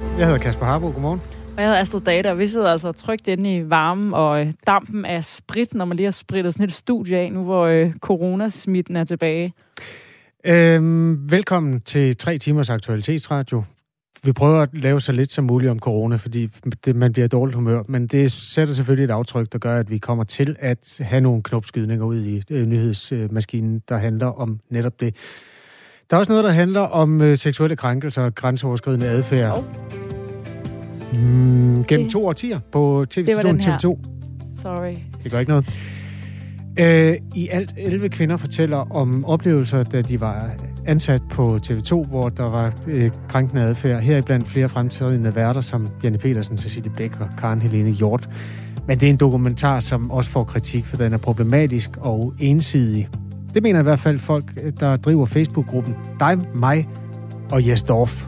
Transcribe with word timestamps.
Jeg 0.00 0.26
hedder 0.26 0.38
Kasper 0.38 0.66
Harbo. 0.66 0.86
Godmorgen. 0.86 1.20
Og 1.56 1.62
jeg 1.62 1.64
hedder 1.64 1.80
Astrid 1.80 2.00
Data, 2.00 2.30
og 2.30 2.38
vi 2.38 2.46
sidder 2.46 2.70
altså 2.70 2.92
trygt 2.92 3.28
inde 3.28 3.56
i 3.56 3.70
varmen 3.70 4.14
og 4.14 4.40
øh, 4.40 4.52
dampen 4.66 5.04
af 5.04 5.24
sprit, 5.24 5.74
når 5.74 5.84
man 5.84 5.96
lige 5.96 6.06
har 6.06 6.10
spritet 6.10 6.54
sådan 6.54 6.66
et 6.66 6.72
studie 6.72 7.18
af, 7.18 7.32
nu 7.32 7.44
hvor 7.44 7.66
øh, 7.66 7.92
coronasmitten 7.92 8.96
er 8.96 9.04
tilbage. 9.04 9.54
Øhm, 10.44 11.30
velkommen 11.30 11.80
til 11.80 12.16
tre 12.16 12.38
timers 12.38 12.70
aktualitetsradio. 12.70 13.62
Vi 14.24 14.32
prøver 14.32 14.62
at 14.62 14.68
lave 14.72 15.00
så 15.00 15.12
lidt 15.12 15.32
som 15.32 15.44
muligt 15.44 15.70
om 15.70 15.78
corona, 15.78 16.16
fordi 16.16 16.48
det, 16.84 16.96
man 16.96 17.12
bliver 17.12 17.28
dårligt 17.28 17.54
humør, 17.54 17.82
men 17.88 18.06
det 18.06 18.32
sætter 18.32 18.74
selvfølgelig 18.74 19.04
et 19.04 19.10
aftryk, 19.10 19.52
der 19.52 19.58
gør, 19.58 19.78
at 19.78 19.90
vi 19.90 19.98
kommer 19.98 20.24
til 20.24 20.56
at 20.58 20.96
have 21.00 21.20
nogle 21.20 21.42
knopskydninger 21.42 22.04
ud 22.04 22.24
i 22.24 22.42
øh, 22.50 22.66
nyhedsmaskinen, 22.66 23.82
der 23.88 23.96
handler 23.96 24.26
om 24.26 24.60
netop 24.70 25.00
det. 25.00 25.16
Der 26.10 26.16
er 26.16 26.18
også 26.18 26.32
noget, 26.32 26.44
der 26.44 26.50
handler 26.50 26.80
om 26.80 27.20
øh, 27.20 27.36
seksuelle 27.36 27.76
krænkelser 27.76 28.22
og 28.22 28.34
grænseoverskridende 28.34 29.06
adfærd. 29.06 29.58
Oh. 29.58 29.64
Mm, 31.12 31.84
gennem 31.84 32.04
det, 32.04 32.12
to 32.12 32.26
årtier 32.26 32.60
på 32.72 33.06
TV2. 33.14 33.20
TV2. 33.20 33.98
Sorry. 34.56 34.94
Det 35.24 35.32
gør 35.32 35.38
ikke 35.38 35.50
noget. 35.50 35.66
Øh, 36.78 37.16
I 37.34 37.48
alt 37.48 37.74
11 37.76 38.08
kvinder 38.08 38.36
fortæller 38.36 38.96
om 38.96 39.24
oplevelser, 39.24 39.82
da 39.82 40.02
de 40.02 40.20
var 40.20 40.50
ansat 40.86 41.22
på 41.30 41.58
TV2, 41.66 42.08
hvor 42.08 42.28
der 42.28 42.44
var 42.44 42.74
øh, 42.86 43.10
krænkende 43.28 43.62
adfærd. 43.62 44.00
Heriblandt 44.02 44.48
flere 44.48 44.68
fremtidende 44.68 45.34
værter 45.34 45.60
som 45.60 45.88
Janne 46.04 46.18
Petersen, 46.18 46.58
Cecilie 46.58 46.92
Bæk 46.96 47.20
og 47.20 47.28
Karen 47.38 47.62
Helene 47.62 47.90
Hjort. 47.90 48.28
Men 48.86 49.00
det 49.00 49.06
er 49.06 49.10
en 49.10 49.16
dokumentar, 49.16 49.80
som 49.80 50.10
også 50.10 50.30
får 50.30 50.44
kritik, 50.44 50.86
for 50.86 50.96
den 50.96 51.12
er 51.12 51.18
problematisk 51.18 51.90
og 51.96 52.34
ensidig. 52.38 53.08
Det 53.54 53.62
mener 53.62 53.80
i 53.80 53.82
hvert 53.82 54.00
fald 54.00 54.18
folk, 54.18 54.80
der 54.80 54.96
driver 54.96 55.26
Facebook-gruppen 55.26 55.94
Dig, 56.20 56.38
mig 56.54 56.88
og 57.50 57.68
Jesdorf. 57.68 58.26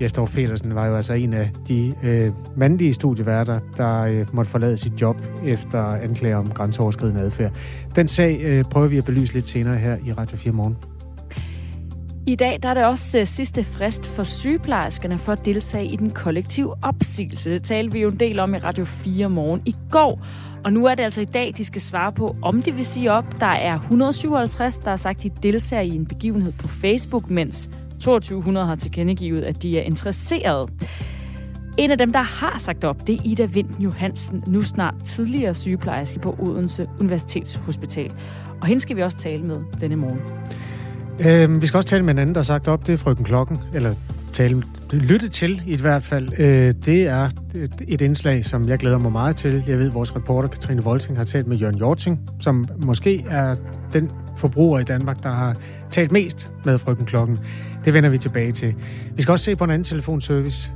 Jesdorf 0.00 0.32
Petersen 0.32 0.74
var 0.74 0.86
jo 0.86 0.96
altså 0.96 1.12
en 1.12 1.32
af 1.32 1.50
de 1.68 1.94
øh, 2.02 2.30
mandlige 2.56 2.94
studieværter, 2.94 3.60
der 3.76 4.00
øh, 4.00 4.26
måtte 4.32 4.50
forlade 4.50 4.78
sit 4.78 5.00
job 5.00 5.22
efter 5.44 5.82
anklager 5.84 6.36
om 6.36 6.48
grænseoverskridende 6.48 7.20
adfærd. 7.20 7.52
Den 7.96 8.08
sag 8.08 8.40
øh, 8.40 8.64
prøver 8.64 8.86
vi 8.86 8.98
at 8.98 9.04
belyse 9.04 9.34
lidt 9.34 9.48
senere 9.48 9.76
her 9.76 9.96
i 10.06 10.12
Radio 10.12 10.36
4 10.36 10.52
Morgen. 10.52 10.76
I 12.26 12.34
dag 12.34 12.58
der 12.62 12.68
er 12.68 12.74
det 12.74 12.84
også 12.84 13.18
øh, 13.18 13.26
sidste 13.26 13.64
frist 13.64 14.06
for 14.06 14.22
sygeplejerskerne 14.22 15.18
for 15.18 15.32
at 15.32 15.44
deltage 15.44 15.86
i 15.86 15.96
den 15.96 16.10
kollektive 16.10 16.74
opsigelse. 16.82 17.50
Det 17.50 17.62
talte 17.62 17.92
vi 17.92 18.00
jo 18.00 18.08
en 18.08 18.20
del 18.20 18.38
om 18.38 18.54
i 18.54 18.58
Radio 18.58 18.84
4 18.84 19.30
morgen 19.30 19.62
i 19.64 19.74
går. 19.90 20.26
Og 20.64 20.72
nu 20.72 20.86
er 20.86 20.94
det 20.94 21.02
altså 21.02 21.20
i 21.20 21.24
dag, 21.24 21.54
de 21.56 21.64
skal 21.64 21.80
svare 21.80 22.12
på, 22.12 22.36
om 22.42 22.62
de 22.62 22.72
vil 22.72 22.86
sige 22.86 23.12
op. 23.12 23.40
Der 23.40 23.46
er 23.46 23.74
157, 23.74 24.78
der 24.78 24.90
har 24.90 24.96
sagt, 24.96 25.22
de 25.22 25.30
deltager 25.42 25.82
i 25.82 25.88
en 25.88 26.06
begivenhed 26.06 26.52
på 26.52 26.68
Facebook, 26.68 27.30
mens 27.30 27.70
2200 28.00 28.66
har 28.66 28.76
tilkendegivet, 28.76 29.40
at 29.40 29.62
de 29.62 29.78
er 29.78 29.82
interesserede. 29.82 30.68
En 31.78 31.90
af 31.90 31.98
dem, 31.98 32.12
der 32.12 32.22
har 32.22 32.58
sagt 32.58 32.84
op, 32.84 33.06
det 33.06 33.14
er 33.14 33.20
Ida 33.24 33.44
Vinden 33.44 33.82
Johansen, 33.82 34.44
nu 34.46 34.62
snart 34.62 34.94
tidligere 35.04 35.54
sygeplejerske 35.54 36.18
på 36.18 36.36
Odense 36.38 36.86
Universitetshospital. 37.00 38.12
Og 38.60 38.66
hende 38.66 38.80
skal 38.80 38.96
vi 38.96 39.02
også 39.02 39.18
tale 39.18 39.42
med 39.42 39.60
denne 39.80 39.96
morgen. 39.96 40.20
Øh, 41.20 41.62
vi 41.62 41.66
skal 41.66 41.78
også 41.78 41.88
tale 41.88 42.04
med 42.04 42.14
en 42.14 42.18
anden, 42.18 42.34
der 42.34 42.38
har 42.38 42.44
sagt 42.44 42.68
op. 42.68 42.86
Det 42.86 42.92
er 42.92 42.96
frøken 42.96 43.24
Klokken, 43.24 43.58
eller 43.74 43.94
tale, 44.38 44.62
lytte 44.92 45.28
til 45.28 45.62
i 45.66 45.76
hvert 45.76 46.02
fald. 46.02 46.28
Øh, 46.38 46.74
det 46.84 47.06
er 47.06 47.30
et 47.88 48.00
indslag, 48.00 48.44
som 48.44 48.68
jeg 48.68 48.78
glæder 48.78 48.98
mig 48.98 49.12
meget 49.12 49.36
til. 49.36 49.64
Jeg 49.66 49.78
ved, 49.78 49.86
at 49.86 49.94
vores 49.94 50.16
reporter 50.16 50.48
Katrine 50.48 50.82
Volting 50.82 51.18
har 51.18 51.24
talt 51.24 51.46
med 51.46 51.56
Jørgen 51.56 51.78
Jorting, 51.78 52.20
som 52.40 52.68
måske 52.78 53.24
er 53.30 53.56
den 53.92 54.10
forbruger 54.36 54.78
i 54.78 54.82
Danmark, 54.82 55.22
der 55.22 55.28
har 55.30 55.56
talt 55.90 56.12
mest 56.12 56.52
med 56.64 56.78
frygten 56.78 57.06
Klokken. 57.06 57.38
Det 57.84 57.94
vender 57.94 58.10
vi 58.10 58.18
tilbage 58.18 58.52
til. 58.52 58.74
Vi 59.16 59.22
skal 59.22 59.32
også 59.32 59.44
se 59.44 59.56
på 59.56 59.64
en 59.64 59.70
anden 59.70 59.84
telefonservice. 59.84 60.72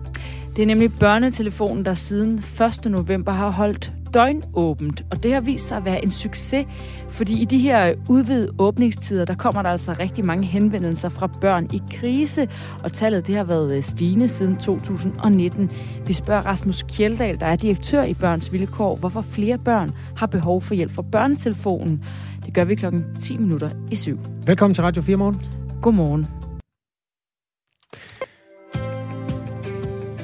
Det 0.56 0.62
er 0.62 0.66
nemlig 0.66 0.92
børnetelefonen, 0.92 1.84
der 1.84 1.94
siden 1.94 2.38
1. 2.84 2.90
november 2.90 3.32
har 3.32 3.50
holdt 3.50 3.92
døgnåbent, 4.14 5.04
og 5.10 5.22
det 5.22 5.34
har 5.34 5.40
vist 5.40 5.68
sig 5.68 5.76
at 5.76 5.84
være 5.84 6.04
en 6.04 6.10
succes, 6.10 6.66
fordi 7.08 7.42
i 7.42 7.44
de 7.44 7.58
her 7.58 7.94
udvidede 8.08 8.52
åbningstider, 8.58 9.24
der 9.24 9.34
kommer 9.34 9.62
der 9.62 9.70
altså 9.70 9.94
rigtig 9.98 10.26
mange 10.26 10.46
henvendelser 10.46 11.08
fra 11.08 11.26
børn 11.26 11.68
i 11.72 11.82
krise, 11.90 12.48
og 12.84 12.92
tallet 12.92 13.26
det 13.26 13.36
har 13.36 13.44
været 13.44 13.76
øh, 13.76 13.82
stigende 13.82 14.28
siden 14.28 14.56
2019. 14.56 15.70
Vi 16.06 16.12
spørger 16.12 16.42
Rasmus 16.42 16.82
Kjeldal, 16.82 17.40
der 17.40 17.46
er 17.46 17.56
direktør 17.56 18.02
i 18.02 18.14
Børns 18.14 18.52
Vilkår, 18.52 18.96
hvorfor 18.96 19.22
flere 19.22 19.58
børn 19.58 19.90
har 20.16 20.26
behov 20.26 20.60
for 20.60 20.74
hjælp 20.74 20.92
fra 20.92 21.02
børnetelefonen. 21.02 22.04
Det 22.46 22.54
gør 22.54 22.64
vi 22.64 22.74
klokken 22.74 23.04
10 23.18 23.38
minutter 23.38 23.70
i 23.90 23.94
syv. 23.94 24.18
Velkommen 24.46 24.74
til 24.74 24.84
Radio 24.84 25.02
4 25.02 25.16
Morgen. 25.16 25.42
Godmorgen. 25.82 26.26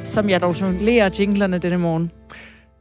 Som 0.05 0.31
jeg 0.31 0.41
dog 0.41 0.61
jonglerer 0.61 1.11
jinglerne 1.19 1.59
denne 1.59 1.79
morgen. 1.79 2.18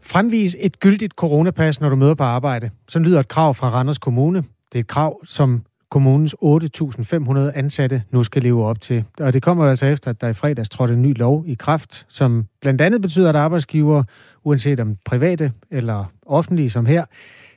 Fremvis 0.08 0.56
et 0.60 0.80
gyldigt 0.80 1.14
coronapas, 1.14 1.82
når 1.82 1.90
du 1.90 1.96
møder 1.96 2.14
på 2.14 2.24
arbejde. 2.24 2.70
Så 2.88 3.00
lyder 3.00 3.20
et 3.20 3.28
krav 3.28 3.54
fra 3.54 3.70
Randers 3.70 3.98
Kommune. 3.98 4.38
Det 4.72 4.76
er 4.76 4.80
et 4.80 4.88
krav, 4.88 5.26
som 5.26 5.64
kommunens 5.90 6.36
8.500 6.44 7.40
ansatte 7.56 8.04
nu 8.12 8.24
skal 8.24 8.42
leve 8.42 8.66
op 8.66 8.82
til. 8.82 9.04
Og 9.20 9.34
det 9.34 9.42
kommer 9.42 9.66
altså 9.66 9.86
efter, 9.86 10.10
at 10.10 10.22
der 10.22 10.28
i 10.28 10.34
fredags 10.34 10.70
trådte 10.70 10.94
en 10.94 11.02
ny 11.02 11.18
lov 11.18 11.44
i 11.48 11.54
kraft, 11.54 12.06
som 12.10 12.46
blandt 12.62 12.82
andet 12.82 13.02
betyder, 13.02 13.30
at 13.30 13.36
arbejdsgiver, 13.36 14.04
uanset 14.44 14.80
om 14.80 14.96
private 15.06 15.52
eller 15.72 16.06
offentlige 16.26 16.70
som 16.70 16.86
her, 16.86 17.06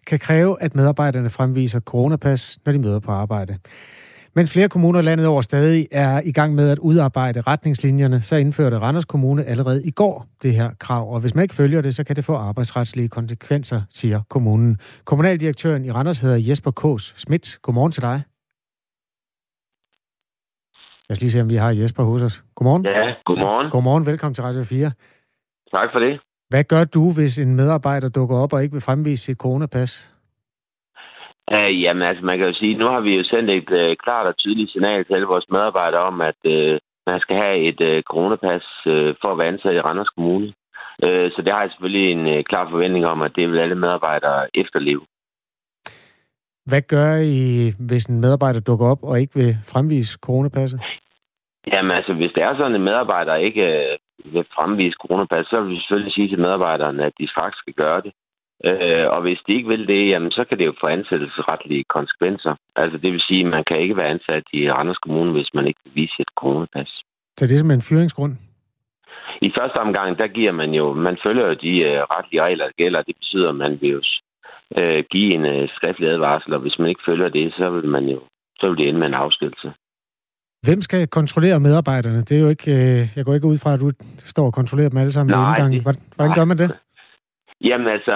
kan 0.07 0.19
kræve, 0.19 0.63
at 0.63 0.75
medarbejderne 0.75 1.31
fremviser 1.31 1.81
coronapas, 1.81 2.59
når 2.65 2.73
de 2.73 2.79
møder 2.79 2.99
på 2.99 3.13
arbejde. 3.13 3.59
Men 4.35 4.47
flere 4.47 4.69
kommuner 4.69 5.01
landet 5.01 5.27
over 5.27 5.43
stadig 5.43 5.89
er 5.91 6.21
i 6.25 6.33
gang 6.33 6.55
med 6.55 6.71
at 6.71 6.79
udarbejde 6.79 7.41
retningslinjerne, 7.41 8.21
så 8.21 8.37
indførte 8.37 8.79
Randers 8.79 9.05
Kommune 9.05 9.45
allerede 9.45 9.85
i 9.85 9.91
går 9.91 10.27
det 10.43 10.55
her 10.55 10.71
krav. 10.79 11.15
Og 11.15 11.21
hvis 11.21 11.35
man 11.35 11.43
ikke 11.43 11.55
følger 11.55 11.81
det, 11.81 11.95
så 11.95 12.05
kan 12.05 12.17
det 12.17 12.25
få 12.25 12.35
arbejdsretslige 12.35 13.09
konsekvenser, 13.09 13.83
siger 13.91 14.21
kommunen. 14.29 14.79
Kommunaldirektøren 15.05 15.85
i 15.85 15.91
Randers 15.91 16.21
hedder 16.21 16.37
Jesper 16.37 16.71
Kås 16.71 17.15
Schmidt. 17.17 17.59
Godmorgen 17.63 17.93
til 17.93 18.03
dig. 18.03 18.23
Lad 21.09 21.17
os 21.17 21.21
lige 21.21 21.31
se, 21.31 21.41
om 21.41 21.51
vi 21.51 21.57
har 21.57 21.71
Jesper 21.71 22.03
hos 22.05 22.23
os. 22.23 22.45
Godmorgen. 22.55 22.85
Ja, 22.85 23.15
godmorgen. 23.25 23.71
Godmorgen, 23.71 24.07
velkommen 24.07 24.35
til 24.35 24.45
Radio 24.45 24.65
4. 24.65 24.93
Tak 25.71 25.89
for 25.93 25.99
det. 25.99 26.21
Hvad 26.49 26.65
gør 26.65 26.85
du, 26.85 27.13
hvis 27.13 27.39
en 27.39 27.55
medarbejder 27.55 28.09
dukker 28.09 28.37
op 28.37 28.53
og 28.53 28.63
ikke 28.63 28.73
vil 28.73 28.81
fremvise 28.81 29.25
sit 29.25 29.39
coronapas? 29.39 30.13
Uh, 31.55 31.83
jamen, 31.83 32.03
altså, 32.03 32.25
man 32.25 32.39
kan 32.39 32.47
jo 32.47 32.55
sige, 32.55 32.75
nu 32.75 32.87
har 32.87 33.01
vi 33.01 33.17
jo 33.17 33.25
sendt 33.25 33.51
et 33.51 33.71
uh, 33.71 33.97
klart 34.05 34.27
og 34.27 34.37
tydeligt 34.37 34.71
signal 34.71 35.05
til 35.05 35.15
alle 35.15 35.27
vores 35.27 35.51
medarbejdere 35.51 36.01
om, 36.01 36.21
at 36.21 36.41
uh, 36.45 36.79
man 37.07 37.21
skal 37.21 37.37
have 37.37 37.57
et 37.71 37.81
uh, 37.81 38.03
coronapas 38.11 38.67
uh, 38.87 39.11
for 39.21 39.29
at 39.33 39.39
være 39.39 39.49
ansat 39.49 39.75
i 39.75 39.81
Randers 39.81 40.09
Kommune. 40.09 40.47
Uh, 41.05 41.27
så 41.33 41.43
det 41.45 41.53
har 41.53 41.61
jeg 41.61 41.71
selvfølgelig 41.71 42.13
en 42.13 42.27
uh, 42.27 42.45
klar 42.51 42.71
forventning 42.71 43.07
om, 43.07 43.23
at 43.23 43.33
det 43.37 43.51
vil 43.51 43.59
alle 43.59 43.75
medarbejdere 43.75 44.49
efterleve. 44.55 45.03
Hvad 46.67 46.83
gør 46.83 47.17
I, 47.17 47.73
hvis 47.89 48.05
en 48.05 48.21
medarbejder 48.21 48.61
dukker 48.61 48.87
op 48.87 49.03
og 49.03 49.21
ikke 49.21 49.35
vil 49.35 49.57
fremvise 49.73 50.19
coronapasset? 50.23 50.81
Jamen 51.73 51.91
altså, 51.91 52.13
hvis 52.15 52.33
det 52.35 52.43
er 52.43 52.57
sådan, 52.57 52.73
at 52.73 52.79
en 52.79 52.85
medarbejder 52.85 53.35
ikke 53.35 53.63
uh, 54.25 54.35
vil 54.35 54.45
fremvise 54.55 54.97
coronapas, 55.03 55.47
så 55.47 55.61
vil 55.61 55.71
vi 55.71 55.79
selvfølgelig 55.79 56.13
sige 56.13 56.29
til 56.29 56.41
medarbejderne, 56.41 57.05
at 57.05 57.13
de 57.19 57.29
faktisk 57.39 57.59
skal 57.59 57.75
gøre 57.75 58.01
det. 58.01 58.13
Øh, 58.69 59.07
og 59.15 59.21
hvis 59.23 59.41
de 59.47 59.55
ikke 59.55 59.69
vil 59.69 59.87
det, 59.89 60.09
jamen, 60.09 60.31
så 60.31 60.45
kan 60.45 60.59
det 60.59 60.67
jo 60.67 60.75
få 60.81 60.87
ansættelsesretlige 60.87 61.85
konsekvenser. 61.97 62.55
Altså 62.77 62.99
det 62.99 63.13
vil 63.13 63.21
sige, 63.21 63.45
at 63.45 63.51
man 63.57 63.65
kan 63.69 63.81
ikke 63.81 63.97
være 63.97 64.13
ansat 64.17 64.45
i 64.53 64.71
Randers 64.71 64.99
Kommune, 64.99 65.33
hvis 65.33 65.51
man 65.55 65.67
ikke 65.67 65.81
vil 65.85 65.95
vise 65.95 66.17
et 66.19 66.33
coronapas. 66.41 66.91
Så 67.37 67.47
det 67.47 67.53
er 67.53 67.57
simpelthen 67.57 67.79
en 67.85 67.91
fyringsgrund? 67.91 68.35
I 69.43 69.51
første 69.59 69.77
omgang, 69.77 70.19
der 70.19 70.27
giver 70.27 70.53
man 70.53 70.71
jo, 70.71 70.93
man 70.93 71.17
følger 71.25 71.47
jo 71.47 71.55
de 71.67 71.75
uh, 71.89 72.17
retlige 72.17 72.43
regler, 72.43 72.65
der 72.65 72.73
gælder. 72.83 73.03
Det 73.03 73.17
betyder, 73.17 73.49
at 73.49 73.57
man 73.65 73.79
vil 73.81 73.91
jo 73.91 74.03
uh, 74.79 75.01
give 75.11 75.35
en 75.35 75.45
uh, 75.55 75.69
skriftlig 75.77 76.09
advarsel, 76.09 76.55
og 76.55 76.61
hvis 76.61 76.79
man 76.79 76.89
ikke 76.89 77.07
følger 77.07 77.29
det, 77.29 77.55
så 77.55 77.71
vil 77.71 77.89
man 77.89 78.05
jo 78.05 78.21
så 78.61 78.69
vil 78.69 78.79
det 78.79 78.89
ende 78.89 79.01
med 79.01 79.07
en 79.07 79.15
afskedelse. 79.15 79.73
Hvem 80.67 80.81
skal 80.81 81.09
kontrollere 81.09 81.61
medarbejderne? 81.61 82.19
Det 82.19 82.37
er 82.37 82.41
jo 82.41 82.49
ikke, 82.49 82.71
øh, 82.73 83.09
jeg 83.17 83.25
går 83.25 83.35
ikke 83.35 83.47
ud 83.47 83.59
fra, 83.59 83.75
at 83.75 83.81
du 83.81 83.91
står 84.19 84.47
og 84.47 84.53
kontrollerer 84.53 84.89
dem 84.89 84.99
alle 84.99 85.13
sammen 85.13 85.31
Nej, 85.31 85.41
ved 85.41 85.49
indgangen. 85.49 85.83
Hvordan, 85.83 86.03
hvordan 86.17 86.35
gør 86.35 86.45
man 86.45 86.59
det? 86.59 86.71
Jamen 87.65 87.89
altså, 87.97 88.15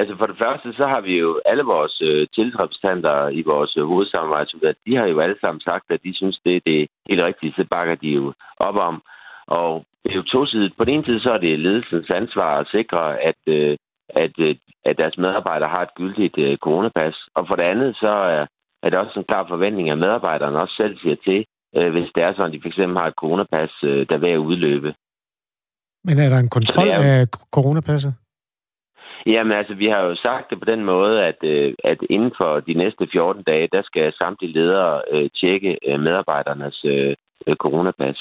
altså 0.00 0.14
for 0.18 0.26
det 0.26 0.38
første, 0.44 0.72
så 0.72 0.86
har 0.86 1.00
vi 1.00 1.18
jo 1.18 1.40
alle 1.46 1.62
vores 1.62 2.02
øh, 2.02 2.26
tillidsrepræsentanter 2.34 3.28
i 3.28 3.42
vores 3.42 3.76
øh, 3.76 3.84
hovedsamarbejdsudvalg, 3.84 4.76
de 4.86 4.96
har 4.96 5.06
jo 5.06 5.20
alle 5.20 5.38
sammen 5.40 5.60
sagt, 5.60 5.86
at 5.90 6.00
de 6.04 6.14
synes, 6.14 6.40
det 6.44 6.56
er 6.56 6.60
det 6.66 6.88
helt 7.08 7.22
rigtige, 7.22 7.54
så 7.56 7.64
bakker 7.70 7.94
de 7.94 8.08
jo 8.08 8.32
op 8.56 8.76
om. 8.76 9.02
Og 9.46 9.84
det 10.04 10.10
er 10.12 10.16
jo 10.16 10.22
tosidigt. 10.22 10.76
På 10.76 10.84
den 10.84 10.94
ene 10.94 11.04
side, 11.04 11.20
så 11.20 11.30
er 11.30 11.38
det 11.38 11.58
ledelsens 11.58 12.10
ansvar 12.10 12.60
at 12.60 12.68
sikre, 12.76 13.20
at, 13.20 13.40
øh, 13.46 13.76
at, 14.08 14.34
øh, 14.38 14.56
at 14.84 14.98
deres 14.98 15.18
medarbejdere 15.18 15.68
har 15.68 15.82
et 15.82 15.94
gyldigt 15.94 16.38
øh, 16.38 16.56
coronapas. 16.56 17.16
Og 17.34 17.46
for 17.48 17.56
det 17.56 17.62
andet, 17.62 17.96
så 17.96 18.08
er, 18.08 18.46
er 18.82 18.88
det 18.90 18.98
også 18.98 19.18
en 19.18 19.24
klar 19.30 19.46
forventning, 19.48 19.90
at 19.90 19.98
medarbejderne 19.98 20.60
også 20.60 20.74
selv 20.76 20.98
siger 20.98 21.16
til, 21.26 21.44
øh, 21.76 21.92
hvis 21.92 22.08
det 22.14 22.22
er 22.22 22.32
sådan, 22.32 22.54
at 22.54 22.62
de 22.62 22.70
fx 22.70 22.76
har 22.76 23.06
et 23.06 23.20
coronapas, 23.22 23.72
øh, 23.82 24.06
der 24.08 24.14
er 24.14 24.24
ved 24.26 24.30
at 24.30 24.46
udløbe. 24.48 24.94
Men 26.04 26.18
er 26.18 26.28
der 26.28 26.38
en 26.38 26.48
kontrol 26.48 26.88
er, 26.88 26.98
af 27.02 27.28
coronapasset? 27.56 28.14
Jamen 29.26 29.52
altså, 29.52 29.74
vi 29.74 29.86
har 29.86 30.00
jo 30.00 30.14
sagt 30.14 30.50
det 30.50 30.58
på 30.58 30.64
den 30.64 30.84
måde, 30.84 31.24
at, 31.24 31.38
øh, 31.42 31.74
at 31.84 31.98
inden 32.10 32.32
for 32.36 32.60
de 32.60 32.74
næste 32.74 33.08
14 33.12 33.42
dage, 33.42 33.68
der 33.72 33.82
skal 33.82 34.12
samtlige 34.12 34.52
ledere 34.52 35.02
øh, 35.10 35.30
tjekke 35.40 35.78
øh, 35.88 36.00
medarbejdernes 36.00 36.84
øh, 36.84 37.14
øh, 37.46 37.56
coronapas. 37.56 38.18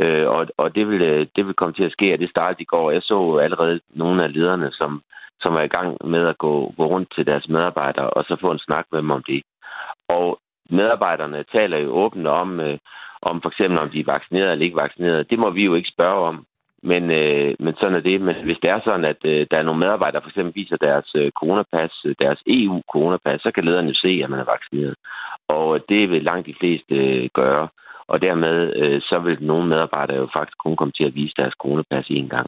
Øh, 0.00 0.28
og 0.28 0.46
og 0.56 0.74
det, 0.74 0.88
vil, 0.88 1.28
det 1.36 1.46
vil 1.46 1.54
komme 1.54 1.74
til 1.74 1.84
at 1.84 1.92
ske, 1.92 2.12
at 2.12 2.20
det 2.20 2.30
startede 2.30 2.62
i 2.62 2.70
går. 2.72 2.90
Jeg 2.90 3.02
så 3.02 3.36
allerede 3.36 3.80
nogle 3.90 4.24
af 4.24 4.32
lederne, 4.32 4.72
som, 4.72 5.02
som 5.40 5.54
var 5.54 5.62
i 5.62 5.74
gang 5.76 5.96
med 6.04 6.26
at 6.26 6.38
gå, 6.38 6.74
gå 6.76 6.86
rundt 6.86 7.12
til 7.14 7.26
deres 7.26 7.48
medarbejdere, 7.48 8.10
og 8.10 8.24
så 8.24 8.36
få 8.40 8.50
en 8.50 8.58
snak 8.58 8.86
med 8.92 8.98
dem 8.98 9.10
om 9.10 9.22
det. 9.22 9.42
Og 10.08 10.38
medarbejderne 10.70 11.44
taler 11.52 11.78
jo 11.78 11.90
åbent 11.90 12.26
om, 12.26 12.60
øh, 12.60 12.78
om 13.22 13.42
for 13.42 13.48
eksempel 13.48 13.78
om 13.78 13.90
de 13.90 14.00
er 14.00 14.12
vaccineret 14.12 14.52
eller 14.52 14.64
ikke 14.64 14.76
vaccineret. 14.76 15.30
Det 15.30 15.38
må 15.38 15.50
vi 15.50 15.64
jo 15.64 15.74
ikke 15.74 15.94
spørge 15.94 16.28
om. 16.28 16.44
Men, 16.82 17.10
øh, 17.10 17.54
men 17.58 17.74
sådan 17.80 17.94
er 17.94 18.00
det. 18.00 18.20
Men 18.20 18.34
hvis 18.44 18.58
det 18.62 18.70
er 18.70 18.80
sådan, 18.84 19.04
at 19.04 19.24
øh, 19.24 19.46
der 19.50 19.56
er 19.58 19.62
nogle 19.62 19.80
medarbejdere, 19.80 20.22
for 20.22 20.28
eksempel 20.28 20.54
viser 20.54 20.76
deres 20.76 21.10
øh, 21.14 21.30
coronapas, 21.30 21.92
øh, 22.04 22.14
deres 22.20 22.42
EU-coronapas, 22.46 23.40
så 23.40 23.50
kan 23.50 23.64
lederne 23.64 23.88
jo 23.88 23.94
se, 23.94 24.20
at 24.24 24.30
man 24.30 24.40
er 24.40 24.52
vaccineret. 24.54 24.94
Og 25.48 25.74
øh, 25.74 25.80
det 25.88 26.10
vil 26.10 26.22
langt 26.22 26.46
de 26.46 26.54
fleste 26.60 26.94
øh, 26.94 27.28
gøre. 27.34 27.68
Og 28.08 28.22
dermed 28.22 28.76
øh, 28.76 29.00
så 29.02 29.18
vil 29.18 29.38
nogle 29.40 29.68
medarbejdere 29.68 30.16
jo 30.16 30.28
faktisk 30.32 30.58
kun 30.58 30.76
komme 30.76 30.92
til 30.92 31.04
at 31.04 31.14
vise 31.14 31.34
deres 31.36 31.54
coronapas 31.62 32.06
en 32.10 32.28
gang. 32.28 32.46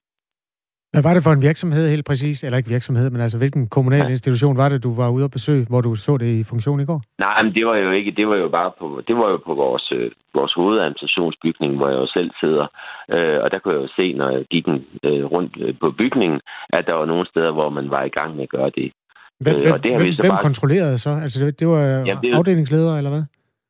Hvad 0.92 1.02
var 1.02 1.14
det 1.14 1.22
for 1.22 1.32
en 1.32 1.42
virksomhed 1.42 1.88
helt 1.88 2.06
præcis? 2.06 2.44
Eller 2.44 2.58
ikke 2.58 2.68
virksomhed, 2.68 3.10
men 3.10 3.20
altså 3.20 3.38
hvilken 3.38 3.68
kommunal 3.68 4.04
ja. 4.04 4.08
institution 4.08 4.56
var 4.56 4.68
det, 4.68 4.82
du 4.82 4.94
var 4.94 5.08
ude 5.08 5.24
at 5.24 5.30
besøge, 5.30 5.66
hvor 5.68 5.80
du 5.80 5.94
så 5.94 6.16
det 6.16 6.26
i 6.40 6.44
funktion 6.44 6.80
i 6.80 6.84
går? 6.84 7.02
Nej, 7.18 7.42
men 7.42 7.54
det 7.54 7.66
var 7.66 7.76
jo 7.76 7.90
ikke, 7.90 8.10
det 8.10 8.26
var 8.28 8.36
jo 8.36 8.48
bare 8.48 8.70
på, 8.78 9.02
det 9.08 9.16
var 9.16 9.28
jo 9.30 9.36
på 9.46 9.54
vores, 9.54 9.92
øh, 9.92 10.10
vores 10.34 10.52
hovedadministrationsbygning, 10.52 11.76
hvor 11.76 11.88
jeg 11.88 11.96
jo 11.96 12.06
selv 12.06 12.30
sidder. 12.40 12.66
Øh, 13.14 13.38
og 13.42 13.50
der 13.50 13.58
kunne 13.58 13.74
jeg 13.74 13.82
jo 13.82 13.88
se, 13.96 14.12
når 14.12 14.30
jeg 14.30 14.44
gik 14.50 14.66
øh, 15.04 15.24
rundt 15.34 15.52
øh, 15.60 15.74
på 15.80 15.90
bygningen, 15.90 16.40
at 16.72 16.86
der 16.86 16.94
var 16.94 17.06
nogle 17.06 17.26
steder, 17.26 17.52
hvor 17.52 17.68
man 17.70 17.90
var 17.90 18.02
i 18.04 18.14
gang 18.18 18.36
med 18.36 18.42
at 18.42 18.48
gøre 18.48 18.70
det. 18.78 18.92
Hvem, 19.40 19.56
øh, 19.56 19.72
og 19.72 19.82
det 19.84 19.90
hvem, 19.96 20.14
hvem 20.20 20.30
bare... 20.30 20.46
kontrollerede 20.48 20.98
så? 20.98 21.10
Altså 21.10 21.46
det, 21.46 21.60
det 21.60 21.68
var 21.68 21.82
Jamen, 21.82 22.22
det, 22.22 22.34
afdelingsledere, 22.34 22.96
eller 22.98 23.10
hvad? 23.10 23.24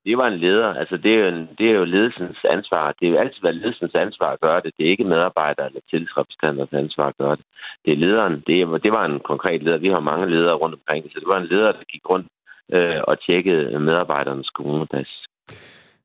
Det 0.05 0.19
var 0.19 0.29
en 0.29 0.39
leder. 0.45 0.71
Altså, 0.81 0.97
det 0.97 1.11
er, 1.15 1.21
jo 1.23 1.27
en, 1.35 1.49
det 1.59 1.67
er 1.71 1.77
jo 1.81 1.85
ledelsens 1.85 2.39
ansvar. 2.57 2.95
Det 2.99 3.05
er 3.07 3.13
jo 3.13 3.19
altid 3.23 3.41
været 3.43 3.61
ledelsens 3.63 3.95
ansvar 3.95 4.31
at 4.33 4.41
gøre 4.41 4.61
det. 4.65 4.71
Det 4.77 4.87
er 4.87 4.91
ikke 4.91 5.13
medarbejdere 5.15 5.67
eller 5.67 5.81
tillidsrepræsentanters 5.91 6.73
ansvar 6.73 7.07
at 7.09 7.19
gøre 7.23 7.37
det. 7.37 7.45
Det 7.85 7.93
er 7.93 8.03
lederen. 8.05 8.35
Det, 8.47 8.61
er, 8.61 8.67
det 8.87 8.93
var 8.93 9.05
en 9.05 9.21
konkret 9.33 9.63
leder. 9.63 9.79
Vi 9.79 9.89
har 9.89 10.01
mange 10.01 10.31
ledere 10.35 10.57
rundt 10.63 10.75
omkring, 10.79 11.05
så 11.05 11.17
det 11.21 11.29
var 11.29 11.39
en 11.41 11.51
leder, 11.53 11.73
der 11.73 11.85
gik 11.93 12.05
rundt 12.11 12.27
øh, 12.75 13.01
og 13.09 13.15
tjekkede 13.27 13.79
medarbejdernes 13.79 14.51
kommunepas. 14.51 15.11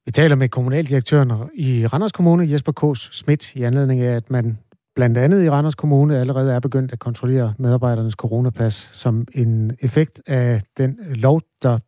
Vi 0.06 0.12
taler 0.12 0.36
med 0.36 0.50
kommunaldirektøren 0.50 1.32
i 1.56 1.88
Randers 1.94 2.12
Kommune, 2.12 2.52
Jesper 2.52 2.72
Kås 2.72 3.10
Schmidt, 3.14 3.56
i 3.56 3.62
anledning 3.64 4.02
af, 4.02 4.16
at 4.16 4.32
man 4.32 4.58
blandt 4.96 5.18
andet 5.18 5.44
i 5.44 5.50
Randers 5.50 5.76
Kommune 5.76 6.20
allerede 6.20 6.54
er 6.54 6.60
begyndt 6.60 6.92
at 6.92 7.00
kontrollere 7.00 7.54
medarbejdernes 7.60 8.14
coronapas 8.14 8.74
som 8.74 9.28
en 9.36 9.78
effekt 9.82 10.22
af 10.28 10.62
den 10.78 10.98
lov, 11.16 11.42
der 11.64 11.80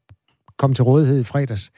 kom 0.57 0.73
til 0.73 0.83
rådighed 0.83 1.19
i 1.19 1.23
fredags. 1.23 1.71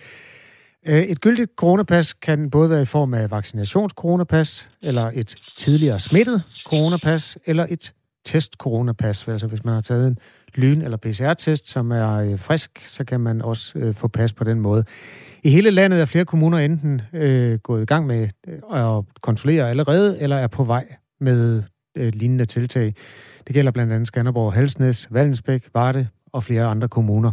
Øh, 0.88 1.04
et 1.04 1.22
gyldigt 1.22 1.52
coronapas 1.56 2.14
kan 2.14 2.50
både 2.50 2.70
være 2.70 2.82
i 2.82 2.86
form 2.86 3.14
af 3.14 3.32
vaccinationskoronapas, 3.32 4.70
eller 4.82 5.12
et 5.14 5.36
tidligere 5.58 6.00
smittet 6.00 6.44
coronapas, 6.66 7.38
eller 7.46 7.66
et 7.70 7.94
test-coronapas. 8.26 9.28
Altså 9.28 9.48
hvis 9.48 9.64
man 9.64 9.74
har 9.74 9.82
taget 9.82 10.08
en 10.08 10.18
lyn- 10.56 10.84
eller 10.84 10.98
PCR-test, 10.98 11.70
som 11.70 11.92
er 11.92 12.10
øh, 12.10 12.40
frisk, 12.40 12.82
så 12.86 13.04
kan 13.04 13.20
man 13.20 13.42
også 13.42 13.80
øh, 13.80 13.96
få 13.96 14.08
pas 14.08 14.34
på 14.34 14.44
den 14.44 14.60
måde. 14.60 14.84
I 15.44 15.50
hele 15.50 15.72
landet 15.72 16.02
er 16.02 16.06
flere 16.06 16.26
kommuner 16.26 16.58
enten 16.58 17.02
øh, 17.14 17.60
gået 17.60 17.82
i 17.82 17.86
gang 17.86 18.08
med 18.08 18.30
at 18.74 19.22
kontrollere 19.22 19.70
allerede, 19.70 20.22
eller 20.22 20.36
er 20.36 20.48
på 20.48 20.64
vej 20.64 20.86
med 21.20 21.64
øh, 21.98 22.14
lignende 22.16 22.46
tiltag. 22.46 22.94
Det 23.48 23.54
gælder 23.54 23.72
blandt 23.72 23.94
andet 23.94 24.08
Skanderborg, 24.08 24.54
Halsnæs, 24.54 25.08
Vallensbæk, 25.12 25.70
Varde 25.74 26.08
og 26.34 26.44
flere 26.44 26.66
andre 26.66 26.88
kommuner. 26.88 27.32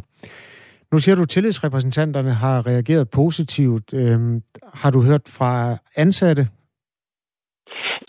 Nu 0.93 0.99
siger 0.99 1.17
du, 1.17 1.23
at 1.23 1.29
tillidsrepræsentanterne 1.29 2.35
har 2.35 2.67
reageret 2.67 3.11
positivt. 3.11 3.95
Øhm, 3.95 4.43
har 4.75 4.91
du 4.91 5.03
hørt 5.03 5.23
fra 5.39 5.77
ansatte? 5.97 6.49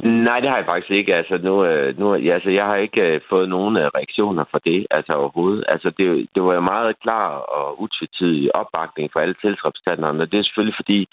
Nej, 0.04 0.40
det 0.40 0.50
har 0.50 0.58
jeg 0.58 0.66
faktisk 0.66 0.92
ikke. 0.92 1.16
Altså, 1.16 1.38
nu, 1.38 1.66
øh, 1.66 2.00
nu, 2.00 2.14
altså, 2.14 2.50
jeg 2.50 2.66
har 2.66 2.76
ikke 2.76 3.02
øh, 3.02 3.22
fået 3.30 3.50
nogen 3.50 3.78
øh, 3.78 3.86
reaktioner 3.96 4.44
fra 4.52 4.60
det 4.66 4.88
altså, 4.92 5.14
overhovedet. 5.14 5.66
Altså, 5.68 5.90
det, 5.98 6.28
det 6.36 6.44
var 6.44 6.54
jo 6.54 6.62
meget 6.62 7.00
klar 7.00 7.28
og 7.30 7.82
utvetydig 7.82 8.56
opbakning 8.56 9.12
fra 9.14 9.22
alle 9.22 9.36
tillidsrepræsentanterne. 9.42 10.26
Det 10.26 10.40
er 10.40 10.44
selvfølgelig 10.44 10.80
fordi, 10.82 11.08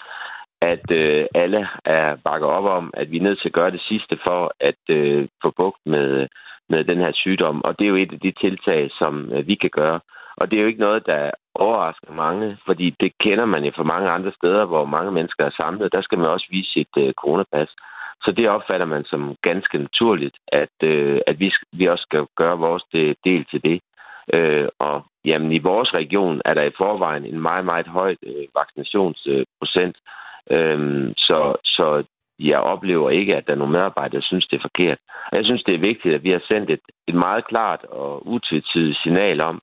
at 0.61 0.91
øh, 0.91 1.25
alle 1.35 1.67
er 1.85 2.15
bakker 2.23 2.47
op 2.47 2.65
om, 2.65 2.91
at 2.93 3.11
vi 3.11 3.17
er 3.17 3.23
nødt 3.23 3.39
til 3.39 3.49
at 3.49 3.57
gøre 3.59 3.71
det 3.71 3.81
sidste 3.81 4.17
for 4.25 4.53
at 4.59 4.81
øh, 4.89 5.27
få 5.41 5.53
bugt 5.57 5.81
med, 5.85 6.27
med 6.69 6.83
den 6.83 6.97
her 6.97 7.11
sygdom. 7.13 7.63
Og 7.63 7.79
det 7.79 7.85
er 7.85 7.89
jo 7.89 7.95
et 7.95 8.13
af 8.13 8.19
de 8.19 8.33
tiltag, 8.41 8.89
som 8.99 9.31
øh, 9.31 9.47
vi 9.47 9.55
kan 9.55 9.69
gøre. 9.69 9.99
Og 10.37 10.51
det 10.51 10.57
er 10.57 10.61
jo 10.61 10.67
ikke 10.67 10.87
noget, 10.87 11.05
der 11.05 11.31
overrasker 11.55 12.11
mange, 12.11 12.57
fordi 12.65 12.95
det 12.99 13.11
kender 13.19 13.45
man 13.45 13.63
jo 13.63 13.71
fra 13.75 13.83
mange 13.83 14.09
andre 14.09 14.31
steder, 14.31 14.65
hvor 14.65 14.85
mange 14.85 15.11
mennesker 15.11 15.45
er 15.45 15.57
samlet. 15.61 15.93
Der 15.93 16.01
skal 16.01 16.17
man 16.17 16.27
også 16.27 16.47
vise 16.49 16.71
sit 16.71 16.93
øh, 16.97 17.13
coronapas. 17.13 17.69
Så 18.23 18.31
det 18.31 18.49
opfatter 18.49 18.85
man 18.85 19.03
som 19.03 19.35
ganske 19.41 19.77
naturligt, 19.77 20.37
at, 20.47 20.75
øh, 20.83 21.19
at 21.27 21.39
vi, 21.39 21.53
vi 21.71 21.85
også 21.85 22.01
skal 22.01 22.25
gøre 22.35 22.57
vores 22.57 22.83
del 23.23 23.45
til 23.45 23.63
det. 23.63 23.81
Øh, 24.33 24.67
og 24.79 25.05
jamen, 25.25 25.51
i 25.51 25.59
vores 25.59 25.93
region 25.93 26.41
er 26.45 26.53
der 26.53 26.63
i 26.63 26.77
forvejen 26.77 27.25
en 27.25 27.41
meget, 27.41 27.65
meget 27.65 27.87
høj 27.87 28.15
øh, 28.23 28.45
vaccinationsprocent. 28.55 29.97
Øh, 30.51 31.11
så, 31.17 31.55
så 31.63 32.03
jeg 32.39 32.59
oplever 32.59 33.09
ikke, 33.09 33.35
at 33.35 33.47
der 33.47 33.53
er 33.53 33.57
nogle 33.57 33.71
medarbejdere, 33.71 34.21
der 34.21 34.25
synes, 34.25 34.47
det 34.47 34.57
er 34.57 34.61
forkert. 34.69 34.97
Og 35.31 35.37
jeg 35.37 35.45
synes, 35.45 35.63
det 35.63 35.75
er 35.75 35.87
vigtigt, 35.89 36.15
at 36.15 36.23
vi 36.23 36.31
har 36.31 36.41
sendt 36.47 36.69
et, 36.69 36.79
et 37.07 37.15
meget 37.15 37.47
klart 37.47 37.83
og 37.83 38.27
utvetydigt 38.27 39.01
signal 39.03 39.41
om, 39.41 39.61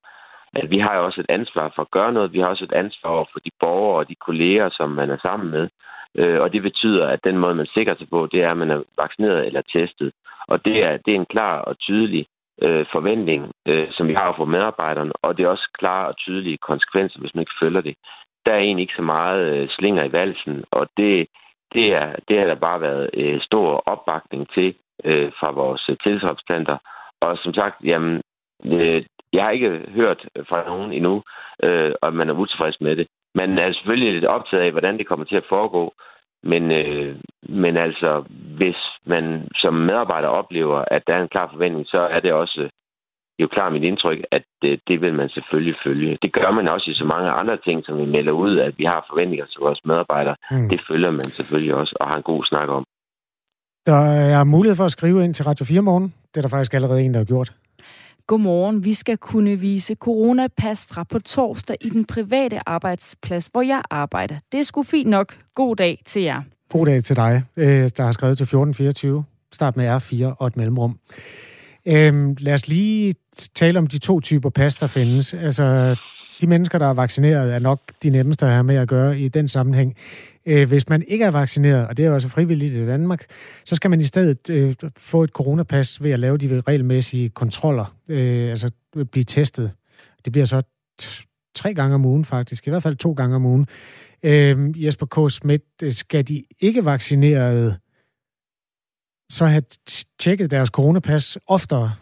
at 0.53 0.69
vi 0.69 0.79
har 0.79 0.95
jo 0.97 1.05
også 1.05 1.21
et 1.21 1.29
ansvar 1.29 1.71
for 1.75 1.81
at 1.81 1.91
gøre 1.91 2.13
noget. 2.13 2.33
Vi 2.33 2.39
har 2.39 2.47
også 2.47 2.63
et 2.63 2.73
ansvar 2.73 3.29
for 3.31 3.39
de 3.39 3.51
borgere 3.59 3.97
og 3.97 4.09
de 4.09 4.15
kolleger, 4.15 4.69
som 4.69 4.89
man 4.89 5.09
er 5.09 5.17
sammen 5.17 5.51
med. 5.51 5.69
Øh, 6.15 6.41
og 6.41 6.53
det 6.53 6.61
betyder, 6.61 7.07
at 7.07 7.23
den 7.23 7.37
måde, 7.37 7.55
man 7.55 7.65
sikrer 7.73 7.95
sig 7.95 8.09
på, 8.09 8.27
det 8.31 8.43
er, 8.43 8.51
at 8.51 8.57
man 8.57 8.71
er 8.71 8.83
vaccineret 8.97 9.47
eller 9.47 9.61
testet. 9.61 10.11
Og 10.47 10.65
det 10.65 10.83
er, 10.85 10.97
det 10.97 11.11
er 11.11 11.19
en 11.19 11.33
klar 11.35 11.59
og 11.59 11.79
tydelig 11.79 12.25
øh, 12.61 12.85
forventning, 12.91 13.51
øh, 13.67 13.87
som 13.91 14.07
vi 14.07 14.13
har 14.13 14.33
for 14.37 14.45
medarbejderne, 14.45 15.11
og 15.21 15.37
det 15.37 15.43
er 15.43 15.47
også 15.47 15.69
klare 15.79 16.07
og 16.07 16.17
tydelige 16.17 16.57
konsekvenser, 16.57 17.19
hvis 17.19 17.35
man 17.35 17.41
ikke 17.41 17.59
følger 17.61 17.81
det. 17.81 17.95
Der 18.45 18.53
er 18.53 18.57
egentlig 18.57 18.83
ikke 18.83 18.95
så 18.95 19.01
meget 19.01 19.41
øh, 19.53 19.69
slinger 19.69 20.03
i 20.03 20.11
valsen, 20.11 20.63
og 20.71 20.87
det, 20.97 21.27
det, 21.73 21.93
er, 21.93 22.15
det 22.27 22.39
har 22.39 22.45
der 22.45 22.55
bare 22.55 22.81
været 22.81 23.09
øh, 23.13 23.41
stor 23.41 23.83
opbakning 23.85 24.49
til 24.53 24.75
øh, 25.03 25.31
fra 25.39 25.51
vores 25.51 25.89
øh, 25.89 25.97
tillidsrepræsentanter. 26.03 26.77
Og 27.21 27.37
som 27.37 27.53
sagt, 27.53 27.75
jamen, 27.83 28.21
øh, 28.65 29.05
jeg 29.33 29.43
har 29.43 29.51
ikke 29.51 29.85
hørt 29.95 30.25
fra 30.49 30.65
nogen 30.67 30.91
endnu, 30.91 31.23
øh, 31.63 31.91
om 32.01 32.13
man 32.13 32.29
er 32.29 32.33
utilfreds 32.33 32.81
med 32.81 32.95
det. 32.95 33.07
Man 33.35 33.57
er 33.57 33.73
selvfølgelig 33.73 34.13
lidt 34.13 34.25
optaget 34.25 34.63
af, 34.63 34.71
hvordan 34.71 34.97
det 34.97 35.07
kommer 35.07 35.25
til 35.25 35.35
at 35.35 35.49
foregå. 35.49 35.93
Men, 36.43 36.71
øh, 36.71 37.15
men 37.49 37.77
altså, 37.77 38.23
hvis 38.57 38.75
man 39.05 39.47
som 39.55 39.73
medarbejder 39.73 40.27
oplever, 40.27 40.83
at 40.87 41.03
der 41.07 41.13
er 41.13 41.21
en 41.21 41.33
klar 41.35 41.49
forventning, 41.51 41.87
så 41.87 41.99
er 41.99 42.19
det 42.19 42.33
også 42.33 42.69
jo 43.39 43.47
klart 43.47 43.73
mit 43.73 43.83
indtryk, 43.83 44.19
at 44.31 44.43
det, 44.61 44.79
det 44.87 45.01
vil 45.01 45.13
man 45.13 45.29
selvfølgelig 45.29 45.75
følge. 45.85 46.17
Det 46.21 46.33
gør 46.33 46.51
man 46.51 46.67
også 46.67 46.91
i 46.91 46.93
så 46.93 47.05
mange 47.05 47.29
andre 47.29 47.57
ting, 47.57 47.85
som 47.85 47.97
vi 47.97 48.05
melder 48.05 48.31
ud, 48.31 48.57
at 48.57 48.73
vi 48.77 48.83
har 48.83 49.05
forventninger 49.09 49.45
til 49.45 49.59
vores 49.59 49.79
medarbejdere. 49.85 50.35
Mm. 50.51 50.69
Det 50.69 50.81
følger 50.87 51.11
man 51.11 51.27
selvfølgelig 51.37 51.75
også 51.75 51.95
og 51.99 52.07
har 52.07 52.17
en 52.17 52.23
god 52.23 52.45
snak 52.45 52.69
om. 52.69 52.83
Der 53.85 54.01
er 54.39 54.43
mulighed 54.43 54.75
for 54.75 54.85
at 54.85 54.91
skrive 54.91 55.23
ind 55.23 55.33
til 55.33 55.45
Radio 55.45 55.65
4 55.65 55.81
morgen. 55.81 56.13
Det 56.31 56.37
er 56.37 56.41
der 56.41 56.49
faktisk 56.49 56.73
allerede 56.73 57.01
en, 57.01 57.13
der 57.13 57.19
har 57.19 57.25
gjort. 57.25 57.53
Godmorgen. 58.27 58.83
Vi 58.83 58.93
skal 58.93 59.17
kunne 59.17 59.59
vise 59.59 59.95
coronapas 59.95 60.85
fra 60.85 61.03
på 61.03 61.19
torsdag 61.19 61.77
i 61.81 61.89
den 61.89 62.05
private 62.05 62.59
arbejdsplads, 62.65 63.49
hvor 63.51 63.61
jeg 63.61 63.81
arbejder. 63.89 64.35
Det 64.51 64.59
er 64.59 64.63
sgu 64.63 64.83
fint 64.83 65.09
nok. 65.09 65.37
God 65.55 65.75
dag 65.75 66.01
til 66.05 66.21
jer. 66.21 66.41
God 66.69 66.85
dag 66.85 67.03
til 67.03 67.15
dig, 67.15 67.43
øh, 67.57 67.89
der 67.97 68.03
har 68.03 68.11
skrevet 68.11 68.37
til 68.37 68.43
1424. 68.43 69.23
Start 69.51 69.77
med 69.77 69.97
R4 69.97 70.35
og 70.39 70.47
et 70.47 70.57
mellemrum. 70.57 70.99
Øhm, 71.85 72.35
lad 72.39 72.53
os 72.53 72.67
lige 72.67 73.15
tale 73.55 73.79
om 73.79 73.87
de 73.87 73.97
to 73.97 74.19
typer 74.19 74.49
pas, 74.49 74.75
der 74.75 74.87
findes. 74.87 75.33
Altså, 75.33 75.95
de 76.41 76.47
mennesker, 76.47 76.77
der 76.77 76.87
er 76.87 76.93
vaccineret, 76.93 77.53
er 77.53 77.59
nok 77.59 77.79
de 78.03 78.09
nemmeste 78.09 78.45
at 78.45 78.51
have 78.51 78.63
med 78.63 78.75
at 78.75 78.87
gøre 78.87 79.19
i 79.19 79.27
den 79.27 79.47
sammenhæng. 79.47 79.95
Øh, 80.45 80.67
hvis 80.67 80.89
man 80.89 81.03
ikke 81.07 81.25
er 81.25 81.31
vaccineret, 81.31 81.87
og 81.87 81.97
det 81.97 82.03
er 82.03 82.07
jo 82.07 82.13
altså 82.13 82.29
frivilligt 82.29 82.73
i 82.73 82.85
Danmark, 82.85 83.25
så 83.65 83.75
skal 83.75 83.89
man 83.89 83.99
i 83.99 84.03
stedet 84.03 84.49
øh, 84.49 84.75
få 84.97 85.23
et 85.23 85.29
coronapas 85.29 86.03
ved 86.03 86.11
at 86.11 86.19
lave 86.19 86.37
de 86.37 86.61
regelmæssige 86.61 87.29
kontroller, 87.29 87.95
øh, 88.09 88.51
altså 88.51 88.71
blive 89.11 89.23
testet. 89.23 89.71
Det 90.25 90.31
bliver 90.31 90.45
så 90.45 90.61
tre 91.55 91.73
gange 91.73 91.95
om 91.95 92.05
ugen 92.05 92.25
faktisk, 92.25 92.67
i 92.67 92.69
hvert 92.69 92.83
fald 92.83 92.95
to 92.95 93.13
gange 93.13 93.35
om 93.35 93.45
ugen. 93.45 93.67
Øh, 94.23 94.85
Jesper 94.85 95.05
K. 95.05 95.31
Schmidt, 95.31 95.95
skal 95.95 96.27
de 96.27 96.43
ikke 96.59 96.85
vaccinerede 96.85 97.77
så 99.29 99.45
have 99.45 99.63
tjekket 100.19 100.51
deres 100.51 100.69
coronapas 100.69 101.37
oftere? 101.47 101.93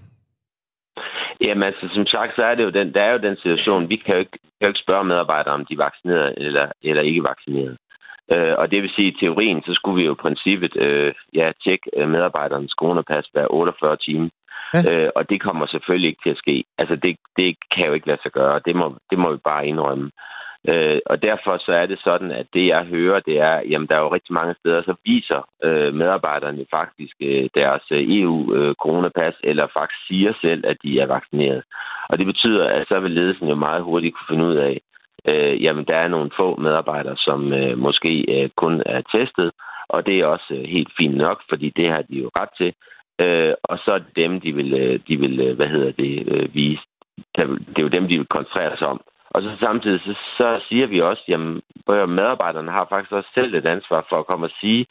Jamen 1.45 1.63
altså, 1.63 1.89
som 1.93 2.05
sagt, 2.05 2.35
så 2.35 2.43
er 2.43 2.55
det 2.55 2.63
jo 2.63 2.69
den, 2.69 2.93
der 2.93 3.01
er 3.01 3.11
jo 3.11 3.17
den 3.17 3.35
situation, 3.35 3.89
vi 3.89 3.95
kan 3.95 4.13
jo 4.13 4.19
ikke, 4.19 4.31
kan 4.31 4.61
jo 4.61 4.67
ikke 4.67 4.85
spørge 4.85 5.03
medarbejdere, 5.03 5.53
om 5.53 5.65
de 5.65 5.73
er 5.73 5.83
vaccineret 5.87 6.33
eller, 6.37 6.67
eller 6.83 7.01
ikke 7.01 7.23
vaccineret. 7.23 7.77
Øh, 8.31 8.53
og 8.57 8.71
det 8.71 8.81
vil 8.81 8.91
sige, 8.95 9.07
at 9.07 9.13
i 9.13 9.19
teorien, 9.19 9.61
så 9.63 9.73
skulle 9.73 10.01
vi 10.01 10.05
jo 10.05 10.13
i 10.13 10.23
princippet 10.25 10.75
øh, 10.75 11.13
ja, 11.33 11.51
tjekke 11.63 11.89
øh, 11.97 12.09
medarbejderens 12.09 12.71
coronapas 12.79 13.25
hver 13.33 13.47
48 13.49 13.97
timer. 13.97 14.29
Ja. 14.73 14.91
Øh, 14.91 15.09
og 15.15 15.29
det 15.29 15.41
kommer 15.41 15.65
selvfølgelig 15.65 16.09
ikke 16.09 16.21
til 16.23 16.29
at 16.29 16.37
ske. 16.37 16.63
Altså, 16.77 16.95
det, 16.95 17.15
det 17.37 17.55
kan 17.75 17.87
jo 17.87 17.93
ikke 17.93 18.07
lade 18.07 18.21
sig 18.23 18.31
gøre. 18.31 18.61
Det 18.65 18.75
må, 18.75 18.95
det 19.09 19.19
må 19.19 19.31
vi 19.31 19.37
bare 19.37 19.67
indrømme. 19.67 20.11
Øh, 20.67 20.99
og 21.05 21.21
derfor 21.21 21.57
så 21.57 21.71
er 21.71 21.85
det 21.85 21.99
sådan, 22.03 22.31
at 22.31 22.47
det 22.53 22.67
jeg 22.67 22.83
hører, 22.83 23.19
det 23.19 23.39
er, 23.39 23.61
jamen 23.69 23.87
der 23.87 23.95
er 23.95 23.99
jo 23.99 24.13
rigtig 24.13 24.33
mange 24.33 24.55
steder, 24.59 24.81
så 24.81 24.95
viser 25.05 25.47
øh, 25.63 25.93
medarbejderne 25.93 26.65
faktisk 26.71 27.15
øh, 27.21 27.49
deres 27.55 27.83
EU-coronapas, 27.91 29.35
øh, 29.43 29.47
øh 29.47 29.49
eller 29.49 29.67
faktisk 29.73 30.07
siger 30.07 30.33
selv, 30.41 30.63
at 30.67 30.77
de 30.83 30.99
er 30.99 31.05
vaccineret. 31.05 31.63
Og 32.09 32.17
det 32.17 32.25
betyder, 32.25 32.67
at 32.67 32.87
så 32.87 32.99
vil 32.99 33.11
ledelsen 33.11 33.47
jo 33.47 33.55
meget 33.55 33.83
hurtigt 33.83 34.15
kunne 34.15 34.35
finde 34.35 34.45
ud 34.51 34.55
af, 34.55 34.81
øh, 35.27 35.63
jamen 35.63 35.85
der 35.85 35.95
er 35.95 36.07
nogle 36.07 36.31
få 36.37 36.55
medarbejdere, 36.55 37.17
som 37.17 37.53
øh, 37.53 37.77
måske 37.77 38.41
øh, 38.43 38.49
kun 38.55 38.83
er 38.85 39.01
testet, 39.01 39.51
og 39.89 40.05
det 40.05 40.19
er 40.19 40.25
også 40.25 40.53
øh, 40.53 40.63
helt 40.63 40.91
fint 40.97 41.17
nok, 41.17 41.41
fordi 41.49 41.69
det 41.69 41.89
har 41.89 42.01
de 42.01 42.15
jo 42.15 42.29
ret 42.39 42.49
til. 42.57 42.73
Øh, 43.19 43.53
og 43.63 43.79
så 43.85 43.91
er 43.91 43.97
det 43.97 44.15
dem, 44.15 44.41
de 44.41 44.51
vil, 44.55 44.73
øh, 44.73 44.99
de 45.07 45.17
vil 45.17 45.39
øh, 45.39 45.55
hvad 45.55 45.67
hedder 45.67 45.91
det, 45.91 46.27
øh, 46.27 46.55
vise. 46.55 46.81
Det 47.35 47.77
er 47.77 47.81
jo 47.81 47.87
dem, 47.87 48.07
de 48.07 48.17
vil 48.17 48.27
koncentrere 48.27 48.77
sig 48.77 48.87
om. 48.87 49.01
Og 49.33 49.41
så 49.41 49.49
samtidig 49.59 49.99
så, 49.99 50.13
så 50.37 50.61
siger 50.69 50.87
vi 50.87 51.01
også, 51.01 51.23
jamen, 51.27 51.61
medarbejderne 51.87 52.71
har 52.71 52.85
faktisk 52.89 53.11
også 53.11 53.29
selv 53.33 53.55
et 53.55 53.65
ansvar 53.65 54.05
for 54.09 54.17
at 54.19 54.27
komme 54.27 54.45
og 54.45 54.51
sige, 54.61 54.85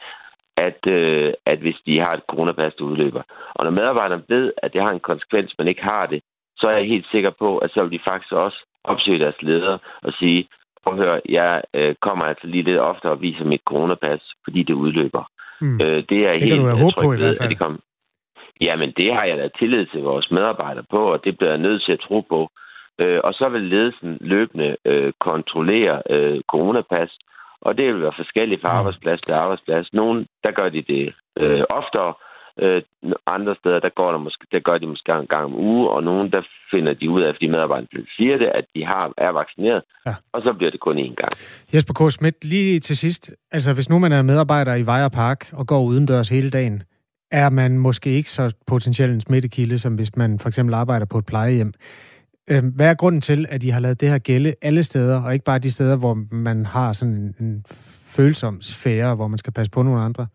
at, 0.57 0.87
øh, 0.87 1.33
at 1.45 1.59
hvis 1.59 1.79
de 1.85 1.99
har 1.99 2.13
et 2.13 2.23
coronapas, 2.29 2.73
der 2.73 2.83
udløber. 2.83 3.23
Og 3.55 3.65
når 3.65 3.71
medarbejderne 3.71 4.23
ved, 4.27 4.53
at 4.57 4.73
det 4.73 4.81
har 4.81 4.91
en 4.91 4.99
konsekvens, 4.99 5.53
men 5.57 5.67
ikke 5.67 5.83
har 5.83 6.05
det, 6.05 6.21
så 6.57 6.67
er 6.67 6.77
jeg 6.77 6.87
helt 6.87 7.07
sikker 7.11 7.31
på, 7.39 7.57
at 7.57 7.71
så 7.71 7.83
vil 7.83 7.91
de 7.91 8.03
faktisk 8.09 8.31
også 8.31 8.65
opsøge 8.83 9.19
deres 9.19 9.41
ledere 9.41 9.79
og 10.01 10.13
sige, 10.13 10.47
prøv 10.83 10.93
at 10.93 11.05
høre, 11.05 11.21
jeg 11.29 11.61
øh, 11.73 11.95
kommer 12.01 12.25
altså 12.25 12.47
lige 12.47 12.63
lidt 12.63 12.79
oftere 12.79 13.11
og 13.11 13.21
viser 13.21 13.45
mit 13.45 13.61
coronapas, 13.65 14.21
fordi 14.43 14.63
det 14.63 14.73
udløber. 14.73 15.23
Mm. 15.61 15.81
Øh, 15.81 16.03
det 16.09 16.19
er 16.27 16.31
det 16.31 16.41
helt 16.41 16.61
have 16.61 16.77
håb 16.77 16.93
på 17.01 17.11
fald. 17.17 17.41
At 17.41 17.49
de 17.49 17.55
kom. 17.55 17.79
Jamen, 18.61 18.93
det 18.97 19.13
har 19.13 19.25
jeg 19.25 19.37
da 19.37 19.49
tillid 19.59 19.85
til 19.85 20.01
vores 20.01 20.31
medarbejdere 20.31 20.85
på, 20.89 21.11
og 21.13 21.23
det 21.25 21.37
bliver 21.37 21.49
jeg 21.49 21.59
nødt 21.67 21.83
til 21.83 21.91
at 21.91 21.99
tro 21.99 22.21
på. 22.21 22.49
Øh, 22.99 23.19
og 23.23 23.33
så 23.33 23.49
vil 23.49 23.61
ledelsen 23.61 24.17
løbende 24.21 24.77
øh, 24.85 25.13
kontrollere 25.19 26.01
øh, 26.09 26.41
coronapas, 26.47 27.17
og 27.61 27.77
det 27.77 27.85
vil 27.85 28.01
være 28.01 28.19
forskelligt 28.21 28.61
fra 28.61 28.71
mm. 28.71 28.77
arbejdsplads 28.77 29.21
til 29.21 29.31
arbejdsplads. 29.31 29.93
Nogle, 29.93 30.25
der 30.43 30.51
gør 30.51 30.69
de 30.69 30.81
det 30.81 31.13
øh, 31.37 31.63
oftere, 31.69 32.13
øh, 32.59 32.81
andre 33.27 33.55
steder, 33.59 33.79
der, 33.79 33.89
går 33.89 34.11
der, 34.11 34.17
måske, 34.17 34.45
der 34.51 34.59
gør 34.59 34.77
de 34.77 34.87
måske 34.87 35.11
en 35.11 35.27
gang 35.27 35.45
om 35.45 35.55
uge, 35.55 35.89
og 35.89 36.03
nogle, 36.03 36.31
der 36.31 36.41
finder 36.71 36.93
de 36.93 37.09
ud 37.09 37.21
af, 37.21 37.35
fordi 37.35 37.47
medarbejderne 37.47 38.05
siger 38.17 38.37
det, 38.37 38.45
at 38.45 38.65
de 38.75 38.85
har, 38.85 39.13
er 39.17 39.29
vaccineret, 39.29 39.81
ja. 40.05 40.13
og 40.33 40.41
så 40.41 40.53
bliver 40.53 40.71
det 40.71 40.79
kun 40.79 40.97
én 40.97 41.15
gang. 41.15 41.31
Jesper 41.73 41.93
K. 41.93 42.11
Schmidt, 42.11 42.45
lige 42.45 42.79
til 42.79 42.97
sidst, 42.97 43.31
altså 43.51 43.73
hvis 43.73 43.89
nu 43.89 43.99
man 43.99 44.11
er 44.11 44.21
medarbejder 44.21 44.75
i 44.75 44.85
Vejer 44.85 45.09
Park 45.09 45.53
og 45.53 45.67
går 45.67 45.81
udendørs 45.83 46.29
hele 46.29 46.49
dagen, 46.49 46.83
er 47.31 47.49
man 47.49 47.77
måske 47.77 48.09
ikke 48.09 48.31
så 48.31 48.55
potentielt 48.67 49.13
en 49.13 49.21
smittekilde, 49.21 49.79
som 49.79 49.95
hvis 49.95 50.15
man 50.15 50.39
for 50.39 50.47
eksempel 50.47 50.73
arbejder 50.73 51.05
på 51.05 51.17
et 51.17 51.25
plejehjem. 51.25 51.73
Øh, 52.51 52.63
hvad 52.75 52.89
er 52.89 52.93
grunden 53.01 53.21
til, 53.21 53.45
at 53.49 53.63
I 53.63 53.69
har 53.69 53.79
lavet 53.79 54.01
det 54.01 54.09
her 54.09 54.19
gælde 54.19 54.55
alle 54.61 54.83
steder, 54.83 55.23
og 55.23 55.33
ikke 55.33 55.45
bare 55.45 55.59
de 55.59 55.71
steder, 55.71 55.97
hvor 55.97 56.17
man 56.31 56.65
har 56.65 56.93
sådan 56.93 57.13
en, 57.13 57.35
en 57.39 57.65
følsom 58.15 58.61
sfære, 58.61 59.15
hvor 59.15 59.27
man 59.27 59.37
skal 59.37 59.53
passe 59.53 59.71
på 59.71 59.83
nogle 59.83 60.01
andre? 60.01 60.27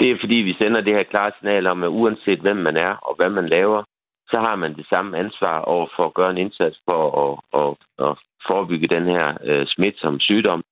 Det 0.00 0.10
er 0.10 0.16
fordi, 0.20 0.34
vi 0.34 0.54
sender 0.60 0.80
det 0.80 0.94
her 0.94 1.02
klare 1.02 1.32
signal 1.38 1.66
om, 1.66 1.82
at 1.82 1.88
uanset 1.88 2.40
hvem 2.40 2.56
man 2.56 2.76
er 2.76 2.92
og 3.08 3.16
hvad 3.16 3.30
man 3.30 3.48
laver, 3.48 3.82
så 4.30 4.38
har 4.40 4.56
man 4.56 4.76
det 4.76 4.86
samme 4.88 5.18
ansvar 5.18 5.58
over 5.60 5.86
for 5.96 6.06
at 6.06 6.14
gøre 6.14 6.30
en 6.30 6.38
indsats 6.38 6.78
for 6.88 7.00
at, 7.24 7.32
at, 7.60 7.70
at 8.06 8.16
forebygge 8.48 8.88
den 8.88 9.04
her 9.04 9.26
øh, 9.44 9.60
uh, 9.60 9.66
smitsomme 9.66 10.20
sygdom. 10.20 10.62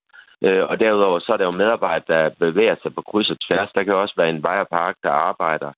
Uh, 0.46 0.64
og 0.70 0.80
derudover 0.80 1.18
så 1.18 1.32
er 1.32 1.36
der 1.36 1.44
jo 1.44 1.58
medarbejdere, 1.62 2.22
der 2.22 2.34
bevæger 2.38 2.76
sig 2.82 2.94
på 2.94 3.02
kryds 3.02 3.30
og 3.30 3.36
tværs. 3.46 3.70
Der 3.74 3.82
kan 3.84 3.94
også 3.94 4.14
være 4.16 4.30
en 4.30 4.42
vejerpark, 4.42 4.96
der 5.02 5.10
arbejder 5.10 5.70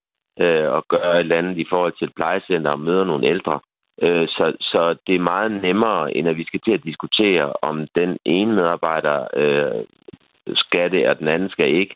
uh, 0.43 0.69
og 0.77 0.85
gør 0.89 1.13
et 1.13 1.19
eller 1.19 1.39
andet 1.39 1.59
i 1.59 1.67
forhold 1.71 1.93
til 1.99 2.07
et 2.07 2.15
plejecenter 2.17 2.71
og 2.71 2.81
møder 2.81 3.05
nogle 3.05 3.27
ældre. 3.27 3.61
Øh, 4.03 4.29
så, 4.29 4.57
så 4.61 4.97
det 5.07 5.15
er 5.15 5.31
meget 5.33 5.51
nemmere, 5.63 6.17
end 6.17 6.29
at 6.29 6.37
vi 6.37 6.45
skal 6.45 6.61
til 6.61 6.73
at 6.73 6.85
diskutere, 6.85 7.53
om 7.63 7.87
den 7.95 8.19
ene 8.25 8.53
medarbejder 8.55 9.27
øh, 9.37 9.85
skal 10.55 10.91
det, 10.91 11.09
og 11.09 11.19
den 11.19 11.29
anden 11.29 11.49
skal 11.49 11.75
ikke. 11.75 11.95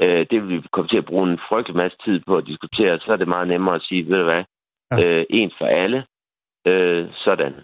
Øh, 0.00 0.26
det 0.30 0.42
vil 0.42 0.62
vi 0.62 0.68
komme 0.72 0.88
til 0.88 0.96
at 0.96 1.04
bruge 1.04 1.30
en 1.30 1.38
frygtelig 1.48 1.76
masse 1.76 1.96
tid 2.04 2.20
på 2.26 2.36
at 2.36 2.46
diskutere. 2.46 2.98
Så 2.98 3.12
er 3.12 3.16
det 3.16 3.28
meget 3.28 3.48
nemmere 3.48 3.74
at 3.74 3.82
sige, 3.82 4.06
ved 4.08 4.18
du 4.18 4.24
hvad, 4.24 4.44
ja. 4.92 5.04
øh, 5.04 5.24
en 5.30 5.50
for 5.58 5.66
alle. 5.66 6.04
Øh, 6.66 7.08
sådan. 7.14 7.54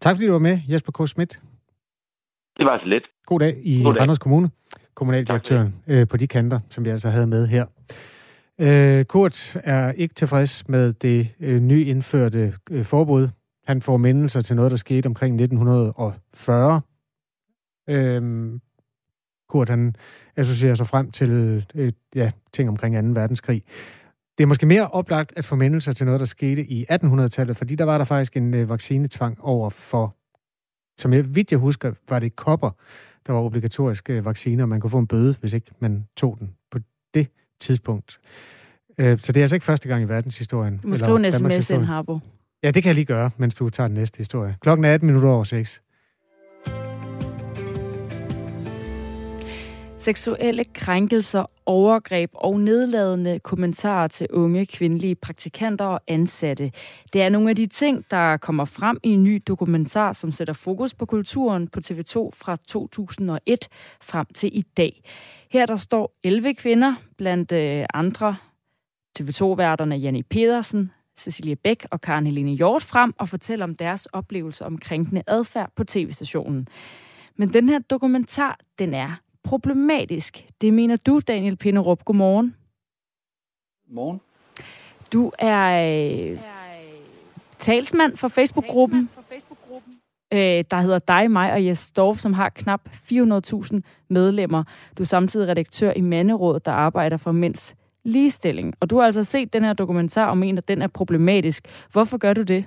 Tak 0.00 0.16
fordi 0.16 0.26
du 0.26 0.32
var 0.32 0.38
med, 0.38 0.58
Jesper 0.68 0.92
K. 0.92 1.08
Schmidt. 1.08 1.40
Det 2.58 2.66
var 2.66 2.78
så 2.78 2.86
lidt. 2.86 3.04
God 3.26 3.40
dag 3.40 3.54
i 3.64 3.82
God 3.82 3.94
dag. 3.94 4.00
Randers 4.00 4.18
Kommune. 4.18 4.50
Kommunaldirektøren 4.94 5.74
øh, 5.88 6.08
på 6.08 6.16
de 6.16 6.26
kanter, 6.26 6.60
som 6.70 6.84
vi 6.84 6.90
altså 6.90 7.08
havde 7.10 7.26
med 7.26 7.46
her. 7.46 7.66
Øh, 8.60 9.04
Kurt 9.04 9.56
er 9.64 9.92
ikke 9.92 10.14
tilfreds 10.14 10.68
med 10.68 10.92
det 10.92 11.34
øh, 11.40 11.60
nyindførte 11.60 12.54
øh, 12.70 12.84
forbud. 12.84 13.28
Han 13.66 13.82
får 13.82 13.96
mindelser 13.96 14.40
til 14.40 14.56
noget, 14.56 14.70
der 14.70 14.76
skete 14.76 15.06
omkring 15.06 15.34
1940. 15.40 16.80
Øh, 17.88 18.52
Kurt, 19.48 19.68
han 19.68 19.94
associerer 20.36 20.74
sig 20.74 20.86
frem 20.86 21.10
til 21.10 21.30
øh, 21.74 21.92
ja, 22.14 22.30
ting 22.52 22.68
omkring 22.68 23.14
2. 23.14 23.20
verdenskrig. 23.20 23.62
Det 24.38 24.44
er 24.44 24.48
måske 24.48 24.66
mere 24.66 24.88
oplagt 24.88 25.32
at 25.36 25.44
få 25.44 25.56
mindelser 25.56 25.92
til 25.92 26.06
noget, 26.06 26.20
der 26.20 26.26
skete 26.26 26.66
i 26.66 26.86
1800-tallet, 26.90 27.56
fordi 27.56 27.74
der 27.74 27.84
var 27.84 27.98
der 27.98 28.04
faktisk 28.04 28.36
en 28.36 28.54
øh, 28.54 28.68
vaccinetvang 28.68 29.40
over 29.40 29.70
for, 29.70 30.16
som 30.98 31.12
jeg 31.12 31.34
vidt 31.34 31.50
jeg 31.50 31.58
husker, 31.58 31.92
var 32.08 32.18
det 32.18 32.36
kopper, 32.36 32.70
der 33.26 33.32
var 33.32 33.40
obligatoriske 33.40 34.12
øh, 34.12 34.24
vacciner, 34.24 34.64
og 34.64 34.68
man 34.68 34.80
kunne 34.80 34.90
få 34.90 34.98
en 34.98 35.06
bøde, 35.06 35.36
hvis 35.40 35.52
ikke 35.52 35.70
man 35.78 36.06
tog 36.16 36.36
den 36.40 36.54
på 36.70 36.78
det 37.14 37.28
tidspunkt. 37.60 38.18
Øh, 38.98 39.18
så 39.18 39.32
det 39.32 39.40
er 39.40 39.44
altså 39.44 39.56
ikke 39.56 39.66
første 39.66 39.88
gang 39.88 40.02
i 40.04 40.08
verdenshistorien. 40.08 40.80
Du 40.82 40.88
må 40.88 40.94
skrive 40.94 41.26
en 41.26 41.32
sms 41.32 41.70
ind, 41.70 41.84
Harbo. 41.84 42.18
Ja, 42.62 42.70
det 42.70 42.82
kan 42.82 42.88
jeg 42.88 42.94
lige 42.94 43.04
gøre, 43.04 43.30
mens 43.36 43.54
du 43.54 43.70
tager 43.70 43.88
den 43.88 43.94
næste 43.94 44.18
historie. 44.18 44.56
Klokken 44.60 44.84
er 44.84 44.94
18 44.94 45.06
minutter 45.06 45.28
over 45.28 45.44
6. 45.44 45.82
Seksuelle 50.04 50.64
krænkelser, 50.64 51.44
overgreb 51.66 52.30
og 52.34 52.60
nedladende 52.60 53.38
kommentarer 53.38 54.08
til 54.08 54.26
unge 54.30 54.66
kvindelige 54.66 55.14
praktikanter 55.14 55.84
og 55.84 56.00
ansatte. 56.08 56.72
Det 57.12 57.22
er 57.22 57.28
nogle 57.28 57.50
af 57.50 57.56
de 57.56 57.66
ting, 57.66 58.04
der 58.10 58.36
kommer 58.36 58.64
frem 58.64 58.98
i 59.02 59.08
en 59.08 59.24
ny 59.24 59.42
dokumentar, 59.46 60.12
som 60.12 60.32
sætter 60.32 60.54
fokus 60.54 60.94
på 60.94 61.06
kulturen 61.06 61.68
på 61.68 61.80
TV2 61.86 62.30
fra 62.34 62.56
2001 62.68 63.68
frem 64.02 64.26
til 64.34 64.58
i 64.58 64.62
dag. 64.76 65.02
Her 65.54 65.66
der 65.66 65.76
står 65.76 66.12
11 66.22 66.54
kvinder, 66.54 66.94
blandt 67.16 67.52
øh, 67.52 67.86
andre 67.94 68.36
TV2-værterne 69.20 69.96
Janne 69.96 70.22
Pedersen, 70.22 70.92
Cecilie 71.16 71.56
Bæk 71.56 71.86
og 71.90 72.00
Karen 72.00 72.26
Helene 72.26 72.50
Hjort 72.50 72.82
frem 72.82 73.14
og 73.18 73.28
fortæller 73.28 73.64
om 73.64 73.76
deres 73.76 74.06
oplevelser 74.06 74.66
om 74.66 74.78
krænkende 74.78 75.22
adfærd 75.26 75.70
på 75.76 75.84
tv-stationen. 75.84 76.68
Men 77.36 77.52
den 77.52 77.68
her 77.68 77.78
dokumentar, 77.78 78.58
den 78.78 78.94
er 78.94 79.20
problematisk. 79.42 80.48
Det 80.60 80.74
mener 80.74 80.96
du, 80.96 81.20
Daniel 81.28 81.56
Pinderup. 81.56 82.04
Godmorgen. 82.04 82.56
Morgen. 83.88 84.20
Du 85.12 85.32
er 85.38 86.32
øh, 86.32 86.38
talsmand 87.58 88.16
for 88.16 88.28
Facebook-gruppen, 88.28 89.10
øh, 90.34 90.64
der 90.70 90.80
hedder 90.80 90.98
Dig, 90.98 91.30
mig 91.30 91.52
og 91.52 91.66
Jes 91.66 91.90
Dorf, 91.90 92.18
som 92.18 92.32
har 92.32 92.48
knap 92.48 92.80
400.000 92.88 93.80
medlemmer. 94.10 94.64
Du 94.98 95.02
er 95.02 95.06
samtidig 95.06 95.48
redaktør 95.48 95.92
i 95.96 96.00
Manderådet, 96.00 96.66
der 96.66 96.72
arbejder 96.72 97.16
for 97.16 97.32
mænds 97.32 97.74
ligestilling. 98.04 98.74
Og 98.80 98.90
du 98.90 98.96
har 98.96 99.06
altså 99.06 99.24
set 99.24 99.52
den 99.52 99.64
her 99.64 99.72
dokumentar 99.72 100.26
og 100.26 100.38
mener, 100.38 100.60
at 100.60 100.68
den 100.68 100.82
er 100.82 100.86
problematisk. 100.86 101.68
Hvorfor 101.92 102.18
gør 102.18 102.32
du 102.32 102.42
det? 102.42 102.64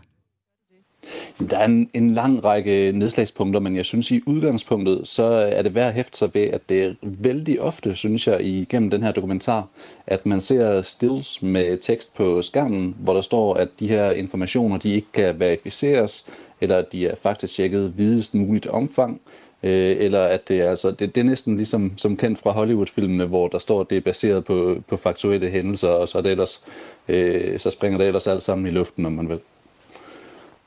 Der 1.50 1.58
er 1.58 1.66
en, 1.66 1.90
en 1.94 2.10
lang 2.10 2.44
række 2.44 2.92
nedslagspunkter, 2.92 3.60
men 3.60 3.76
jeg 3.76 3.86
synes 3.86 4.12
i 4.12 4.22
udgangspunktet, 4.26 5.08
så 5.08 5.24
er 5.24 5.62
det 5.62 5.76
værd 5.76 5.88
at 5.88 5.94
hæfte 5.94 6.18
sig 6.18 6.30
ved, 6.34 6.42
at 6.42 6.70
det 6.70 6.84
er 6.84 6.94
vældig 7.02 7.62
ofte, 7.62 7.96
synes 7.96 8.28
jeg, 8.28 8.42
igennem 8.42 8.90
den 8.90 9.04
her 9.04 9.12
dokumentar, 9.12 9.68
at 10.08 10.26
man 10.26 10.42
ser 10.42 10.82
stills 10.82 11.42
med 11.42 11.78
tekst 11.78 12.16
på 12.16 12.42
skærmen, 12.42 12.96
hvor 13.00 13.14
der 13.14 13.22
står, 13.22 13.54
at 13.54 13.70
de 13.80 13.88
her 13.88 14.12
informationer, 14.12 14.78
de 14.78 14.94
ikke 14.94 15.12
kan 15.14 15.40
verificeres, 15.40 16.26
eller 16.62 16.78
at 16.78 16.92
de 16.92 17.08
er 17.08 17.16
faktisk 17.16 17.54
tjekket 17.54 17.98
videst 17.98 18.36
muligt 18.36 18.68
omfang, 18.68 19.22
øh, 19.64 19.96
eller 20.00 20.24
at 20.24 20.48
det 20.48 20.60
er, 20.60 20.70
altså, 20.70 20.92
det, 20.92 21.16
det 21.16 21.22
er 21.22 21.26
næsten 21.26 21.58
ligesom 21.58 21.94
som 21.98 22.18
kendt 22.18 22.40
fra 22.40 22.52
Hollywood-filmene, 22.52 23.26
hvor 23.26 23.48
der 23.48 23.58
står, 23.58 23.82
at 23.82 23.90
det 23.90 23.98
er 23.98 24.02
baseret 24.02 24.46
på, 24.46 24.78
på 24.88 24.98
faktuelle 24.98 25.50
hændelser, 25.50 25.90
og 25.90 26.08
så, 26.10 26.18
er 26.18 26.22
det 26.22 26.32
ellers, 26.32 26.64
øh, 27.08 27.60
så 27.60 27.70
springer 27.70 27.98
det 27.98 28.08
ellers 28.08 28.28
alt 28.28 28.44
sammen 28.44 28.68
i 28.68 28.70
luften, 28.70 29.06
om 29.06 29.12
man 29.12 29.30
vil 29.30 29.40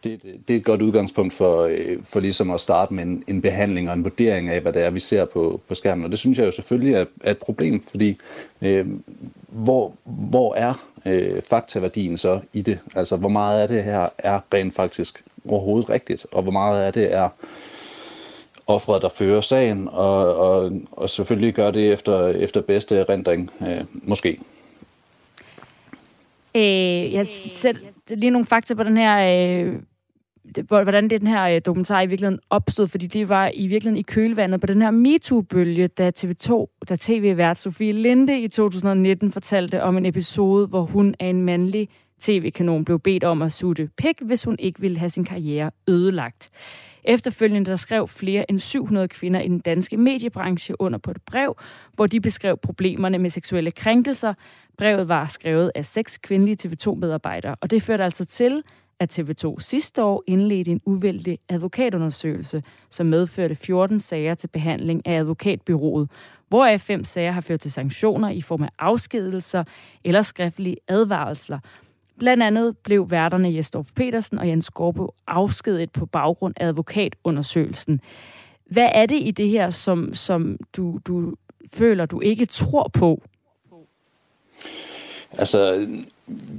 det, 0.04 0.22
det, 0.22 0.48
det 0.48 0.54
er 0.54 0.58
et 0.58 0.64
godt 0.64 0.82
udgangspunkt 0.82 1.32
for, 1.32 1.62
øh, 1.62 1.98
for 2.02 2.20
ligesom 2.20 2.50
at 2.50 2.60
starte 2.60 2.94
med 2.94 3.04
en, 3.04 3.24
en 3.26 3.42
behandling 3.42 3.88
og 3.88 3.94
en 3.94 4.04
vurdering 4.04 4.48
af, 4.48 4.60
hvad 4.60 4.72
det 4.72 4.82
er, 4.82 4.90
vi 4.90 5.00
ser 5.00 5.24
på, 5.24 5.60
på 5.68 5.74
skærmen. 5.74 6.04
Og 6.04 6.10
det 6.10 6.18
synes 6.18 6.38
jeg 6.38 6.46
jo 6.46 6.50
selvfølgelig 6.50 6.94
er, 6.94 7.04
er 7.20 7.30
et 7.30 7.38
problem, 7.38 7.82
fordi 7.90 8.18
øh, 8.62 8.86
hvor, 9.48 9.94
hvor 10.04 10.54
er 10.54 10.86
øh, 11.06 11.42
faktaværdien 11.42 12.16
så 12.16 12.40
i 12.52 12.62
det? 12.62 12.78
Altså, 12.94 13.16
hvor 13.16 13.28
meget 13.28 13.62
af 13.62 13.68
det 13.68 13.84
her 13.84 14.08
er 14.18 14.40
rent 14.54 14.74
faktisk 14.74 15.24
overhovedet 15.48 15.90
rigtigt, 15.90 16.26
og 16.32 16.42
hvor 16.42 16.52
meget 16.52 16.82
af 16.82 16.92
det 16.92 17.14
er 17.14 17.28
offeret, 18.66 19.02
der 19.02 19.08
fører 19.08 19.40
sagen, 19.40 19.88
og, 19.88 20.36
og, 20.36 20.72
og 20.92 21.10
selvfølgelig 21.10 21.54
gør 21.54 21.70
det 21.70 21.92
efter, 21.92 22.28
efter 22.28 22.60
bedste 22.60 22.96
erindring, 22.96 23.50
øh, 23.60 23.84
måske. 23.92 24.38
Øh, 26.54 27.12
jeg 27.12 27.26
selv 27.52 27.78
lige 28.08 28.30
nogle 28.30 28.46
fakta 28.46 28.74
på 28.74 28.82
den 28.82 28.96
her 28.96 29.16
øh, 29.18 29.74
hvordan 30.68 31.08
det 31.08 31.20
den 31.20 31.28
her 31.28 31.44
øh, 31.44 31.60
dokumentar 31.66 32.02
i 32.02 32.06
virkeligheden 32.06 32.40
opstod, 32.50 32.88
fordi 32.88 33.06
det 33.06 33.28
var 33.28 33.50
i 33.54 33.66
virkeligheden 33.66 33.98
i 33.98 34.02
kølvandet 34.02 34.60
på 34.60 34.66
den 34.66 34.82
her 34.82 34.90
MeToo-bølge, 34.90 35.86
da 35.88 36.12
TV2, 36.18 36.76
da 36.88 36.96
tv-vært 37.00 37.58
Sofie 37.58 37.92
Linde 37.92 38.40
i 38.40 38.48
2019 38.48 39.32
fortalte 39.32 39.82
om 39.82 39.96
en 39.96 40.06
episode, 40.06 40.66
hvor 40.66 40.82
hun 40.82 41.14
af 41.20 41.26
en 41.26 41.42
mandlig 41.42 41.88
tv-kanon 42.20 42.84
blev 42.84 43.00
bedt 43.00 43.24
om 43.24 43.42
at 43.42 43.52
sutte 43.52 43.90
pik, 43.96 44.16
hvis 44.22 44.44
hun 44.44 44.56
ikke 44.58 44.80
ville 44.80 44.98
have 44.98 45.10
sin 45.10 45.24
karriere 45.24 45.70
ødelagt. 45.88 46.50
Efterfølgende 47.04 47.70
der 47.70 47.76
skrev 47.76 48.08
flere 48.08 48.50
end 48.50 48.58
700 48.58 49.08
kvinder 49.08 49.40
i 49.40 49.48
den 49.48 49.60
danske 49.60 49.96
mediebranche 49.96 50.80
under 50.80 50.98
på 50.98 51.10
et 51.10 51.22
brev, 51.26 51.56
hvor 51.94 52.06
de 52.06 52.20
beskrev 52.20 52.56
problemerne 52.56 53.18
med 53.18 53.30
seksuelle 53.30 53.70
krænkelser. 53.70 54.34
Brevet 54.78 55.08
var 55.08 55.26
skrevet 55.26 55.72
af 55.74 55.84
seks 55.84 56.18
kvindelige 56.18 56.56
TV2-medarbejdere, 56.66 57.54
og 57.60 57.70
det 57.70 57.82
førte 57.82 58.04
altså 58.04 58.24
til, 58.24 58.62
at 59.00 59.18
TV2 59.18 59.56
sidste 59.58 60.02
år 60.02 60.22
indledte 60.26 60.70
en 60.70 60.80
uvældig 60.86 61.38
advokatundersøgelse, 61.48 62.62
som 62.90 63.06
medførte 63.06 63.54
14 63.54 64.00
sager 64.00 64.34
til 64.34 64.48
behandling 64.48 65.06
af 65.06 65.18
advokatbyrået, 65.18 66.10
hvoraf 66.48 66.80
fem 66.80 67.04
sager 67.04 67.32
har 67.32 67.40
ført 67.40 67.60
til 67.60 67.72
sanktioner 67.72 68.30
i 68.30 68.40
form 68.40 68.62
af 68.62 68.68
afskedelser 68.78 69.64
eller 70.04 70.22
skriftlige 70.22 70.76
advarsler. 70.88 71.58
Blandt 72.18 72.42
andet 72.42 72.78
blev 72.78 73.10
værterne 73.10 73.54
Jesdorf 73.54 73.86
Petersen 73.94 74.38
og 74.38 74.48
Jens 74.48 74.64
Skorbo 74.64 75.14
afskedet 75.26 75.90
på 75.92 76.06
baggrund 76.06 76.54
af 76.56 76.66
advokatundersøgelsen. 76.66 78.00
Hvad 78.64 78.88
er 78.94 79.06
det 79.06 79.18
i 79.22 79.30
det 79.30 79.48
her, 79.48 79.70
som, 79.70 80.14
som 80.14 80.56
du, 80.76 80.98
du 81.04 81.34
føler, 81.74 82.06
du 82.06 82.20
ikke 82.20 82.46
tror 82.46 82.90
på? 82.92 83.22
Altså, 85.32 85.86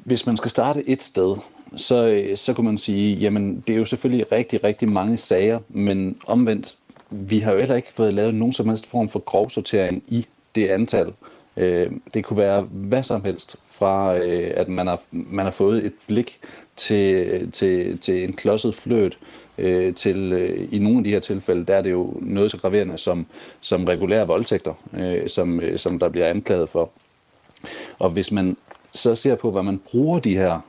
hvis 0.05 0.25
man 0.25 0.37
skal 0.37 0.49
starte 0.49 0.89
et 0.89 1.03
sted, 1.03 1.35
så, 1.75 2.07
øh, 2.07 2.37
så 2.37 2.53
kunne 2.53 2.65
man 2.65 2.77
sige, 2.77 3.15
jamen 3.15 3.63
det 3.67 3.73
er 3.73 3.79
jo 3.79 3.85
selvfølgelig 3.85 4.31
rigtig, 4.31 4.63
rigtig 4.63 4.89
mange 4.89 5.17
sager, 5.17 5.59
men 5.69 6.17
omvendt, 6.27 6.75
vi 7.09 7.39
har 7.39 7.51
jo 7.51 7.59
heller 7.59 7.75
ikke 7.75 7.93
fået 7.93 8.13
lavet 8.13 8.35
nogen 8.35 8.53
som 8.53 8.69
helst 8.69 8.87
form 8.87 9.09
for 9.09 9.19
grovsortering 9.19 10.03
i 10.07 10.25
det 10.55 10.67
antal. 10.67 11.13
Øh, 11.57 11.91
det 12.13 12.23
kunne 12.23 12.37
være 12.37 12.61
hvad 12.61 13.03
som 13.03 13.23
helst, 13.23 13.55
fra 13.67 14.17
øh, 14.17 14.53
at 14.55 14.67
man 14.67 14.87
har, 14.87 15.01
man 15.11 15.45
har 15.45 15.51
fået 15.51 15.85
et 15.85 15.93
blik 16.07 16.39
til, 16.75 17.51
til, 17.51 17.99
til 17.99 18.23
en 18.23 18.33
klodset 18.33 18.75
fløt, 18.75 19.17
øh, 19.57 19.95
til 19.95 20.33
øh, 20.33 20.67
i 20.71 20.79
nogle 20.79 20.97
af 20.97 21.03
de 21.03 21.09
her 21.09 21.19
tilfælde, 21.19 21.65
der 21.65 21.75
er 21.75 21.81
det 21.81 21.91
jo 21.91 22.13
noget 22.21 22.51
så 22.51 22.57
graverende 22.57 22.97
som, 22.97 23.25
som 23.61 23.85
regulære 23.85 24.27
voldtægter, 24.27 24.73
øh, 24.93 25.29
som, 25.29 25.59
øh, 25.59 25.79
som 25.79 25.99
der 25.99 26.09
bliver 26.09 26.27
anklaget 26.27 26.69
for. 26.69 26.91
Og 27.99 28.09
hvis 28.09 28.31
man 28.31 28.57
så 28.93 29.15
ser 29.15 29.35
på, 29.35 29.51
hvad 29.51 29.63
man 29.63 29.77
bruger 29.77 30.19
de 30.19 30.37
her 30.37 30.59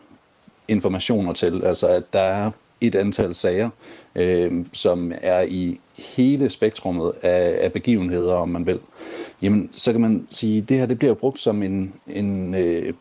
informationer 0.69 1.33
til, 1.33 1.65
altså 1.65 1.87
at 1.87 2.13
der 2.13 2.21
er 2.21 2.51
et 2.81 2.95
antal 2.95 3.35
sager, 3.35 3.71
øh, 4.15 4.53
som 4.73 5.13
er 5.23 5.41
i 5.41 5.81
hele 5.99 6.51
spektrummet 6.51 7.13
af, 7.23 7.59
af 7.65 7.73
begivenheder, 7.73 8.35
om 8.35 8.49
man 8.49 8.67
vil, 8.67 8.81
jamen 9.43 9.71
så 9.73 9.93
kan 9.93 10.01
man 10.01 10.27
sige, 10.31 10.59
at 10.59 10.69
det 10.69 10.79
her 10.79 10.87
det 10.87 10.99
bliver 10.99 11.15
brugt 11.15 11.41
som 11.41 11.63
en, 11.63 11.93
en 12.07 12.55
øh, 12.55 12.95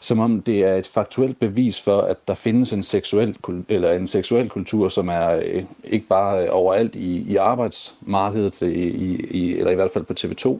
som 0.00 0.18
om 0.18 0.40
det 0.40 0.64
er 0.64 0.74
et 0.74 0.86
faktuelt 0.86 1.40
bevis 1.40 1.80
for, 1.80 2.00
at 2.00 2.16
der 2.28 2.34
findes 2.34 2.72
en 2.72 2.82
seksuel, 2.82 3.36
eller 3.68 3.92
en 3.92 4.06
seksuel 4.06 4.48
kultur, 4.48 4.88
som 4.88 5.08
er 5.08 5.30
øh, 5.30 5.64
ikke 5.84 6.06
bare 6.06 6.44
øh, 6.44 6.48
overalt 6.50 6.96
i, 6.96 7.32
i 7.32 7.36
arbejdsmarkedet, 7.36 8.62
øh, 8.62 8.72
i, 8.72 9.26
i, 9.30 9.58
eller 9.58 9.70
i 9.70 9.74
hvert 9.74 9.90
fald 9.90 10.04
på 10.04 10.14
TV2, 10.20 10.58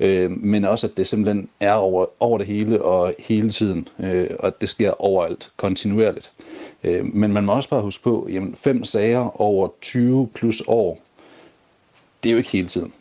øh, 0.00 0.30
men 0.30 0.64
også 0.64 0.86
at 0.86 0.96
det 0.96 1.06
simpelthen 1.06 1.48
er 1.60 1.72
over, 1.72 2.06
over 2.20 2.38
det 2.38 2.46
hele 2.46 2.82
og 2.82 3.14
hele 3.18 3.50
tiden, 3.50 3.88
øh, 3.98 4.30
og 4.38 4.46
at 4.46 4.60
det 4.60 4.68
sker 4.68 5.02
overalt, 5.02 5.50
kontinuerligt. 5.56 6.30
Øh, 6.84 7.14
men 7.14 7.32
man 7.32 7.44
må 7.44 7.52
også 7.52 7.68
bare 7.68 7.82
huske 7.82 8.02
på, 8.02 8.28
at 8.30 8.42
fem 8.54 8.84
sager 8.84 9.40
over 9.40 9.68
20 9.80 10.28
plus 10.34 10.62
år, 10.66 10.98
det 12.22 12.28
er 12.28 12.32
jo 12.32 12.38
ikke 12.38 12.50
hele 12.50 12.68
tiden. 12.68 12.92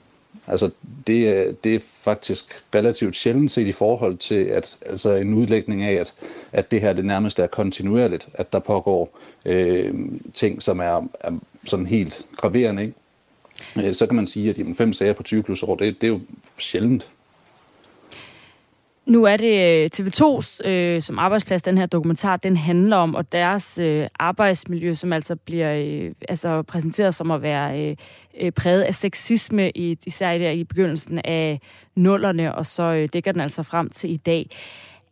Altså, 0.50 0.70
det 1.08 1.28
øh, 1.28 1.54
det 1.64 1.76
er 1.76 1.80
faktisk 1.94 2.64
relativt 2.76 3.16
sjældent 3.16 3.52
set 3.52 3.68
i 3.68 3.72
forhold 3.72 4.18
til 4.18 4.44
at, 4.44 4.78
altså 4.86 5.16
en 5.16 5.34
udlægning 5.34 5.84
af, 5.84 5.94
at, 5.94 6.14
at 6.52 6.72
det 6.72 6.82
her 6.82 6.94
det 6.94 7.06
nærmest 7.06 7.40
er 7.40 7.48
kontinuerligt, 7.48 8.28
at 8.34 8.54
der 8.54 8.60
pågår 8.60 9.20
øh, 9.46 9.94
ting, 10.34 10.64
som 10.64 10.80
er, 10.80 11.08
er 11.20 11.32
sådan 11.66 11.86
helt 11.86 12.26
graverende. 12.38 12.82
Ikke? 12.82 13.88
Øh, 13.88 13.94
så 13.94 14.06
kan 14.06 14.16
man 14.16 14.28
sige, 14.28 14.50
at 14.50 14.58
jamen, 14.58 14.76
fem 14.76 14.94
sager 14.94 15.14
på 15.14 15.24
20 15.24 15.44
plus 15.44 15.64
år, 15.64 15.76
det, 15.76 16.02
det 16.02 16.08
er 16.08 16.12
jo 16.12 16.20
sjældent. 16.58 17.10
Nu 19.10 19.24
er 19.24 19.38
det 19.38 19.84
øh, 19.84 19.90
TV2's 19.96 20.68
øh, 20.68 21.02
som 21.02 21.20
arbejdsplads, 21.20 21.62
den 21.62 21.78
her 21.78 21.86
dokumentar, 21.86 22.38
den 22.38 22.58
handler 22.58 22.98
om, 22.98 23.16
og 23.16 23.32
deres 23.32 23.78
øh, 23.78 24.08
arbejdsmiljø, 24.20 24.94
som 24.94 25.14
altså 25.14 25.36
bliver 25.36 25.74
øh, 25.74 26.12
altså 26.30 26.62
præsenteret 26.62 27.16
som 27.16 27.32
at 27.32 27.42
være 27.42 27.90
øh, 27.90 27.96
øh, 28.42 28.52
præget 28.52 28.82
af 28.82 28.96
sexisme, 28.96 29.72
i, 29.72 29.98
især 30.06 30.38
der 30.38 30.52
i 30.52 30.64
begyndelsen 30.64 31.22
af 31.26 31.60
nullerne, 31.96 32.56
og 32.56 32.66
så 32.66 32.84
øh, 32.84 33.10
dækker 33.14 33.32
den 33.32 33.42
altså 33.42 33.64
frem 33.64 33.90
til 33.90 34.12
i 34.12 34.18
dag. 34.18 34.50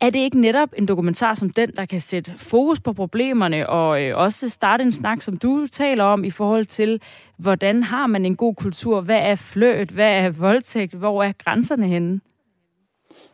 Er 0.02 0.10
det 0.10 0.20
ikke 0.20 0.42
netop 0.42 0.70
en 0.78 0.88
dokumentar 0.88 1.34
som 1.34 1.50
den, 1.50 1.72
der 1.76 1.86
kan 1.86 2.00
sætte 2.00 2.34
fokus 2.38 2.80
på 2.80 2.94
problemerne, 2.94 3.70
og 3.70 4.04
øh, 4.04 4.18
også 4.18 4.50
starte 4.50 4.84
en 4.84 4.92
snak, 4.92 5.22
som 5.22 5.38
du 5.38 5.68
taler 5.72 6.04
om, 6.04 6.24
i 6.24 6.30
forhold 6.30 6.66
til, 6.66 7.02
hvordan 7.38 7.84
har 7.84 8.08
man 8.08 8.26
en 8.26 8.36
god 8.36 8.56
kultur? 8.56 9.02
Hvad 9.02 9.20
er 9.20 9.36
fløt? 9.36 9.90
Hvad 9.90 10.12
er 10.12 10.30
voldtægt? 10.30 10.94
Hvor 10.94 11.24
er 11.24 11.32
grænserne 11.32 11.88
henne? 11.88 12.20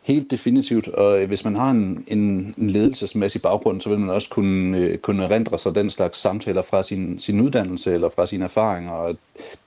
Helt 0.03 0.31
definitivt, 0.31 0.87
og 0.87 1.21
øh, 1.21 1.27
hvis 1.27 1.45
man 1.45 1.55
har 1.55 1.71
en, 1.71 2.03
en, 2.07 2.19
en 2.57 2.69
ledelsesmæssig 2.69 3.41
baggrund, 3.41 3.81
så 3.81 3.89
vil 3.89 3.99
man 3.99 4.09
også 4.09 4.29
kunne, 4.29 4.77
øh, 4.77 4.97
kunne 4.97 5.29
rendre 5.29 5.59
sig 5.59 5.75
den 5.75 5.89
slags 5.89 6.19
samtaler 6.19 6.61
fra 6.61 6.83
sin, 6.83 7.19
sin 7.19 7.41
uddannelse 7.41 7.93
eller 7.93 8.09
fra 8.09 8.25
sine 8.25 8.43
erfaringer, 8.43 8.91
og 8.91 9.17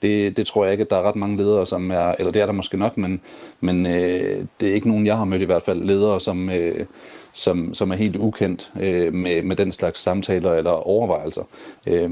det, 0.03 0.37
det 0.37 0.47
tror 0.47 0.65
jeg 0.65 0.73
ikke, 0.73 0.83
at 0.83 0.91
der 0.91 0.97
er 0.97 1.03
ret 1.03 1.17
mange 1.17 1.37
ledere, 1.37 1.67
som 1.67 1.91
er, 1.91 2.15
eller 2.19 2.33
det 2.33 2.43
er 2.43 2.47
der 2.47 2.53
måske 2.53 2.77
nok, 2.77 2.97
men, 2.97 3.21
men 3.61 3.87
øh, 3.87 4.45
det 4.61 4.69
er 4.69 4.75
ikke 4.75 4.89
nogen, 4.89 5.07
jeg 5.07 5.17
har 5.17 5.25
mødt 5.25 5.43
i 5.43 5.45
hvert 5.45 5.63
fald, 5.63 5.85
ledere, 5.85 6.21
som, 6.21 6.51
øh, 6.51 6.87
som, 7.33 7.75
som 7.75 7.91
er 7.91 7.97
helt 7.97 8.17
ukendt 8.17 8.73
øh, 8.81 9.15
med, 9.15 9.43
med 9.43 9.57
den 9.57 9.73
slags 9.73 10.01
samtaler 10.01 10.53
eller 10.53 10.71
overvejelser. 10.71 11.43
Øh, 11.87 12.11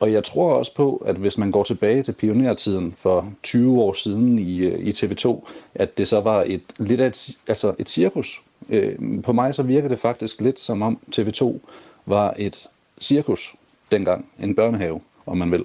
og 0.00 0.12
jeg 0.12 0.24
tror 0.24 0.52
også 0.52 0.74
på, 0.74 1.02
at 1.06 1.16
hvis 1.16 1.38
man 1.38 1.50
går 1.50 1.64
tilbage 1.64 2.02
til 2.02 2.12
pionertiden 2.12 2.92
for 2.96 3.32
20 3.42 3.80
år 3.80 3.92
siden 3.92 4.38
i, 4.38 4.58
øh, 4.58 4.86
i 4.86 4.90
TV2, 4.90 5.48
at 5.74 5.98
det 5.98 6.08
så 6.08 6.20
var 6.20 6.44
et 6.46 6.62
lidt 6.78 7.00
af 7.00 7.06
et, 7.06 7.30
altså 7.48 7.74
et 7.78 7.88
cirkus. 7.88 8.42
Øh, 8.68 9.22
på 9.22 9.32
mig 9.32 9.54
så 9.54 9.62
virker 9.62 9.88
det 9.88 9.98
faktisk 9.98 10.40
lidt 10.40 10.60
som 10.60 10.82
om 10.82 10.98
TV2 11.16 11.58
var 12.06 12.34
et 12.38 12.66
cirkus 13.00 13.54
dengang, 13.92 14.26
en 14.42 14.54
børnehave, 14.54 15.00
om 15.26 15.36
man 15.36 15.52
vil. 15.52 15.64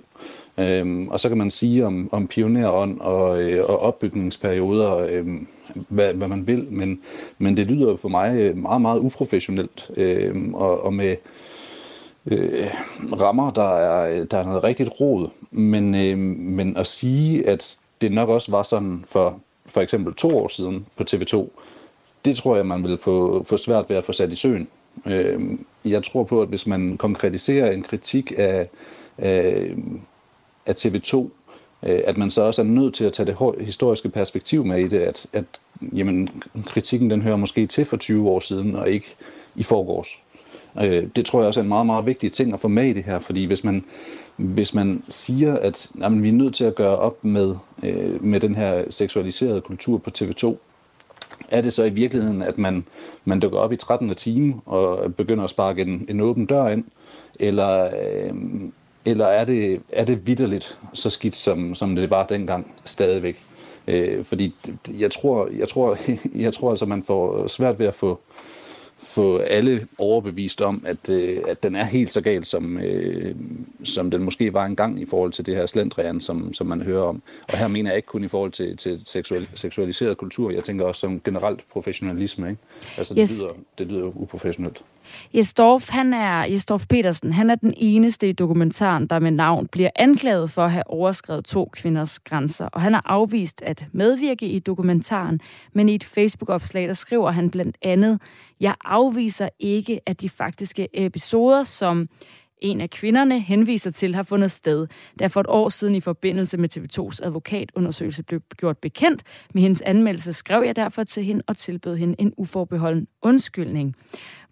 Øhm, 0.57 1.07
og 1.07 1.19
så 1.19 1.29
kan 1.29 1.37
man 1.37 1.51
sige 1.51 1.85
om, 1.85 2.09
om 2.11 2.27
pionerånd 2.27 2.99
og, 2.99 3.41
øh, 3.41 3.69
og 3.69 3.79
opbygningsperioder, 3.79 4.97
øh, 4.97 5.27
hvad, 5.89 6.13
hvad 6.13 6.27
man 6.27 6.47
vil, 6.47 6.67
men, 6.69 7.01
men 7.37 7.57
det 7.57 7.67
lyder 7.67 7.97
for 7.97 8.09
mig 8.09 8.57
meget, 8.57 8.81
meget 8.81 8.99
uprofessionelt 8.99 9.89
øh, 9.97 10.35
og, 10.53 10.83
og 10.83 10.93
med 10.93 11.15
øh, 12.25 12.67
rammer, 13.21 13.51
der 13.51 13.77
er, 13.77 14.25
der 14.25 14.37
er 14.37 14.43
noget 14.43 14.63
rigtigt 14.63 14.89
rod. 14.99 15.27
Men, 15.51 15.95
øh, 15.95 16.17
men 16.17 16.77
at 16.77 16.87
sige, 16.87 17.47
at 17.47 17.77
det 18.01 18.11
nok 18.11 18.29
også 18.29 18.51
var 18.51 18.63
sådan 18.63 19.03
for 19.07 19.39
for 19.65 19.81
eksempel 19.81 20.13
to 20.13 20.37
år 20.37 20.47
siden 20.47 20.85
på 20.97 21.03
TV2, 21.11 21.49
det 22.25 22.35
tror 22.35 22.55
jeg, 22.55 22.65
man 22.65 22.83
vil 22.83 22.97
få, 22.97 23.43
få 23.43 23.57
svært 23.57 23.89
ved 23.89 23.97
at 23.97 24.05
få 24.05 24.13
sat 24.13 24.31
i 24.31 24.35
søen. 24.35 24.67
Øh, 25.05 25.41
jeg 25.85 26.03
tror 26.03 26.23
på, 26.23 26.41
at 26.41 26.47
hvis 26.47 26.67
man 26.67 26.97
konkretiserer 26.97 27.71
en 27.71 27.83
kritik 27.83 28.33
af, 28.37 28.69
af, 29.17 29.75
af 30.65 30.73
TV2, 30.73 31.17
øh, 31.83 32.01
at 32.05 32.17
man 32.17 32.31
så 32.31 32.41
også 32.41 32.61
er 32.61 32.65
nødt 32.65 32.93
til 32.93 33.05
at 33.05 33.13
tage 33.13 33.25
det 33.25 33.65
historiske 33.65 34.09
perspektiv 34.09 34.65
med 34.65 34.79
i 34.79 34.87
det, 34.87 34.99
at, 34.99 35.25
at 35.33 35.45
jamen, 35.93 36.43
kritikken 36.65 37.09
den 37.09 37.21
hører 37.21 37.35
måske 37.35 37.67
til 37.67 37.85
for 37.85 37.97
20 37.97 38.29
år 38.29 38.39
siden, 38.39 38.75
og 38.75 38.89
ikke 38.89 39.15
i 39.55 39.63
forgårs. 39.63 40.24
Øh, 40.81 41.07
det 41.15 41.25
tror 41.25 41.39
jeg 41.39 41.47
også 41.47 41.59
er 41.59 41.63
en 41.63 41.69
meget, 41.69 41.85
meget 41.85 42.05
vigtig 42.05 42.31
ting 42.31 42.53
at 42.53 42.59
få 42.59 42.67
med 42.67 42.85
i 42.85 42.93
det 42.93 43.03
her, 43.03 43.19
fordi 43.19 43.45
hvis 43.45 43.63
man, 43.63 43.83
hvis 44.37 44.73
man 44.73 45.03
siger, 45.09 45.57
at 45.57 45.87
jamen, 45.99 46.23
vi 46.23 46.29
er 46.29 46.33
nødt 46.33 46.55
til 46.55 46.63
at 46.63 46.75
gøre 46.75 46.97
op 46.97 47.25
med, 47.25 47.55
øh, 47.83 48.23
med 48.23 48.39
den 48.39 48.55
her 48.55 48.83
seksualiserede 48.89 49.61
kultur 49.61 49.97
på 49.97 50.09
TV2, 50.17 50.55
er 51.49 51.61
det 51.61 51.73
så 51.73 51.83
i 51.83 51.89
virkeligheden, 51.89 52.41
at 52.41 52.57
man, 52.57 52.85
man 53.25 53.39
dukker 53.39 53.59
op 53.59 53.71
i 53.71 53.77
13. 53.77 54.15
time 54.15 54.53
og 54.65 55.15
begynder 55.15 55.43
at 55.43 55.49
sparke 55.49 55.81
en, 55.81 56.05
en 56.09 56.19
åben 56.21 56.45
dør 56.45 56.67
ind, 56.67 56.83
eller, 57.39 57.85
øh, 57.85 58.33
eller 59.05 59.25
er 59.25 59.45
det, 59.45 59.81
er 59.89 60.05
det 60.05 60.27
vidderligt 60.27 60.79
så 60.93 61.09
skidt, 61.09 61.35
som, 61.35 61.75
som 61.75 61.95
det 61.95 62.09
var 62.09 62.25
dengang 62.25 62.71
stadigvæk? 62.85 63.43
Øh, 63.87 64.23
fordi 64.23 64.55
jeg 64.99 65.11
tror, 65.11 65.49
jeg 65.57 65.67
tror, 65.67 65.97
jeg 66.45 66.53
tror 66.53 66.69
altså, 66.69 66.85
man 66.85 67.03
får 67.03 67.47
svært 67.47 67.79
ved 67.79 67.85
at 67.85 67.93
få, 67.93 68.19
få 69.05 69.37
alle 69.37 69.87
overbevist 69.97 70.61
om, 70.61 70.83
at, 70.85 71.09
øh, 71.09 71.41
at 71.47 71.63
den 71.63 71.75
er 71.75 71.83
helt 71.83 72.13
så 72.13 72.21
gal, 72.21 72.45
som, 72.45 72.77
øh, 72.77 73.35
som 73.83 74.11
den 74.11 74.23
måske 74.23 74.53
var 74.53 74.65
engang 74.65 75.01
i 75.01 75.05
forhold 75.05 75.31
til 75.31 75.45
det 75.45 75.55
her 75.55 75.65
slendrian, 75.65 76.21
som, 76.21 76.53
som 76.53 76.67
man 76.67 76.81
hører 76.81 77.03
om. 77.03 77.21
Og 77.51 77.57
her 77.57 77.67
mener 77.67 77.89
jeg 77.89 77.97
ikke 77.97 78.07
kun 78.07 78.23
i 78.23 78.27
forhold 78.27 78.51
til, 78.51 78.77
til 78.77 79.01
seksual, 79.05 79.47
seksualiseret 79.53 80.17
kultur, 80.17 80.51
jeg 80.51 80.63
tænker 80.63 80.85
også 80.85 81.01
som 81.01 81.21
generelt 81.21 81.59
professionalisme. 81.71 82.49
Ikke? 82.49 82.61
Altså, 82.97 83.13
det, 83.13 83.21
yes. 83.21 83.41
lyder, 83.43 83.53
det 83.77 83.87
lyder 83.87 84.05
uprofessionelt. 84.17 84.81
Jesdorf, 85.33 85.89
han 85.89 86.13
er, 86.13 86.43
Jesdorf 86.43 86.85
Petersen, 86.89 87.33
han 87.33 87.49
er 87.49 87.55
den 87.55 87.73
eneste 87.77 88.29
i 88.29 88.31
dokumentaren, 88.31 89.07
der 89.07 89.19
med 89.19 89.31
navn 89.31 89.67
bliver 89.67 89.89
anklaget 89.95 90.51
for 90.51 90.65
at 90.65 90.71
have 90.71 90.87
overskrevet 90.87 91.45
to 91.45 91.69
kvinders 91.73 92.19
grænser. 92.19 92.65
Og 92.65 92.81
han 92.81 92.93
har 92.93 93.03
afvist 93.05 93.61
at 93.61 93.85
medvirke 93.91 94.45
i 94.45 94.59
dokumentaren, 94.59 95.39
men 95.73 95.89
i 95.89 95.95
et 95.95 96.03
Facebook-opslag, 96.03 96.87
der 96.87 96.93
skriver 96.93 97.31
han 97.31 97.51
blandt 97.51 97.77
andet, 97.81 98.21
jeg 98.59 98.75
afviser 98.83 99.49
ikke, 99.59 99.99
at 100.05 100.21
de 100.21 100.29
faktiske 100.29 100.87
episoder, 100.93 101.63
som 101.63 102.09
en 102.65 102.81
af 102.81 102.89
kvinderne 102.89 103.39
henviser 103.39 103.91
til, 103.91 104.15
har 104.15 104.23
fundet 104.23 104.51
sted. 104.51 104.87
Der 105.19 105.27
for 105.27 105.39
et 105.39 105.47
år 105.49 105.69
siden 105.69 105.95
i 105.95 105.99
forbindelse 105.99 106.57
med 106.57 106.77
TV2's 106.77 107.25
advokatundersøgelse 107.25 108.23
blev 108.23 108.41
gjort 108.57 108.77
bekendt 108.77 109.23
med 109.53 109.61
hendes 109.61 109.81
anmeldelse, 109.81 110.33
skrev 110.33 110.63
jeg 110.63 110.75
derfor 110.75 111.03
til 111.03 111.23
hende 111.23 111.41
og 111.47 111.57
tilbød 111.57 111.95
hende 111.95 112.15
en 112.19 112.33
uforbeholden 112.37 113.07
undskyldning. 113.21 113.95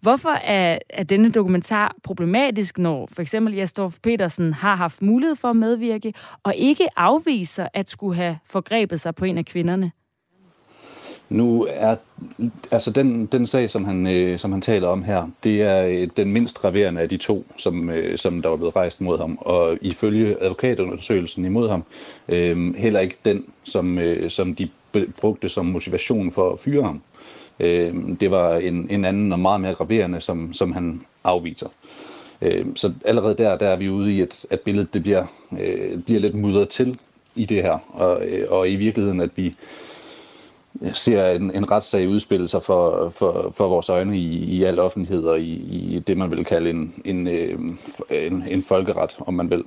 Hvorfor 0.00 0.30
er, 0.30 0.78
er 0.90 1.02
denne 1.02 1.32
dokumentar 1.32 1.96
problematisk, 2.02 2.78
når 2.78 3.08
for 3.12 3.22
eksempel 3.22 3.54
Jastorf 3.54 3.98
Petersen 4.02 4.52
har 4.52 4.76
haft 4.76 5.02
mulighed 5.02 5.36
for 5.36 5.48
at 5.50 5.56
medvirke, 5.56 6.12
og 6.42 6.54
ikke 6.56 6.88
afviser 6.96 7.68
at 7.74 7.90
skulle 7.90 8.16
have 8.16 8.38
forgrebet 8.46 9.00
sig 9.00 9.14
på 9.14 9.24
en 9.24 9.38
af 9.38 9.44
kvinderne? 9.44 9.92
Nu 11.28 11.66
er 11.70 11.96
altså 12.70 12.90
den, 12.90 13.26
den 13.26 13.46
sag, 13.46 13.70
som 13.70 13.84
han, 13.84 14.06
øh, 14.06 14.38
som 14.38 14.52
han 14.52 14.60
taler 14.60 14.88
om 14.88 15.02
her, 15.02 15.30
det 15.44 15.62
er 15.62 15.86
øh, 15.86 16.08
den 16.16 16.32
mindst 16.32 16.58
graverende 16.58 17.00
af 17.00 17.08
de 17.08 17.16
to, 17.16 17.46
som, 17.56 17.90
øh, 17.90 18.18
som 18.18 18.42
der 18.42 18.48
var 18.48 18.56
blevet 18.56 18.76
rejst 18.76 19.00
mod 19.00 19.18
ham. 19.18 19.38
Og 19.40 19.78
ifølge 19.80 20.42
advokatundersøgelsen 20.42 21.44
imod 21.44 21.68
ham, 21.68 21.84
øh, 22.28 22.74
heller 22.74 23.00
ikke 23.00 23.16
den, 23.24 23.44
som, 23.64 23.98
øh, 23.98 24.30
som 24.30 24.54
de 24.54 24.68
brugte 25.20 25.48
som 25.48 25.66
motivation 25.66 26.32
for 26.32 26.52
at 26.52 26.58
fyre 26.58 26.82
ham. 26.82 27.02
Øh, 27.60 27.94
det 28.20 28.30
var 28.30 28.56
en, 28.56 28.86
en 28.90 29.04
anden 29.04 29.32
og 29.32 29.40
meget 29.40 29.60
mere 29.60 29.74
graverende, 29.74 30.20
som, 30.20 30.52
som 30.52 30.72
han 30.72 31.02
afviser. 31.24 31.68
Øh, 32.42 32.66
så 32.74 32.92
allerede 33.04 33.34
der, 33.34 33.58
der 33.58 33.68
er 33.68 33.76
vi 33.76 33.88
ude 33.88 34.12
i, 34.12 34.20
at, 34.20 34.46
at 34.50 34.60
billedet 34.60 34.94
det 34.94 35.02
bliver, 35.02 35.26
øh, 35.60 35.98
bliver 35.98 36.20
lidt 36.20 36.34
mudret 36.34 36.68
til 36.68 36.98
i 37.34 37.44
det 37.44 37.62
her. 37.62 37.78
Og, 37.88 38.26
øh, 38.26 38.46
og 38.50 38.70
i 38.70 38.76
virkeligheden, 38.76 39.20
at 39.20 39.30
vi 39.36 39.54
ser 40.92 41.30
en, 41.30 41.50
en 41.54 41.70
retssag 41.70 42.08
udspille 42.08 42.48
sig 42.48 42.62
for, 42.62 43.08
for, 43.08 43.52
for 43.56 43.68
vores 43.68 43.88
øjne 43.88 44.18
i, 44.18 44.36
i 44.36 44.64
al 44.64 44.78
offentlighed 44.78 45.24
og 45.24 45.40
i, 45.40 45.52
i 45.94 45.98
det, 45.98 46.16
man 46.16 46.30
vil 46.30 46.44
kalde 46.44 46.70
en, 46.70 46.94
en, 47.04 47.28
øh, 47.28 47.58
en, 48.10 48.44
en 48.48 48.62
folkeret, 48.62 49.16
om 49.18 49.34
man 49.34 49.50
vil. 49.50 49.64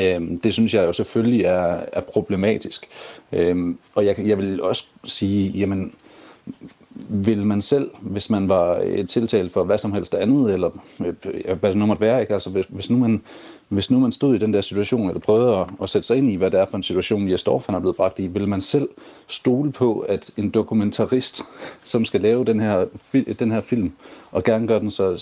Øhm, 0.00 0.40
det 0.40 0.52
synes 0.52 0.74
jeg 0.74 0.86
jo 0.86 0.92
selvfølgelig 0.92 1.44
er, 1.44 1.80
er 1.92 2.00
problematisk. 2.00 2.86
Øhm, 3.32 3.78
og 3.94 4.06
jeg, 4.06 4.18
jeg 4.18 4.38
vil 4.38 4.62
også 4.62 4.86
sige, 5.04 5.50
jamen, 5.50 5.94
vil 7.08 7.46
man 7.46 7.62
selv, 7.62 7.90
hvis 8.00 8.30
man 8.30 8.48
var 8.48 8.80
øh, 8.84 9.06
tiltalt 9.06 9.52
for 9.52 9.64
hvad 9.64 9.78
som 9.78 9.92
helst 9.92 10.14
andet, 10.14 10.52
eller 10.52 10.70
øh, 11.00 11.58
hvad 11.58 11.70
det 11.70 11.76
nu 11.76 11.86
måtte 11.86 12.00
være, 12.00 12.20
ikke? 12.20 12.34
Altså, 12.34 12.50
hvis, 12.50 12.66
hvis, 12.68 12.90
nu 12.90 12.98
man, 12.98 13.22
hvis 13.72 13.90
nu 13.90 13.98
man 13.98 14.12
stod 14.12 14.34
i 14.34 14.38
den 14.38 14.54
der 14.54 14.60
situation, 14.60 15.08
eller 15.08 15.20
prøvede 15.20 15.56
at, 15.56 15.66
at 15.82 15.90
sætte 15.90 16.06
sig 16.06 16.16
ind 16.16 16.30
i, 16.30 16.34
hvad 16.34 16.50
det 16.50 16.60
er 16.60 16.66
for 16.66 16.76
en 16.76 16.82
situation, 16.82 17.30
Jesdorf 17.30 17.66
han 17.66 17.74
er 17.74 17.78
blevet 17.78 17.96
bragt 17.96 18.18
i, 18.18 18.26
vil 18.26 18.48
man 18.48 18.60
selv 18.60 18.88
stole 19.26 19.72
på, 19.72 19.98
at 19.98 20.30
en 20.36 20.50
dokumentarist, 20.50 21.42
som 21.82 22.04
skal 22.04 22.20
lave 22.20 22.44
den 22.44 22.60
her, 22.60 22.86
den 23.38 23.50
her 23.50 23.60
film, 23.60 23.92
og 24.32 24.44
gerne 24.44 24.66
gøre 24.66 24.80
den 24.80 24.90
så 24.90 25.16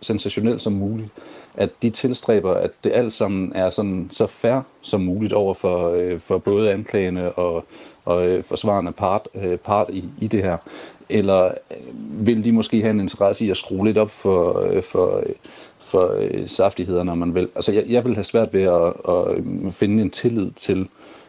sensationel 0.00 0.60
som 0.60 0.72
muligt, 0.72 1.08
at 1.54 1.70
de 1.82 1.90
tilstræber, 1.90 2.54
at 2.54 2.70
det 2.84 2.92
alt 2.94 3.12
sammen 3.12 3.52
er 3.54 3.70
sådan, 3.70 4.08
så 4.12 4.26
fair 4.26 4.60
som 4.80 5.00
muligt 5.00 5.32
over 5.32 5.54
for, 5.54 5.90
øh, 5.90 6.20
for 6.20 6.38
både 6.38 6.72
anklagende 6.72 7.32
og, 7.32 7.64
og 8.04 8.26
øh, 8.26 8.44
forsvarende 8.44 8.92
part, 8.92 9.28
øh, 9.34 9.58
part 9.58 9.86
i, 9.90 10.04
i 10.20 10.26
det 10.26 10.42
her? 10.42 10.56
Eller 11.08 11.44
øh, 11.44 12.26
vil 12.26 12.44
de 12.44 12.52
måske 12.52 12.80
have 12.80 12.90
en 12.90 13.00
interesse 13.00 13.44
i 13.44 13.50
at 13.50 13.56
skrue 13.56 13.86
lidt 13.86 13.98
op 13.98 14.10
for, 14.10 14.60
øh, 14.60 14.82
for, 14.82 15.16
øh, 15.16 15.34
for 15.96 16.46
saftighederne, 16.46 17.04
når 17.04 17.14
man 17.14 17.34
vil. 17.34 17.48
Altså, 17.54 17.72
jeg, 17.72 17.84
jeg 17.88 18.04
vil 18.04 18.14
have 18.14 18.24
svært 18.24 18.54
ved 18.54 18.62
at, 18.62 18.92
at 19.08 19.74
finde 19.74 20.02
en 20.02 20.10
tillid 20.10 20.50
til 20.50 20.88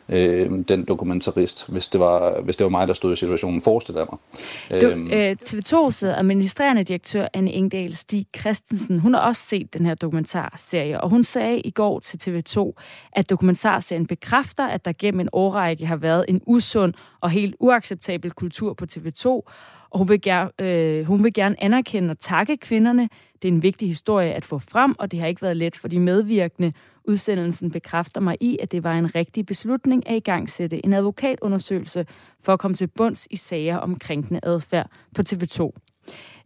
øh, 0.10 0.52
den 0.68 0.86
dokumentarist, 0.86 1.70
hvis 1.70 1.88
det, 1.90 2.00
var, 2.00 2.42
hvis 2.42 2.56
det 2.56 2.64
var 2.64 2.70
mig, 2.70 2.88
der 2.88 2.94
stod 2.94 3.14
i 3.14 3.16
situationen, 3.16 3.62
forestiller 3.62 4.06
mig. 4.12 4.82
Du, 4.82 4.88
øhm. 4.88 5.12
øh, 5.12 5.36
TV2's 5.44 6.06
administrerende 6.06 6.84
direktør, 6.84 7.28
Anne 7.34 7.52
Engdahl 7.52 7.96
Stig 7.96 8.26
Christensen, 8.40 9.00
hun 9.00 9.14
har 9.14 9.22
også 9.22 9.42
set 9.42 9.74
den 9.74 9.86
her 9.86 9.96
dokumentarserie, 9.96 11.02
og 11.02 11.10
hun 11.10 11.24
sagde 11.24 11.60
i 11.60 11.72
går 11.72 12.00
til 12.00 12.18
TV2, 12.18 12.74
at 13.12 13.30
dokumentarserien 13.30 14.08
bekræfter, 14.08 14.68
at 14.68 14.86
der 14.86 14.94
gennem 15.00 15.20
en 15.20 15.30
årrække 15.32 15.86
har 15.86 15.96
været 15.96 16.26
en 16.28 16.42
usund 16.46 16.94
og 17.22 17.30
helt 17.30 17.56
uacceptabel 17.60 18.32
kultur 18.32 18.74
på 18.74 18.86
TV2, 18.92 19.42
og 19.90 20.00
hun 20.00 20.10
vil, 20.10 20.22
gerne, 20.22 20.52
øh, 20.62 21.06
hun 21.06 21.24
vil 21.24 21.34
gerne 21.34 21.64
anerkende 21.64 22.12
og 22.12 22.20
takke 22.20 22.58
kvinderne. 22.58 23.10
Det 23.42 23.48
er 23.48 23.52
en 23.52 23.64
vigtig 23.64 23.88
historie 23.88 24.34
at 24.34 24.46
få 24.46 24.60
frem, 24.60 24.96
og 25.00 25.12
det 25.12 25.20
har 25.20 25.28
ikke 25.28 25.42
været 25.42 25.58
let 25.58 25.76
for 25.76 25.88
de 25.88 26.00
medvirkende 26.00 26.74
Udsendelsen 27.08 27.72
bekræfter 27.72 28.22
mig 28.22 28.38
i, 28.40 28.58
at 28.62 28.72
det 28.72 28.84
var 28.84 28.94
en 28.94 29.16
rigtig 29.16 29.46
beslutning 29.46 30.10
at 30.10 30.16
i 30.16 30.20
gang 30.20 30.50
sætte 30.50 30.86
en 30.86 30.94
advokatundersøgelse 30.94 32.06
for 32.44 32.54
at 32.54 32.60
komme 32.60 32.76
til 32.76 32.88
bunds 32.88 33.28
i 33.32 33.36
sager 33.36 33.78
om 33.78 34.00
krænkende 34.00 34.40
adfærd 34.44 34.90
på 35.16 35.22
TV2. 35.30 35.64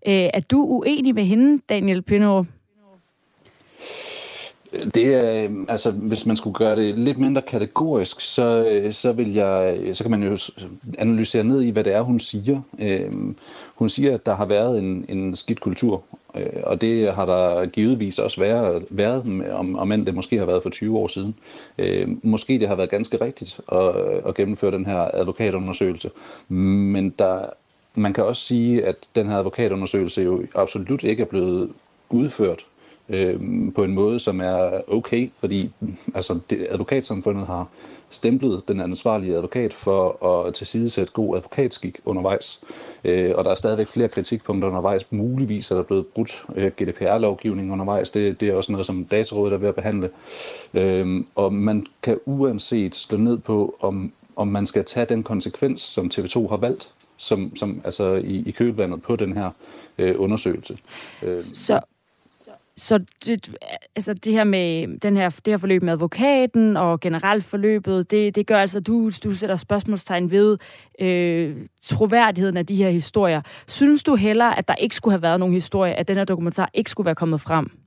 Øh, 0.07 0.29
er 0.33 0.39
du 0.51 0.57
uenig 0.57 1.15
med 1.15 1.23
hende, 1.23 1.61
Daniel 1.69 2.01
Pinderup? 2.01 2.47
Det 4.71 5.05
er, 5.05 5.43
øhm, 5.43 5.65
altså, 5.69 5.91
hvis 5.91 6.25
man 6.25 6.37
skulle 6.37 6.53
gøre 6.53 6.75
det 6.75 6.97
lidt 6.97 7.17
mindre 7.17 7.41
kategorisk, 7.41 8.21
så, 8.21 8.65
øh, 8.71 8.93
så, 8.93 9.11
vil 9.11 9.33
jeg, 9.33 9.77
øh, 9.79 9.95
så 9.95 10.03
kan 10.03 10.11
man 10.11 10.23
jo 10.23 10.31
øh, 10.31 10.63
analysere 10.97 11.43
ned 11.43 11.61
i, 11.61 11.69
hvad 11.69 11.83
det 11.83 11.93
er, 11.93 12.01
hun 12.01 12.19
siger. 12.19 12.61
Øh, 12.79 13.11
hun 13.75 13.89
siger, 13.89 14.13
at 14.13 14.25
der 14.25 14.35
har 14.35 14.45
været 14.45 14.79
en, 14.79 15.05
en 15.09 15.35
skidt 15.35 15.59
kultur, 15.59 16.03
øh, 16.35 16.63
og 16.63 16.81
det 16.81 17.13
har 17.13 17.25
der 17.25 17.65
givetvis 17.65 18.19
også 18.19 18.39
været, 18.39 18.85
været 18.89 19.51
om, 19.51 19.75
om 19.75 19.91
end 19.91 20.05
det 20.05 20.15
måske 20.15 20.37
har 20.37 20.45
været 20.45 20.63
for 20.63 20.69
20 20.69 20.97
år 20.97 21.07
siden. 21.07 21.35
Øh, 21.77 22.07
måske 22.23 22.59
det 22.59 22.67
har 22.67 22.75
været 22.75 22.89
ganske 22.89 23.21
rigtigt 23.21 23.59
at, 23.71 23.95
at 24.27 24.35
gennemføre 24.35 24.71
den 24.71 24.85
her 24.85 25.09
advokatundersøgelse, 25.13 26.11
men 26.47 27.09
der, 27.19 27.45
man 27.95 28.13
kan 28.13 28.23
også 28.23 28.41
sige, 28.41 28.85
at 28.85 28.95
den 29.15 29.27
her 29.27 29.37
advokatundersøgelse 29.37 30.21
jo 30.21 30.43
absolut 30.55 31.03
ikke 31.03 31.21
er 31.21 31.27
blevet 31.27 31.71
udført 32.09 32.65
øh, 33.11 33.39
på 33.75 33.83
en 33.83 33.93
måde, 33.93 34.19
som 34.19 34.41
er 34.41 34.81
okay, 34.87 35.29
fordi 35.39 35.71
mm, 35.79 35.97
altså, 36.15 36.39
det, 36.49 36.67
advokatsamfundet 36.69 37.47
har 37.47 37.67
stemplet 38.11 38.61
den 38.67 38.81
ansvarlige 38.81 39.35
advokat 39.35 39.73
for 39.73 40.25
at 40.25 40.53
tilsidesætte 40.53 41.13
god 41.13 41.37
advokatskik 41.37 41.99
undervejs. 42.05 42.61
Øh, 43.03 43.31
og 43.35 43.43
der 43.43 43.51
er 43.51 43.55
stadigvæk 43.55 43.87
flere 43.87 44.07
kritikpunkter 44.07 44.67
undervejs. 44.67 45.11
Muligvis 45.11 45.71
er 45.71 45.75
der 45.75 45.83
blevet 45.83 46.07
brudt 46.07 46.43
øh, 46.55 46.71
GDPR-lovgivning 46.81 47.71
undervejs. 47.71 48.09
Det, 48.09 48.41
det 48.41 48.49
er 48.49 48.53
også 48.53 48.71
noget, 48.71 48.85
som 48.85 49.05
Datarådet 49.05 49.53
er 49.53 49.57
ved 49.57 49.69
at 49.69 49.75
behandle. 49.75 50.09
Øh, 50.73 51.23
og 51.35 51.53
man 51.53 51.85
kan 52.03 52.19
uanset 52.25 52.95
slå 52.95 53.17
ned 53.17 53.37
på, 53.37 53.75
om, 53.79 54.11
om 54.35 54.47
man 54.47 54.65
skal 54.65 54.85
tage 54.85 55.05
den 55.05 55.23
konsekvens, 55.23 55.81
som 55.81 56.11
TV2 56.13 56.49
har 56.49 56.57
valgt, 56.57 56.91
som, 57.17 57.55
som 57.55 57.81
altså 57.83 58.13
i, 58.13 58.43
i 58.45 58.51
kølvandet 58.51 59.01
på 59.01 59.15
den 59.15 59.37
her 59.37 59.51
øh, 59.97 60.15
undersøgelse. 60.17 60.77
Øh, 61.23 61.39
så 61.39 61.79
så 62.81 62.99
det, 63.25 63.55
altså 63.95 64.13
det 64.13 64.33
her 64.33 64.43
med 64.43 64.99
den 64.99 65.17
her, 65.17 65.29
det 65.29 65.47
her 65.47 65.57
forløb 65.57 65.83
med 65.83 65.93
advokaten 65.93 66.77
og 66.77 66.99
generelt 66.99 67.43
forløbet, 67.43 68.11
det, 68.11 68.35
det 68.35 68.47
gør 68.47 68.59
altså, 68.59 68.77
at 68.77 68.87
du, 68.87 69.11
du 69.23 69.31
sætter 69.35 69.55
spørgsmålstegn 69.55 70.31
ved 70.31 70.57
øh, 70.99 71.57
troværdigheden 71.81 72.57
af 72.57 72.65
de 72.65 72.75
her 72.75 72.89
historier. 72.89 73.41
Synes 73.67 74.03
du 74.03 74.15
heller, 74.15 74.45
at 74.45 74.67
der 74.67 74.75
ikke 74.75 74.95
skulle 74.95 75.11
have 75.11 75.21
været 75.21 75.39
nogen 75.39 75.53
historie, 75.53 75.93
at 75.93 76.07
den 76.07 76.17
her 76.17 76.25
dokumentar 76.25 76.69
ikke 76.73 76.91
skulle 76.91 77.05
være 77.05 77.15
kommet 77.15 77.41
frem? 77.41 77.80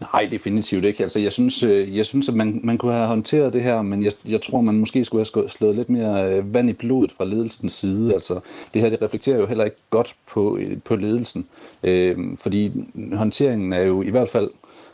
Nej, 0.00 0.28
definitivt 0.30 0.84
ikke. 0.84 1.02
Altså, 1.02 1.20
jeg 1.20 1.32
synes, 1.32 1.62
øh, 1.62 1.96
jeg 1.96 2.06
synes 2.06 2.28
at 2.28 2.34
man, 2.34 2.60
man 2.64 2.78
kunne 2.78 2.92
have 2.92 3.06
håndteret 3.06 3.52
det 3.52 3.62
her, 3.62 3.82
men 3.82 4.04
jeg, 4.04 4.12
jeg 4.28 4.40
tror, 4.42 4.60
man 4.60 4.74
måske 4.74 5.04
skulle 5.04 5.26
have 5.34 5.50
slået 5.50 5.76
lidt 5.76 5.90
mere 5.90 6.32
øh, 6.32 6.54
vand 6.54 6.70
i 6.70 6.72
blodet 6.72 7.12
fra 7.12 7.24
ledelsens 7.24 7.72
side. 7.72 8.14
Altså, 8.14 8.40
det 8.74 8.82
her 8.82 8.88
det 8.88 9.02
reflekterer 9.02 9.38
jo 9.38 9.46
heller 9.46 9.64
ikke 9.64 9.76
godt 9.90 10.14
på, 10.26 10.56
øh, 10.56 10.78
på 10.84 10.96
ledelsen, 10.96 11.46
øh, 11.82 12.16
fordi 12.36 12.72
håndteringen 13.12 13.72
er 13.72 13.82
jo 13.82 14.02
i 14.02 14.10
hvert 14.10 14.28
fald 14.28 14.50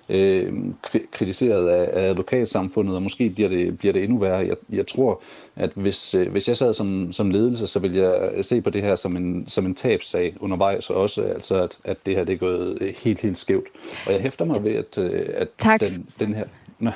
øh, 0.09 0.53
kritiseret 1.11 1.69
af, 1.69 2.01
af 2.01 2.09
advokatsamfundet, 2.09 2.97
og 2.97 3.03
måske 3.03 3.31
bliver 3.31 3.49
det, 3.49 3.79
bliver 3.79 3.93
det 3.93 4.05
endnu 4.05 4.19
værre. 4.19 4.47
Jeg, 4.47 4.57
jeg 4.73 4.87
tror, 4.87 5.23
at 5.57 5.71
hvis, 5.75 6.15
øh, 6.15 6.33
hvis 6.33 6.49
jeg 6.49 6.57
sad 6.57 6.75
som, 6.75 7.13
som 7.13 7.31
ledelse, 7.31 7.67
så 7.67 7.79
ville 7.79 8.03
jeg 8.03 8.45
se 8.45 8.61
på 8.61 8.71
det 8.71 8.83
her 8.83 8.97
som 8.97 9.17
en, 9.17 9.45
som 9.49 9.67
en 9.67 9.75
tabsag 9.75 10.35
undervejs, 10.41 10.91
og 10.91 10.97
også 10.97 11.23
altså, 11.23 11.63
at, 11.63 11.79
at 11.85 11.97
det 12.07 12.17
her 12.17 12.25
det 12.25 12.33
er 12.33 12.39
gået 12.39 12.95
helt, 12.99 13.21
helt 13.21 13.39
skævt. 13.39 13.67
Og 14.07 14.13
jeg 14.13 14.21
hæfter 14.21 14.45
mig 14.45 14.65
ved, 14.65 14.75
at, 14.75 14.99
øh, 14.99 15.29
at 15.35 15.49
tak. 15.59 15.81
den, 15.81 16.07
den 16.21 16.35
her... 16.35 16.45
Nå. 16.83 16.91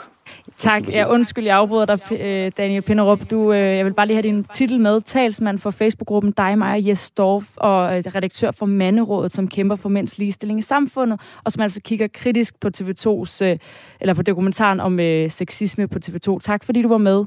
Tak. 0.57 0.89
Ja, 0.89 1.07
undskyld, 1.13 1.45
jeg 1.45 1.57
afbryder 1.57 1.87
dig, 1.87 2.21
øh, 2.21 2.53
Daniel 2.57 2.83
Pinderup. 2.83 3.31
Du, 3.31 3.53
øh, 3.53 3.59
jeg 3.59 3.85
vil 3.85 3.95
bare 3.95 4.07
lige 4.07 4.15
have 4.15 4.23
din 4.23 4.45
titel 4.45 4.81
med. 4.81 5.01
Talsmand 5.01 5.59
for 5.59 5.71
Facebook-gruppen 5.71 6.33
Dig, 6.33 6.59
mig 6.59 6.87
Jes 6.87 7.11
Dorf, 7.11 7.57
og 7.57 7.89
redaktør 7.91 8.51
for 8.51 8.67
Manderådet, 8.67 9.33
som 9.33 9.49
kæmper 9.49 9.77
for 9.77 9.89
mænds 9.89 10.19
ligestilling 10.19 10.59
i 10.59 10.63
samfundet, 10.63 11.21
og 11.45 11.53
som 11.53 11.63
altså 11.63 11.81
kigger 11.81 12.07
kritisk 12.15 12.61
på 12.61 12.69
TV2's, 12.77 13.59
eller 14.01 14.15
på 14.15 14.23
dokumentaren 14.23 14.81
om 14.81 14.99
sexisme 15.31 15.89
på 15.89 15.99
TV2. 16.07 16.39
Tak, 16.39 16.65
fordi 16.65 16.83
du 16.83 16.89
var 16.89 16.99
med. 16.99 17.25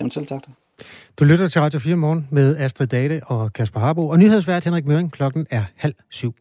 Jamen 0.00 0.10
selv 0.10 0.26
tak. 0.26 0.42
Du 1.18 1.24
lytter 1.24 1.46
til 1.46 1.60
Radio 1.60 1.80
4 1.80 1.96
morgen 1.96 2.28
med 2.30 2.56
Astrid 2.56 2.86
Date 2.86 3.20
og 3.24 3.52
Kasper 3.52 3.80
Harbo, 3.80 4.08
og 4.08 4.18
nyhedsvært 4.18 4.64
Henrik 4.64 4.86
Møring. 4.86 5.12
Klokken 5.12 5.46
er 5.50 5.64
halv 5.76 5.94
syv. 6.10 6.34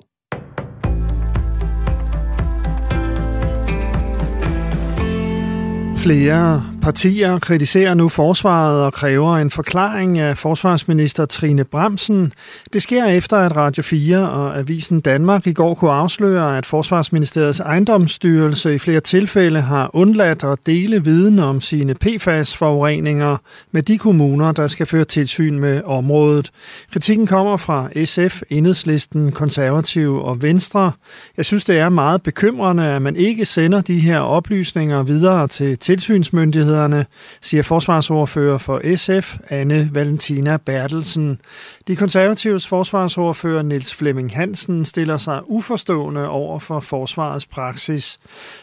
Flere 6.06 6.66
partier 6.82 7.40
kritiserer 7.40 7.94
nu 7.94 8.10
forsvaret 8.10 8.84
og 8.84 8.94
kræver 8.94 9.38
en 9.38 9.52
forklaring 9.52 10.20
af 10.20 10.38
forsvarsminister 10.38 11.26
Trine 11.26 11.64
Bremsen. 11.64 12.34
Det 12.74 12.82
sker 12.82 13.06
efter, 13.06 13.38
at 13.38 13.56
Radio 13.56 13.84
4 13.84 14.30
og 14.30 14.60
Avisen 14.60 15.00
Danmark 15.00 15.48
i 15.48 15.54
går 15.54 15.74
kunne 15.74 15.92
afsløre, 15.92 16.58
at 16.58 16.66
Forsvarsministeriets 16.66 17.60
ejendomsstyrelse 17.60 18.76
i 18.76 18.80
flere 18.80 19.00
tilfælde 19.00 19.62
har 19.62 19.90
undladt 19.94 20.44
at 20.44 20.60
dele 20.66 21.04
viden 21.04 21.40
om 21.40 21.62
sine 21.62 21.96
PFAS-forureninger 21.96 23.38
med 23.72 23.82
de 23.82 23.98
kommuner, 23.98 24.52
der 24.52 24.68
skal 24.68 24.86
føre 24.86 25.06
tilsyn 25.06 25.60
med 25.60 25.82
området. 25.86 26.52
Kritikken 26.92 27.28
kommer 27.28 27.58
fra 27.58 28.06
SF, 28.06 28.42
Enhedslisten, 28.50 29.32
Konservative 29.32 30.22
og 30.22 30.42
Venstre. 30.42 30.92
Jeg 31.38 31.46
synes, 31.46 31.66
det 31.66 31.78
er 31.78 31.90
meget 31.90 32.24
bekymrende, 32.24 32.84
at 32.84 33.02
man 33.02 33.16
ikke 33.16 33.46
sender 33.46 33.82
de 33.82 34.00
her 34.00 34.20
oplysninger 34.20 35.04
videre 35.04 35.48
til 35.48 35.78
tilsynsmyndighederne, 35.96 37.06
siger 37.42 37.64
forsvarsordfører 37.64 38.58
for 38.58 38.96
SF, 38.96 39.36
Anne 39.50 39.90
Valentina 39.94 40.58
Bertelsen. 40.58 41.40
De 41.88 41.96
konservatives 41.96 42.68
forsvarsordfører 42.68 43.62
Niels 43.62 43.94
Flemming 43.94 44.36
Hansen 44.36 44.86
stiller 44.86 45.18
sig 45.18 45.42
uforstående 45.46 46.30
over 46.30 46.60
for 46.60 46.80
forsvarets 46.80 47.46
praksis. 47.46 48.20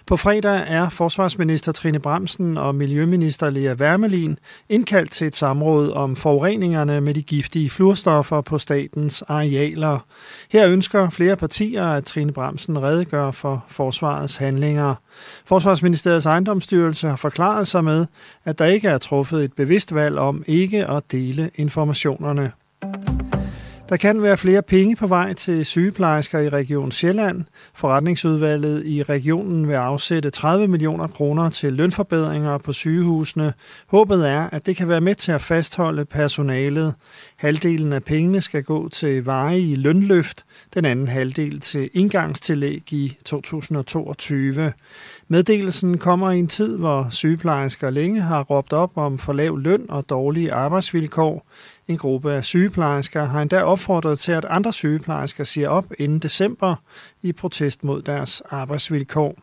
På 0.06 0.16
fredag 0.16 0.64
er 0.66 0.88
forsvarsminister 0.88 1.72
Trine 1.72 1.98
Bremsen 1.98 2.56
og 2.58 2.74
miljøminister 2.74 3.50
Lea 3.50 3.74
Wermelin 3.74 4.38
indkaldt 4.68 5.10
til 5.10 5.26
et 5.26 5.36
samråd 5.36 5.92
om 5.92 6.16
forureningerne 6.16 7.00
med 7.00 7.14
de 7.14 7.22
giftige 7.22 7.70
fluorstoffer 7.70 8.40
på 8.40 8.58
statens 8.58 9.22
arealer. 9.22 9.98
Her 10.52 10.68
ønsker 10.68 11.10
flere 11.10 11.36
partier, 11.36 11.86
at 11.86 12.04
Trine 12.04 12.32
Bremsen 12.32 12.82
redegør 12.82 13.30
for 13.30 13.64
forsvarets 13.68 14.36
handlinger. 14.36 14.94
Forsvarsministeriets 15.44 16.26
ejendomsstyrelse 16.26 17.08
har 17.08 17.16
forklaret 17.16 17.68
sig 17.68 17.84
med, 17.84 18.06
at 18.44 18.58
der 18.58 18.66
ikke 18.66 18.88
er 18.88 18.98
truffet 18.98 19.44
et 19.44 19.52
bevidst 19.52 19.94
valg 19.94 20.18
om 20.18 20.44
ikke 20.46 20.86
at 20.86 21.02
dele 21.12 21.50
informationerne. 21.54 22.52
Der 23.92 23.98
kan 23.98 24.22
være 24.22 24.36
flere 24.36 24.62
penge 24.62 24.96
på 24.96 25.06
vej 25.06 25.32
til 25.32 25.64
sygeplejersker 25.64 26.38
i 26.38 26.48
Region 26.48 26.90
Sjælland. 26.90 27.44
Forretningsudvalget 27.74 28.86
i 28.86 29.02
regionen 29.02 29.68
vil 29.68 29.74
afsætte 29.74 30.30
30 30.30 30.68
millioner 30.68 31.06
kroner 31.06 31.50
til 31.50 31.72
lønforbedringer 31.72 32.58
på 32.58 32.72
sygehusene. 32.72 33.52
Håbet 33.86 34.28
er, 34.28 34.50
at 34.52 34.66
det 34.66 34.76
kan 34.76 34.88
være 34.88 35.00
med 35.00 35.14
til 35.14 35.32
at 35.32 35.42
fastholde 35.42 36.04
personalet. 36.04 36.94
Halvdelen 37.36 37.92
af 37.92 38.04
pengene 38.04 38.40
skal 38.40 38.62
gå 38.62 38.88
til 38.88 39.24
varige 39.24 39.76
lønløft, 39.76 40.44
den 40.74 40.84
anden 40.84 41.08
halvdel 41.08 41.60
til 41.60 41.90
indgangstillæg 41.92 42.92
i 42.92 43.16
2022. 43.24 44.72
Meddelelsen 45.28 45.98
kommer 45.98 46.30
i 46.30 46.38
en 46.38 46.48
tid, 46.48 46.76
hvor 46.76 47.06
sygeplejersker 47.10 47.90
længe 47.90 48.20
har 48.20 48.42
råbt 48.42 48.72
op 48.72 48.90
om 48.96 49.18
for 49.18 49.32
lav 49.32 49.58
løn 49.58 49.86
og 49.88 50.08
dårlige 50.08 50.52
arbejdsvilkår. 50.52 51.46
En 51.88 51.96
gruppe 51.96 52.32
af 52.32 52.44
sygeplejersker 52.44 53.24
har 53.24 53.42
endda 53.42 53.62
opfordret 53.62 54.18
til, 54.18 54.32
at 54.32 54.44
andre 54.44 54.72
sygeplejersker 54.72 55.44
siger 55.44 55.68
op 55.68 55.84
inden 55.98 56.18
december 56.18 56.74
i 57.22 57.32
protest 57.32 57.84
mod 57.84 58.02
deres 58.02 58.42
arbejdsvilkår. 58.50 59.38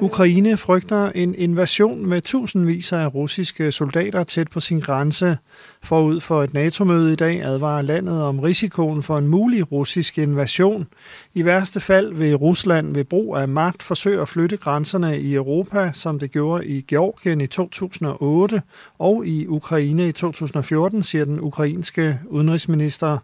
Ukraine 0.00 0.56
frygter 0.56 1.10
en 1.10 1.34
invasion 1.34 2.06
med 2.06 2.20
tusindvis 2.20 2.92
af 2.92 3.14
russiske 3.14 3.72
soldater 3.72 4.24
tæt 4.24 4.48
på 4.48 4.60
sin 4.60 4.80
grænse. 4.80 5.38
Forud 5.86 6.20
for 6.20 6.42
et 6.42 6.54
NATO-møde 6.54 7.12
i 7.12 7.16
dag 7.16 7.42
advarer 7.42 7.82
landet 7.82 8.22
om 8.22 8.38
risikoen 8.38 9.02
for 9.02 9.18
en 9.18 9.28
mulig 9.28 9.72
russisk 9.72 10.18
invasion. 10.18 10.86
I 11.34 11.44
værste 11.44 11.80
fald 11.80 12.14
vil 12.14 12.36
Rusland 12.36 12.94
ved 12.94 13.04
brug 13.04 13.36
af 13.36 13.48
magt 13.48 13.82
forsøge 13.82 14.20
at 14.20 14.28
flytte 14.28 14.56
grænserne 14.56 15.18
i 15.18 15.34
Europa, 15.34 15.90
som 15.94 16.18
det 16.18 16.30
gjorde 16.30 16.66
i 16.66 16.80
Georgien 16.80 17.40
i 17.40 17.46
2008 17.46 18.62
og 18.98 19.26
i 19.26 19.46
Ukraine 19.46 20.08
i 20.08 20.12
2014, 20.12 21.02
siger 21.02 21.24
den 21.24 21.40
ukrainske 21.40 22.20
udenrigsminister. 22.26 23.18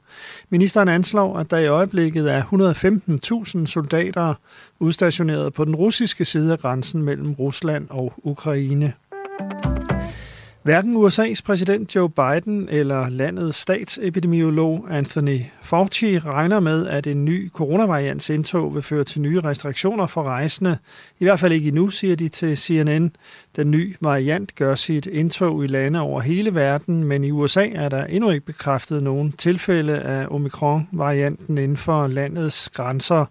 Ministeren 0.50 0.88
anslår, 0.88 1.38
at 1.38 1.50
der 1.50 1.58
i 1.58 1.66
øjeblikket 1.66 2.32
er 2.32 2.42
115.000 3.58 3.66
soldater 3.66 4.34
udstationeret 4.80 5.54
på 5.54 5.64
den 5.64 5.76
russiske 5.76 6.24
side 6.24 6.52
af 6.52 6.58
grænsen 6.58 7.02
mellem 7.02 7.32
Rusland 7.32 7.86
og 7.90 8.12
Ukraine. 8.16 8.92
Hverken 10.62 10.96
USA's 10.96 11.42
præsident 11.44 11.94
Joe 11.94 12.10
Biden 12.10 12.68
eller 12.68 13.08
landets 13.08 13.58
statsepidemiolog 13.58 14.86
Anthony 14.90 15.38
Fauci 15.62 16.18
regner 16.18 16.60
med, 16.60 16.86
at 16.86 17.06
en 17.06 17.24
ny 17.24 17.50
coronavariants 17.50 18.30
indtog 18.30 18.74
vil 18.74 18.82
føre 18.82 19.04
til 19.04 19.20
nye 19.20 19.40
restriktioner 19.40 20.06
for 20.06 20.22
rejsende. 20.22 20.78
I 21.18 21.24
hvert 21.24 21.40
fald 21.40 21.52
ikke 21.52 21.68
endnu, 21.68 21.88
siger 21.88 22.16
de 22.16 22.28
til 22.28 22.58
CNN. 22.58 23.10
Den 23.56 23.70
nye 23.70 23.94
variant 24.00 24.54
gør 24.54 24.74
sit 24.74 25.06
indtog 25.06 25.64
i 25.64 25.66
lande 25.66 26.00
over 26.00 26.20
hele 26.20 26.54
verden, 26.54 27.04
men 27.04 27.24
i 27.24 27.30
USA 27.30 27.68
er 27.68 27.88
der 27.88 28.04
endnu 28.04 28.30
ikke 28.30 28.46
bekræftet 28.46 29.02
nogen 29.02 29.32
tilfælde 29.32 29.98
af 29.98 30.26
omikron-varianten 30.30 31.58
inden 31.58 31.76
for 31.76 32.06
landets 32.06 32.68
grænser. 32.68 33.24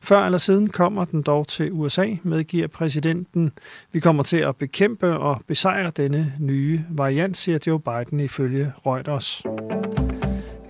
Før 0.00 0.24
eller 0.24 0.38
siden 0.38 0.68
kommer 0.68 1.04
den 1.04 1.22
dog 1.22 1.46
til 1.46 1.72
USA, 1.72 2.06
medgiver 2.22 2.66
præsidenten. 2.66 3.52
Vi 3.92 4.00
kommer 4.00 4.22
til 4.22 4.36
at 4.36 4.56
bekæmpe 4.56 5.18
og 5.18 5.40
besejre 5.46 5.92
denne 5.96 6.32
nye 6.40 6.80
variant, 6.90 7.36
siger 7.36 7.58
Joe 7.66 7.80
Biden 7.80 8.20
ifølge 8.20 8.72
Reuters. 8.86 9.42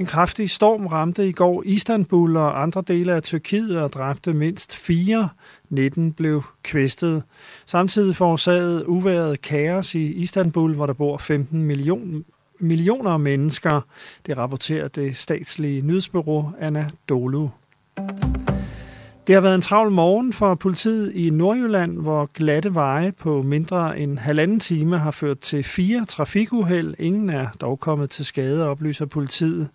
En 0.01 0.07
kraftig 0.07 0.51
storm 0.51 0.87
ramte 0.87 1.29
i 1.29 1.33
går 1.33 1.63
Istanbul 1.67 2.37
og 2.37 2.63
andre 2.63 2.83
dele 2.87 3.13
af 3.13 3.23
Tyrkiet 3.23 3.81
og 3.81 3.93
dræbte 3.93 4.35
mindst 4.35 4.77
fire. 4.77 5.29
19 5.71 6.13
blev 6.13 6.43
kvæstet. 6.63 7.23
Samtidig 7.67 8.17
forårsagede 8.17 8.89
uværet 8.89 9.41
kaos 9.41 9.95
i 9.95 10.13
Istanbul, 10.13 10.75
hvor 10.75 10.87
der 10.87 10.93
bor 10.93 11.17
15 11.17 11.63
millioner 11.63 12.21
millioner 12.61 13.17
mennesker. 13.17 13.81
Det 14.27 14.37
rapporterer 14.37 14.89
det 14.89 15.17
statslige 15.17 15.83
nyhedsbureau 15.83 16.53
Anadolu. 16.61 17.49
Det 19.29 19.35
har 19.35 19.41
været 19.41 19.55
en 19.55 19.63
travl 19.63 19.91
morgen 19.91 20.33
for 20.33 20.55
politiet 20.55 21.15
i 21.15 21.31
Nordjylland, 21.31 21.99
hvor 21.99 22.31
glatte 22.35 22.75
veje 22.75 23.13
på 23.13 23.43
mindre 23.43 23.99
end 23.99 24.19
halvanden 24.19 24.61
time 24.61 24.99
har 24.99 25.11
ført 25.11 25.39
til 25.39 25.65
fire 25.65 26.05
trafikuheld. 26.05 26.95
Ingen 26.99 27.31
er 27.31 27.47
dog 27.61 27.81
kommet 27.81 28.11
til 28.11 28.25
skade, 28.25 28.69
oplyser 28.69 29.07
politiet. 29.07 29.69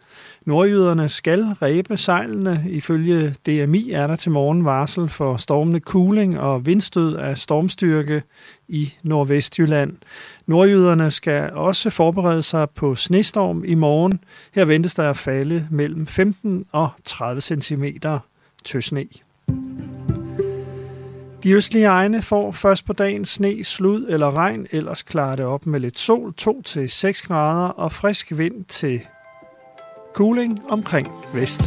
Nordjyderne 0.46 1.10
skal 1.10 1.44
ræbe 1.44 1.98
sejlene. 1.98 2.64
Ifølge 2.70 3.36
DMI 3.46 3.92
er 3.92 4.08
der 4.08 4.16
til 4.16 4.32
morgen 4.32 4.66
varsel 4.66 5.10
for 5.10 5.38
stormende 5.38 5.80
kuling 5.80 6.40
og 6.40 6.66
vindstød 6.66 7.16
af 7.16 7.38
stormstyrke 7.38 8.24
i 8.68 8.94
Nordvestjylland. 9.04 9.98
Nordjyderne 10.46 11.12
skal 11.12 11.52
også 11.52 11.90
forberede 11.90 12.44
sig 12.44 12.70
på 12.70 12.96
snestorm 12.96 13.64
i 13.66 13.76
morgen. 13.76 14.20
Her 14.56 14.66
ventes 14.66 14.94
der 14.94 15.10
at 15.10 15.18
falde 15.18 15.68
mellem 15.72 16.08
15 16.08 16.66
og 16.72 16.90
30 17.04 17.42
cm 17.42 17.86
tøsne. 18.66 19.06
De 21.44 21.52
østlige 21.54 21.86
egne 21.86 22.22
får 22.22 22.52
først 22.52 22.86
på 22.86 22.94
dagen 22.94 23.26
sne, 23.26 23.64
slud 23.64 24.08
eller 24.10 24.38
regn, 24.38 24.68
ellers 24.72 25.02
klarer 25.02 25.36
det 25.36 25.46
op 25.46 25.66
med 25.66 25.80
lidt 25.80 25.98
sol, 25.98 26.34
2-6 26.42 27.28
grader 27.28 27.68
og 27.70 27.92
frisk 27.92 28.38
vind 28.38 28.66
til 28.66 29.02
cooling 30.14 30.72
omkring 30.72 31.08
vest. 31.34 31.62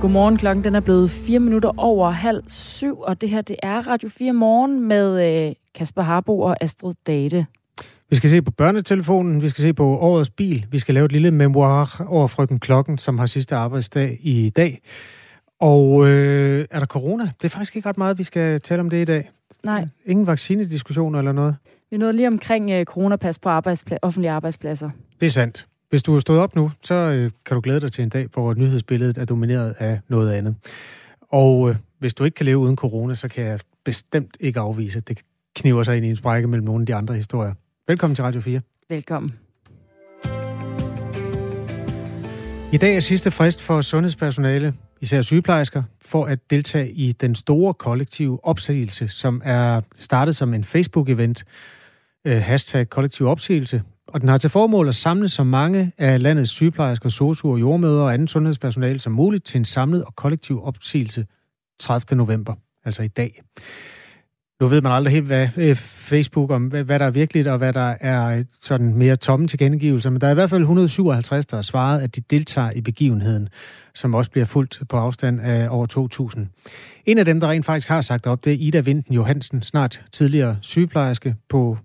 Godmorgen, 0.00 0.36
klokken 0.36 0.64
den 0.64 0.74
er 0.74 0.80
blevet 0.80 1.10
4 1.10 1.38
minutter 1.38 1.70
over 1.76 2.10
halv 2.10 2.42
syv, 2.48 3.00
og 3.00 3.20
det 3.20 3.30
her 3.30 3.42
det 3.42 3.56
er 3.62 3.88
Radio 3.88 4.08
4 4.08 4.32
Morgen 4.32 4.80
med 4.88 5.28
øh, 5.48 5.54
Kasper 5.74 6.02
Harbo 6.02 6.40
og 6.40 6.56
Astrid 6.60 6.94
Date. 7.06 7.46
Vi 8.14 8.16
skal 8.16 8.30
se 8.30 8.42
på 8.42 8.50
børnetelefonen, 8.50 9.42
vi 9.42 9.48
skal 9.48 9.62
se 9.62 9.74
på 9.74 9.98
årets 9.98 10.30
bil, 10.30 10.66
vi 10.70 10.78
skal 10.78 10.94
lave 10.94 11.06
et 11.06 11.12
lille 11.12 11.30
memoir 11.30 12.04
over 12.08 12.26
frøken 12.26 12.58
Klokken, 12.58 12.98
som 12.98 13.18
har 13.18 13.26
sidste 13.26 13.56
arbejdsdag 13.56 14.18
i 14.20 14.50
dag. 14.50 14.80
Og 15.60 16.08
øh, 16.08 16.66
er 16.70 16.78
der 16.78 16.86
corona? 16.86 17.24
Det 17.24 17.44
er 17.44 17.48
faktisk 17.48 17.76
ikke 17.76 17.88
ret 17.88 17.98
meget, 17.98 18.18
vi 18.18 18.24
skal 18.24 18.60
tale 18.60 18.80
om 18.80 18.90
det 18.90 19.02
i 19.02 19.04
dag. 19.04 19.30
Nej. 19.64 19.86
Ingen 20.06 20.26
vaccinediskussioner 20.26 21.18
eller 21.18 21.32
noget? 21.32 21.56
Vi 21.90 21.96
nåede 21.96 22.12
lige 22.12 22.28
omkring 22.28 22.70
øh, 22.70 22.84
coronapas 22.84 23.38
på 23.38 23.58
arbejdspla- 23.58 23.98
offentlige 24.02 24.30
arbejdspladser. 24.30 24.90
Det 25.20 25.26
er 25.26 25.30
sandt. 25.30 25.66
Hvis 25.90 26.02
du 26.02 26.16
er 26.16 26.20
stået 26.20 26.40
op 26.40 26.56
nu, 26.56 26.70
så 26.82 26.94
øh, 26.94 27.30
kan 27.46 27.54
du 27.54 27.60
glæde 27.60 27.80
dig 27.80 27.92
til 27.92 28.02
en 28.02 28.08
dag, 28.08 28.26
hvor 28.32 28.54
nyhedsbilledet 28.54 29.18
er 29.18 29.24
domineret 29.24 29.74
af 29.78 30.00
noget 30.08 30.32
andet. 30.32 30.54
Og 31.20 31.70
øh, 31.70 31.76
hvis 31.98 32.14
du 32.14 32.24
ikke 32.24 32.34
kan 32.34 32.46
leve 32.46 32.58
uden 32.58 32.76
corona, 32.76 33.14
så 33.14 33.28
kan 33.28 33.44
jeg 33.44 33.60
bestemt 33.84 34.36
ikke 34.40 34.60
afvise, 34.60 34.98
at 34.98 35.08
det 35.08 35.20
kniver 35.56 35.82
sig 35.82 35.96
ind 35.96 36.06
i 36.06 36.08
en 36.08 36.16
sprække 36.16 36.48
mellem 36.48 36.64
nogle 36.64 36.82
af 36.82 36.86
de 36.86 36.94
andre 36.94 37.14
historier. 37.14 37.54
Velkommen 37.88 38.14
til 38.14 38.24
Radio 38.24 38.40
4. 38.40 38.60
Velkommen. 38.88 39.32
I 42.72 42.76
dag 42.76 42.96
er 42.96 43.00
sidste 43.00 43.30
frist 43.30 43.62
for 43.62 43.80
sundhedspersonale, 43.80 44.74
især 45.00 45.22
sygeplejersker, 45.22 45.82
for 46.00 46.24
at 46.24 46.50
deltage 46.50 46.92
i 46.92 47.12
den 47.12 47.34
store 47.34 47.74
kollektive 47.74 48.44
opsigelse, 48.44 49.08
som 49.08 49.42
er 49.44 49.80
startet 49.96 50.36
som 50.36 50.54
en 50.54 50.64
Facebook-event, 50.64 51.42
øh, 52.24 52.42
hashtag 52.42 52.88
kollektiv 52.88 53.26
opsigelse, 53.26 53.82
og 54.06 54.20
den 54.20 54.28
har 54.28 54.38
til 54.38 54.50
formål 54.50 54.88
at 54.88 54.94
samle 54.94 55.28
så 55.28 55.44
mange 55.44 55.92
af 55.98 56.22
landets 56.22 56.50
sygeplejersker, 56.50 57.08
sosuer, 57.08 57.58
jordmøder 57.58 58.02
og 58.02 58.14
anden 58.14 58.28
sundhedspersonale 58.28 58.98
som 58.98 59.12
muligt 59.12 59.44
til 59.44 59.58
en 59.58 59.64
samlet 59.64 60.04
og 60.04 60.16
kollektiv 60.16 60.64
opsigelse 60.64 61.26
30. 61.80 62.16
november, 62.16 62.54
altså 62.84 63.02
i 63.02 63.08
dag. 63.08 63.42
Nu 64.60 64.66
ved 64.68 64.80
man 64.80 64.92
aldrig 64.92 65.12
helt, 65.12 65.26
hvad 65.26 65.48
øh, 65.56 65.76
Facebook 65.76 66.50
om, 66.50 66.66
hvad, 66.66 66.84
hvad 66.84 66.98
der 66.98 67.06
er 67.06 67.10
virkeligt, 67.10 67.48
og 67.48 67.58
hvad 67.58 67.72
der 67.72 67.96
er 68.00 68.44
sådan 68.60 68.94
mere 68.94 69.16
tomme 69.16 69.46
tilkendegivelser, 69.46 70.10
men 70.10 70.20
der 70.20 70.26
er 70.26 70.30
i 70.30 70.34
hvert 70.34 70.50
fald 70.50 70.60
157, 70.60 71.46
der 71.46 71.56
har 71.56 71.62
svaret, 71.62 72.00
at 72.00 72.16
de 72.16 72.20
deltager 72.20 72.70
i 72.70 72.80
begivenheden, 72.80 73.48
som 73.94 74.14
også 74.14 74.30
bliver 74.30 74.44
fuldt 74.44 74.82
på 74.88 74.96
afstand 74.96 75.40
af 75.40 75.68
over 75.70 75.86
2.000. 76.36 77.02
En 77.06 77.18
af 77.18 77.24
dem, 77.24 77.40
der 77.40 77.48
rent 77.48 77.66
faktisk 77.66 77.88
har 77.88 78.00
sagt 78.00 78.26
op, 78.26 78.44
det 78.44 78.52
er 78.52 78.56
Ida 78.60 78.80
Vinden 78.80 79.14
Johansen, 79.14 79.62
snart 79.62 80.04
tidligere 80.12 80.58
sygeplejerske 80.62 81.36
på 81.48 81.78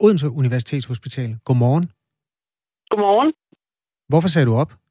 Odense 0.00 0.30
Universitetshospital. 0.30 1.36
Godmorgen. 1.44 1.90
Godmorgen. 2.90 3.32
Hvorfor 4.08 4.28
sagde 4.28 4.46
du 4.46 4.54
op? 4.54 4.81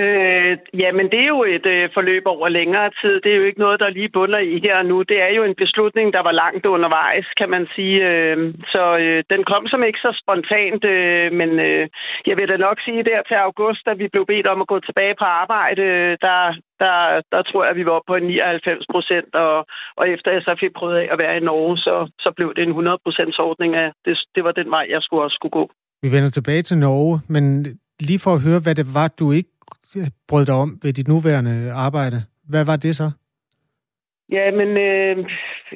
Øh, 0.00 0.52
jamen, 0.82 1.06
det 1.12 1.20
er 1.22 1.30
jo 1.36 1.42
et 1.56 1.66
øh, 1.66 1.90
forløb 1.94 2.24
over 2.26 2.48
længere 2.48 2.90
tid. 3.00 3.14
Det 3.20 3.30
er 3.32 3.36
jo 3.40 3.48
ikke 3.48 3.64
noget, 3.64 3.80
der 3.80 3.90
lige 3.90 4.14
bunder 4.16 4.38
i 4.38 4.60
her 4.64 4.76
og 4.78 4.86
nu. 4.86 5.02
Det 5.02 5.18
er 5.22 5.32
jo 5.38 5.42
en 5.44 5.54
beslutning, 5.54 6.12
der 6.12 6.22
var 6.28 6.32
langt 6.32 6.66
undervejs, 6.66 7.26
kan 7.40 7.50
man 7.50 7.66
sige. 7.74 7.98
Øh, 8.10 8.54
så 8.72 8.82
øh, 9.04 9.24
den 9.32 9.42
kom 9.44 9.66
som 9.66 9.82
ikke 9.82 9.98
så 10.06 10.12
spontant, 10.22 10.84
øh, 10.84 11.32
men 11.32 11.50
øh, 11.68 11.88
jeg 12.26 12.36
vil 12.36 12.48
da 12.48 12.56
nok 12.56 12.78
sige, 12.84 13.02
der 13.10 13.22
til 13.28 13.34
august, 13.34 13.80
da 13.86 13.92
vi 13.92 14.06
blev 14.12 14.26
bedt 14.26 14.46
om 14.46 14.60
at 14.60 14.70
gå 14.72 14.80
tilbage 14.80 15.14
på 15.18 15.24
arbejde, 15.24 15.82
øh, 15.82 16.16
der, 16.26 16.38
der, 16.82 16.96
der 17.32 17.42
tror 17.42 17.62
jeg, 17.62 17.70
at 17.70 17.76
vi 17.76 17.86
var 17.86 17.92
oppe 17.92 18.10
på 18.12 18.18
99 18.18 18.86
procent, 18.92 19.34
og, 19.34 19.66
og 19.98 20.04
efter 20.14 20.32
jeg 20.32 20.42
så 20.42 20.56
fik 20.60 20.72
prøvet 20.78 20.96
af 21.02 21.08
at 21.12 21.18
være 21.18 21.36
i 21.36 21.46
Norge, 21.50 21.78
så, 21.78 21.94
så 22.24 22.32
blev 22.36 22.54
det 22.54 22.62
en 22.62 22.68
100 22.68 22.98
procents 23.04 23.38
ordning 23.38 23.74
af, 23.74 23.92
det, 24.04 24.18
det 24.34 24.44
var 24.44 24.52
den 24.52 24.70
vej, 24.70 24.86
jeg 24.94 25.02
skulle 25.02 25.22
også 25.22 25.34
skulle 25.34 25.56
gå. 25.60 25.70
Vi 26.02 26.08
vender 26.12 26.30
tilbage 26.30 26.62
til 26.62 26.78
Norge, 26.78 27.20
men 27.28 27.44
lige 28.00 28.18
for 28.18 28.32
at 28.34 28.42
høre, 28.42 28.60
hvad 28.60 28.74
det 28.74 28.86
var, 28.94 29.08
du 29.08 29.32
ikke 29.32 29.50
brød 30.28 30.46
dig 30.46 30.54
om 30.54 30.78
ved 30.82 30.92
dit 30.92 31.08
nuværende 31.08 31.72
arbejde. 31.72 32.24
Hvad 32.48 32.64
var 32.64 32.76
det 32.76 32.96
så? 32.96 33.10
Ja, 34.36 34.50
men 34.50 34.68
øh, 34.76 35.16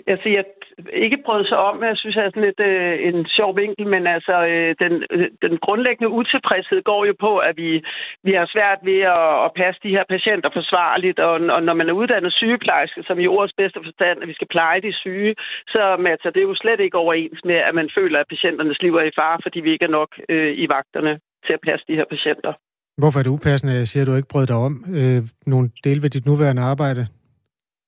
altså, 0.07 0.29
jeg 0.29 0.45
ikke 0.93 1.23
brød 1.25 1.45
sig 1.45 1.59
om, 1.59 1.83
jeg 1.83 1.97
synes, 1.97 2.17
jeg 2.17 2.25
er 2.25 2.31
sådan 2.31 2.49
lidt 2.49 2.61
øh, 2.61 2.95
en 3.09 3.27
sjov 3.37 3.57
vinkel, 3.57 3.87
men 3.87 4.07
altså, 4.07 4.37
øh, 4.47 4.75
den, 4.83 5.05
øh, 5.11 5.29
den 5.43 5.59
grundlæggende 5.59 6.11
utilfredshed 6.11 6.83
går 6.83 7.05
jo 7.05 7.15
på, 7.21 7.39
at 7.39 7.57
vi, 7.57 7.85
vi 8.23 8.33
har 8.33 8.47
svært 8.55 8.79
ved 8.83 9.01
at, 9.17 9.45
at 9.47 9.51
passe 9.61 9.81
de 9.83 9.95
her 9.97 10.05
patienter 10.09 10.51
forsvarligt, 10.53 11.19
og, 11.19 11.33
og 11.57 11.63
når 11.63 11.75
man 11.75 11.89
er 11.89 11.99
uddannet 12.01 12.33
sygeplejerske, 12.33 13.03
som 13.03 13.19
i 13.21 13.27
ordets 13.27 13.55
bedste 13.57 13.81
forstand, 13.85 14.23
at 14.23 14.29
vi 14.29 14.35
skal 14.35 14.53
pleje 14.55 14.81
de 14.81 14.93
syge, 14.93 15.35
så 15.69 15.83
altså, 16.13 16.31
det 16.31 16.41
er 16.41 16.51
jo 16.51 16.55
slet 16.55 16.81
ikke 16.81 16.99
overens 16.99 17.41
med, 17.45 17.55
at 17.55 17.75
man 17.75 17.89
føler, 17.99 18.19
at 18.21 18.31
patienternes 18.31 18.83
liv 18.83 18.95
er 18.97 19.03
i 19.03 19.17
fare, 19.21 19.39
fordi 19.43 19.61
vi 19.61 19.71
ikke 19.73 19.85
er 19.85 19.97
nok 20.01 20.11
øh, 20.29 20.53
i 20.63 20.67
vagterne 20.69 21.21
til 21.47 21.53
at 21.53 21.65
passe 21.67 21.85
de 21.89 21.97
her 21.97 22.05
patienter. 22.15 22.53
Hvorfor 22.97 23.19
er 23.19 23.23
det 23.23 23.31
upassende, 23.31 23.75
jeg 23.75 23.89
siger, 23.89 24.03
at 24.03 24.07
du 24.07 24.15
ikke 24.15 24.29
brød 24.29 24.47
dig 24.47 24.57
om 24.57 24.85
øh, 24.89 25.29
nogle 25.47 25.71
dele 25.85 26.03
ved 26.03 26.11
dit 26.11 26.27
nuværende 26.27 26.63
arbejde? 26.63 27.07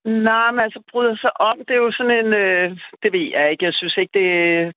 Nej, 0.07 0.51
men 0.51 0.61
altså 0.61 0.81
bryder 0.93 1.17
sig 1.17 1.41
om, 1.41 1.57
det 1.59 1.75
er 1.75 1.83
jo 1.87 1.93
sådan 1.93 2.27
en, 2.27 2.33
øh, 2.33 2.71
det 3.03 3.13
ved 3.13 3.27
jeg 3.35 3.51
ikke, 3.51 3.65
jeg 3.65 3.75
synes 3.75 3.97
ikke, 3.97 4.15
det, 4.19 4.29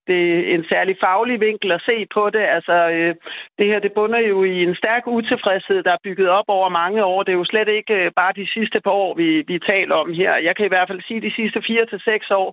det 0.07 0.19
er 0.39 0.55
en 0.55 0.65
særlig 0.69 0.95
faglig 1.03 1.39
vinkel 1.39 1.71
at 1.71 1.81
se 1.89 2.07
på 2.13 2.29
det. 2.29 2.43
Altså, 2.57 2.75
øh, 2.95 3.15
det 3.59 3.65
her, 3.67 3.79
det 3.79 3.91
bunder 3.93 4.19
jo 4.19 4.43
i 4.43 4.63
en 4.63 4.75
stærk 4.75 5.03
utilfredshed, 5.07 5.83
der 5.83 5.91
er 5.91 6.03
bygget 6.03 6.29
op 6.29 6.45
over 6.47 6.69
mange 6.69 7.03
år. 7.03 7.23
Det 7.23 7.31
er 7.31 7.41
jo 7.43 7.51
slet 7.51 7.67
ikke 7.67 7.93
øh, 7.93 8.11
bare 8.15 8.33
de 8.35 8.47
sidste 8.53 8.81
par 8.81 8.91
år, 8.91 9.13
vi, 9.13 9.43
vi 9.47 9.59
taler 9.59 9.95
om 9.95 10.13
her. 10.13 10.35
Jeg 10.35 10.55
kan 10.55 10.65
i 10.65 10.73
hvert 10.73 10.87
fald 10.87 11.01
sige, 11.07 11.17
at 11.17 11.23
de 11.23 11.35
sidste 11.35 11.61
fire 11.67 11.85
til 11.85 12.01
seks 12.05 12.31
år 12.31 12.49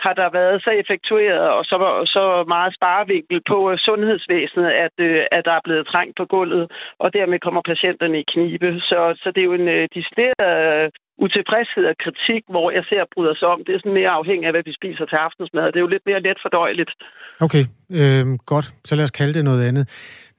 har 0.00 0.12
der 0.12 0.30
været 0.30 0.62
så 0.62 0.70
effektueret 0.70 1.48
og 1.56 1.64
så, 1.64 1.76
så 2.06 2.44
meget 2.48 2.74
sparevinkel 2.74 3.40
på 3.48 3.70
øh, 3.70 3.78
sundhedsvæsenet, 3.78 4.70
at, 4.70 4.94
øh, 4.98 5.24
at 5.32 5.44
der 5.44 5.52
er 5.52 5.64
blevet 5.64 5.86
trængt 5.86 6.16
på 6.16 6.24
gulvet, 6.24 6.70
og 6.98 7.12
dermed 7.14 7.38
kommer 7.38 7.62
patienterne 7.62 8.20
i 8.20 8.30
knibe. 8.32 8.80
Så, 8.80 9.18
så 9.22 9.30
det 9.34 9.40
er 9.40 9.50
jo 9.50 9.52
en 9.52 9.68
øh, 9.68 9.88
decideret 9.94 10.90
utilfredshed 11.24 11.84
og 11.92 11.96
kritik, 12.04 12.42
hvor 12.54 12.70
jeg 12.76 12.84
ser 12.90 13.02
bryder 13.14 13.34
sig 13.40 13.48
om. 13.48 13.58
Det 13.66 13.72
er 13.74 13.78
sådan 13.78 13.98
mere 14.00 14.12
afhængigt 14.20 14.46
af, 14.48 14.52
hvad 14.52 14.64
vi 14.68 14.72
spiser 14.80 15.04
til 15.06 15.16
aftensmad. 15.26 15.66
Det 15.66 15.76
er 15.76 15.86
jo 15.86 15.94
lidt 15.94 16.06
mere 16.06 16.20
let 16.26 16.38
fordøjeligt. 16.44 16.90
Okay, 17.46 17.64
øh, 17.98 18.24
godt. 18.52 18.66
Så 18.84 18.96
lad 18.96 19.04
os 19.04 19.10
kalde 19.10 19.34
det 19.34 19.44
noget 19.44 19.62
andet. 19.68 19.84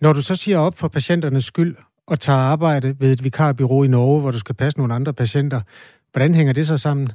Når 0.01 0.13
du 0.13 0.21
så 0.21 0.35
siger 0.35 0.59
op 0.59 0.75
for 0.81 0.87
patienternes 0.87 1.45
skyld 1.45 1.75
og 2.07 2.19
tager 2.19 2.39
arbejde 2.53 2.95
ved 2.99 3.11
et 3.11 3.23
vikarbyrå 3.23 3.83
i 3.83 3.87
Norge, 3.87 4.21
hvor 4.21 4.31
du 4.31 4.39
skal 4.39 4.55
passe 4.55 4.79
nogle 4.79 4.93
andre 4.93 5.13
patienter, 5.13 5.61
hvordan 6.11 6.35
hænger 6.35 6.53
det 6.53 6.67
så 6.67 6.77
sammen? 6.77 7.09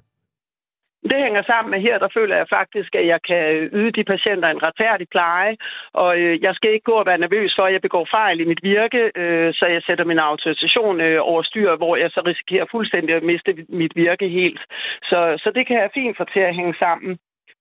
Det 1.10 1.18
hænger 1.24 1.42
sammen 1.42 1.70
med 1.70 1.80
her, 1.86 1.96
der 1.98 2.10
føler 2.18 2.36
jeg 2.36 2.48
faktisk, 2.58 2.90
at 3.00 3.06
jeg 3.12 3.20
kan 3.28 3.44
yde 3.78 3.92
de 3.96 4.04
patienter 4.04 4.48
en 4.48 4.62
retfærdig 4.66 5.06
pleje, 5.14 5.56
og 6.02 6.10
øh, 6.20 6.42
jeg 6.46 6.54
skal 6.54 6.72
ikke 6.72 6.90
gå 6.90 6.96
og 7.02 7.06
være 7.06 7.24
nervøs 7.24 7.52
for, 7.56 7.64
at 7.66 7.72
jeg 7.72 7.82
begår 7.86 8.06
fejl 8.18 8.40
i 8.40 8.50
mit 8.50 8.62
virke, 8.62 9.02
øh, 9.22 9.54
så 9.58 9.64
jeg 9.74 9.82
sætter 9.86 10.04
min 10.04 10.18
autorisation 10.18 11.00
øh, 11.00 11.18
over 11.30 11.42
styr, 11.42 11.76
hvor 11.76 11.96
jeg 11.96 12.10
så 12.10 12.20
risikerer 12.26 12.66
fuldstændig 12.70 13.14
at 13.14 13.22
miste 13.22 13.52
mit 13.68 13.92
virke 13.96 14.28
helt. 14.28 14.62
Så, 15.10 15.20
så 15.42 15.48
det 15.56 15.66
kan 15.66 15.76
jeg 15.76 15.90
fint 15.94 16.16
få 16.16 16.24
til 16.34 16.40
at 16.40 16.54
hænge 16.54 16.74
sammen. 16.84 17.18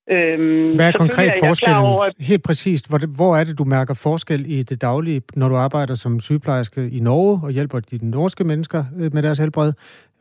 Øhm, 0.10 0.76
Hvad 0.76 0.88
er 0.88 0.92
konkret 0.92 1.32
forskellen? 1.46 1.78
Over, 1.78 2.04
at... 2.06 2.14
Helt 2.20 2.44
præcist, 2.44 2.90
hvor, 3.16 3.36
er 3.36 3.44
det, 3.44 3.58
du 3.58 3.64
mærker 3.64 3.94
forskel 3.94 4.46
i 4.48 4.64
det 4.64 4.82
daglige, 4.82 5.22
når 5.36 5.50
du 5.50 5.56
arbejder 5.56 5.96
som 5.96 6.20
sygeplejerske 6.20 6.90
i 6.90 7.00
Norge 7.00 7.40
og 7.44 7.52
hjælper 7.52 7.80
de 7.80 8.10
norske 8.10 8.44
mennesker 8.44 8.84
med 9.14 9.24
deres 9.24 9.38
helbred, 9.38 9.74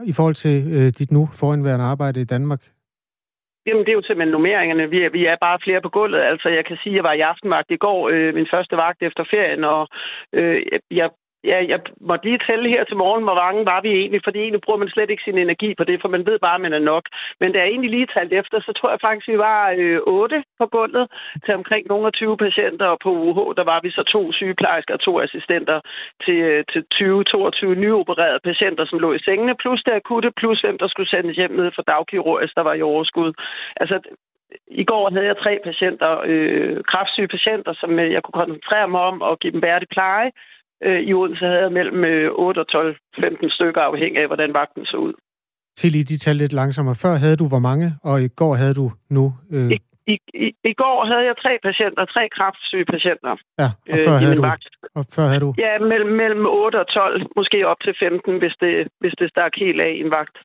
i 0.07 0.13
forhold 0.13 0.35
til 0.35 0.73
øh, 0.73 0.93
dit 0.99 1.11
nu 1.11 1.29
foranværende 1.33 1.85
arbejde 1.85 2.21
i 2.21 2.25
Danmark? 2.25 2.61
Jamen, 3.67 3.85
det 3.85 3.89
er 3.89 3.99
jo 3.99 4.03
simpelthen 4.03 4.33
nummeringerne. 4.33 4.91
Vi 4.91 5.03
er, 5.03 5.11
vi 5.11 5.27
er 5.27 5.37
bare 5.41 5.59
flere 5.65 5.81
på 5.81 5.89
gulvet. 5.89 6.21
Altså, 6.21 6.49
jeg 6.49 6.65
kan 6.65 6.77
sige, 6.83 6.93
at 6.93 6.97
jeg 6.97 7.05
var 7.05 7.13
i 7.13 7.21
aftenvagt 7.21 7.71
i 7.71 7.77
går, 7.77 8.09
øh, 8.09 8.35
min 8.35 8.49
første 8.51 8.77
vagt 8.77 9.03
efter 9.03 9.25
ferien, 9.31 9.65
og 9.65 9.89
øh, 10.33 10.63
jeg 10.91 11.11
Ja, 11.45 11.59
jeg 11.69 11.81
måtte 12.01 12.25
lige 12.25 12.45
tælle 12.49 12.69
her 12.69 12.85
til 12.85 12.97
morgen, 12.97 13.25
hvor 13.25 13.35
mange 13.35 13.67
var 13.67 13.81
vi 13.81 13.91
egentlig, 14.01 14.21
fordi 14.25 14.39
egentlig 14.39 14.61
bruger 14.61 14.79
man 14.79 14.89
slet 14.89 15.11
ikke 15.11 15.23
sin 15.27 15.39
energi 15.39 15.75
på 15.75 15.85
det, 15.85 16.01
for 16.01 16.09
man 16.09 16.27
ved 16.27 16.39
bare, 16.39 16.55
at 16.55 16.61
man 16.61 16.73
er 16.73 16.89
nok. 16.93 17.05
Men 17.41 17.53
da 17.53 17.59
jeg 17.59 17.69
egentlig 17.69 17.91
lige 17.91 18.13
talt 18.15 18.33
efter, 18.33 18.61
så 18.61 18.73
tror 18.73 18.91
jeg 18.91 19.01
faktisk, 19.01 19.29
vi 19.29 19.39
var 19.39 19.75
øh, 19.79 20.01
8 20.07 20.45
på 20.59 20.67
gulvet 20.67 21.07
til 21.45 21.55
omkring 21.55 21.87
nogle 21.89 22.07
af 22.07 22.13
20 22.13 22.37
patienter, 22.37 22.87
og 22.87 22.99
på 23.03 23.11
UH, 23.11 23.39
der 23.59 23.65
var 23.65 23.81
vi 23.83 23.91
så 23.91 24.03
to 24.03 24.33
sygeplejersker 24.33 24.95
og 24.95 25.01
to 25.01 25.21
assistenter 25.21 25.81
til, 26.25 26.39
øh, 26.51 26.65
til 26.73 26.83
20-22 26.95 27.75
nyopererede 27.85 28.41
patienter, 28.45 28.85
som 28.87 28.99
lå 28.99 29.13
i 29.13 29.25
sengene, 29.29 29.55
plus 29.63 29.83
det 29.87 29.93
akutte, 29.93 30.31
plus 30.41 30.61
hvem, 30.61 30.79
der 30.79 30.89
skulle 30.89 31.11
sendes 31.11 31.37
hjem 31.37 31.53
ned 31.61 31.71
for 31.75 31.83
dagkirurgisk, 31.83 32.55
der 32.55 32.63
var 32.63 32.75
i 32.75 32.83
overskud. 32.83 33.33
Altså, 33.77 33.97
i 34.69 34.85
går 34.85 35.11
havde 35.11 35.27
jeg 35.27 35.37
tre 35.37 35.59
patienter, 35.65 36.21
øh, 36.25 36.77
kraftsyge 36.85 37.29
patienter, 37.29 37.73
som 37.81 37.99
øh, 37.99 38.13
jeg 38.13 38.23
kunne 38.23 38.41
koncentrere 38.43 38.89
mig 38.89 39.01
om 39.01 39.23
og 39.23 39.39
give 39.39 39.53
dem 39.53 39.63
værdig 39.63 39.89
pleje. 39.89 40.31
Øh, 40.87 41.01
I 41.01 41.13
Odense 41.15 41.45
havde 41.45 41.63
jeg 41.67 41.73
mellem 41.73 42.01
8 42.39 42.59
øh, 42.59 42.63
og 42.63 42.69
12, 42.69 42.97
15 43.21 43.51
stykker, 43.51 43.81
afhængig 43.81 44.21
af, 44.23 44.27
hvordan 44.27 44.55
vagten 44.55 44.85
så 44.87 44.97
ud. 44.97 45.15
Til 45.77 45.93
lige 45.93 46.05
de 46.05 46.19
tal 46.19 46.37
lidt 46.37 46.53
langsommere. 46.53 46.95
Før 47.05 47.15
havde 47.15 47.37
du 47.37 47.49
hvor 47.49 47.63
mange, 47.71 47.87
og 48.03 48.23
i 48.23 48.29
går 48.29 48.55
havde 48.55 48.75
du 48.75 48.87
nu? 49.11 49.25
Øh... 49.53 49.71
I, 49.71 49.79
i, 50.13 50.17
i, 50.47 50.49
I 50.71 50.73
går 50.83 50.99
havde 51.11 51.25
jeg 51.29 51.37
tre 51.45 51.53
patienter, 51.69 52.05
tre 52.05 52.25
kraftsyge 52.37 52.87
patienter. 52.95 53.33
Ja, 53.63 53.69
og 53.93 53.99
før, 54.07 54.15
øh, 54.15 54.21
havde, 54.23 54.37
du, 54.37 54.43
vagt. 54.53 54.67
og 54.99 55.05
før 55.17 55.27
havde 55.31 55.43
du? 55.47 55.51
Ja, 55.65 55.73
mellem, 55.91 56.13
mellem 56.23 56.45
8 56.47 56.77
og 56.83 56.89
12, 56.89 57.27
måske 57.37 57.59
op 57.73 57.81
til 57.85 57.95
15, 57.99 58.39
hvis 58.43 58.55
det, 58.61 58.73
hvis 59.01 59.15
det 59.21 59.27
stak 59.31 59.53
helt 59.65 59.81
af 59.87 59.93
i 59.99 60.01
en 60.07 60.11
vagt. 60.11 60.37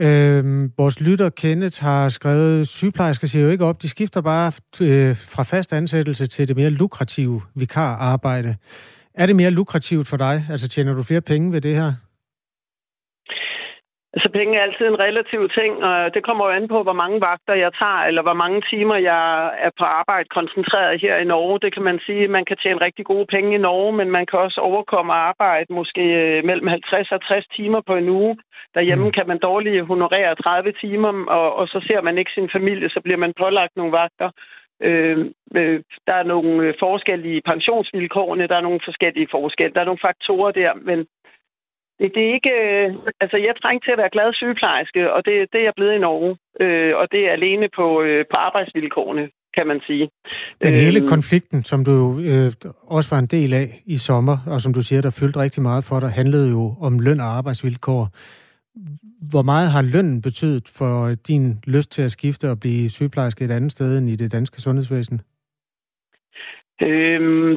Øhm, 0.00 0.72
vores 0.76 1.00
lytter 1.00 1.28
Kenneth 1.28 1.82
har 1.82 2.08
skrevet, 2.08 2.68
sygeplejersker 2.68 3.26
siger 3.26 3.44
jo 3.44 3.50
ikke 3.50 3.64
op, 3.64 3.82
de 3.82 3.88
skifter 3.88 4.20
bare 4.20 4.52
øh, 4.80 5.16
fra 5.16 5.42
fast 5.42 5.72
ansættelse 5.72 6.26
til 6.26 6.48
det 6.48 6.56
mere 6.56 6.70
lukrative 6.70 7.42
vikararbejde. 7.54 8.56
Er 9.14 9.26
det 9.26 9.36
mere 9.36 9.50
lukrativt 9.50 10.08
for 10.08 10.16
dig? 10.16 10.46
Altså 10.50 10.68
tjener 10.68 10.94
du 10.94 11.02
flere 11.02 11.20
penge 11.20 11.52
ved 11.52 11.60
det 11.60 11.74
her? 11.74 11.92
Altså 14.14 14.28
penge 14.32 14.58
er 14.58 14.62
altid 14.62 14.86
en 14.86 14.98
relativ 15.06 15.48
ting, 15.48 15.72
og 15.84 16.14
det 16.14 16.22
kommer 16.24 16.44
jo 16.44 16.50
an 16.50 16.68
på, 16.68 16.82
hvor 16.82 16.92
mange 17.02 17.20
vagter 17.20 17.54
jeg 17.54 17.72
tager, 17.80 18.02
eller 18.08 18.22
hvor 18.22 18.38
mange 18.42 18.62
timer 18.70 18.96
jeg 18.96 19.24
er 19.66 19.70
på 19.78 19.84
arbejde 19.84 20.28
koncentreret 20.28 21.00
her 21.00 21.16
i 21.16 21.24
Norge. 21.24 21.60
Det 21.64 21.74
kan 21.74 21.82
man 21.82 21.98
sige, 22.06 22.28
man 22.28 22.44
kan 22.44 22.56
tjene 22.56 22.84
rigtig 22.86 23.04
gode 23.04 23.26
penge 23.26 23.54
i 23.54 23.64
Norge, 23.68 23.92
men 23.92 24.10
man 24.10 24.26
kan 24.26 24.38
også 24.38 24.60
overkomme 24.60 25.12
arbejde 25.12 25.72
måske 25.72 26.04
øh, 26.22 26.44
mellem 26.44 26.66
50 26.66 27.12
og 27.12 27.20
60 27.22 27.46
timer 27.56 27.80
på 27.80 27.94
en 27.96 28.08
uge. 28.08 28.38
Derhjemme 28.74 29.04
mm. 29.04 29.12
kan 29.12 29.28
man 29.28 29.38
dårligt 29.38 29.86
honorere 29.86 30.34
30 30.34 30.72
timer, 30.72 31.24
og, 31.26 31.56
og 31.56 31.68
så 31.68 31.84
ser 31.88 32.00
man 32.00 32.18
ikke 32.18 32.30
sin 32.34 32.50
familie, 32.52 32.88
så 32.90 33.00
bliver 33.04 33.18
man 33.18 33.32
pålagt 33.38 33.76
nogle 33.76 33.92
vagter. 33.92 34.30
Øh, 34.82 35.18
øh, 35.56 35.80
der 36.06 36.14
er 36.14 36.22
nogle 36.22 36.74
forskelle 36.78 37.36
i 37.36 37.40
pensionsvilkårene, 37.40 38.46
der 38.46 38.56
er 38.56 38.66
nogle 38.68 38.80
forskellige 38.84 39.28
forskelle, 39.30 39.74
der 39.74 39.80
er 39.80 39.90
nogle 39.90 40.06
faktorer 40.08 40.52
der, 40.52 40.72
men 40.74 41.06
det, 41.98 42.06
det 42.14 42.22
er 42.28 42.32
ikke... 42.38 42.52
Øh, 42.64 42.94
altså, 43.20 43.36
jeg 43.36 43.54
trængte 43.62 43.86
til 43.86 43.92
at 43.92 43.98
være 43.98 44.14
glad 44.16 44.32
sygeplejerske, 44.32 45.12
og 45.12 45.20
det, 45.26 45.34
det 45.52 45.58
er 45.60 45.64
jeg 45.64 45.76
blevet 45.76 45.94
i 45.94 46.04
Norge. 46.06 46.36
Øh, 46.60 46.96
og 46.96 47.06
det 47.12 47.20
er 47.28 47.32
alene 47.32 47.68
på, 47.76 48.02
øh, 48.02 48.24
på 48.30 48.36
arbejdsvilkårene, 48.36 49.24
kan 49.56 49.66
man 49.66 49.80
sige. 49.86 50.08
Men 50.60 50.74
hele 50.74 51.00
øhm, 51.00 51.08
konflikten, 51.08 51.64
som 51.64 51.84
du 51.84 52.20
øh, 52.30 52.52
også 52.96 53.08
var 53.14 53.18
en 53.18 53.32
del 53.36 53.54
af 53.54 53.82
i 53.86 53.96
sommer, 53.96 54.36
og 54.46 54.60
som 54.60 54.74
du 54.74 54.82
siger, 54.82 55.02
der 55.02 55.18
fyldte 55.20 55.40
rigtig 55.40 55.62
meget 55.62 55.84
for 55.84 56.00
dig, 56.00 56.10
handlede 56.10 56.48
jo 56.48 56.74
om 56.80 56.98
løn 56.98 57.20
og 57.20 57.30
arbejdsvilkår. 57.38 58.08
Hvor 59.30 59.42
meget 59.42 59.70
har 59.70 59.82
lønnen 59.82 60.22
betydet 60.22 60.66
for 60.78 61.14
din 61.28 61.44
lyst 61.66 61.92
til 61.92 62.02
at 62.02 62.10
skifte 62.10 62.50
og 62.50 62.60
blive 62.60 62.90
sygeplejerske 62.90 63.44
et 63.44 63.50
andet 63.50 63.72
sted 63.72 63.98
end 63.98 64.10
i 64.10 64.16
det 64.16 64.32
danske 64.32 64.60
sundhedsvæsen? 64.60 65.20
Øhm, 66.82 67.56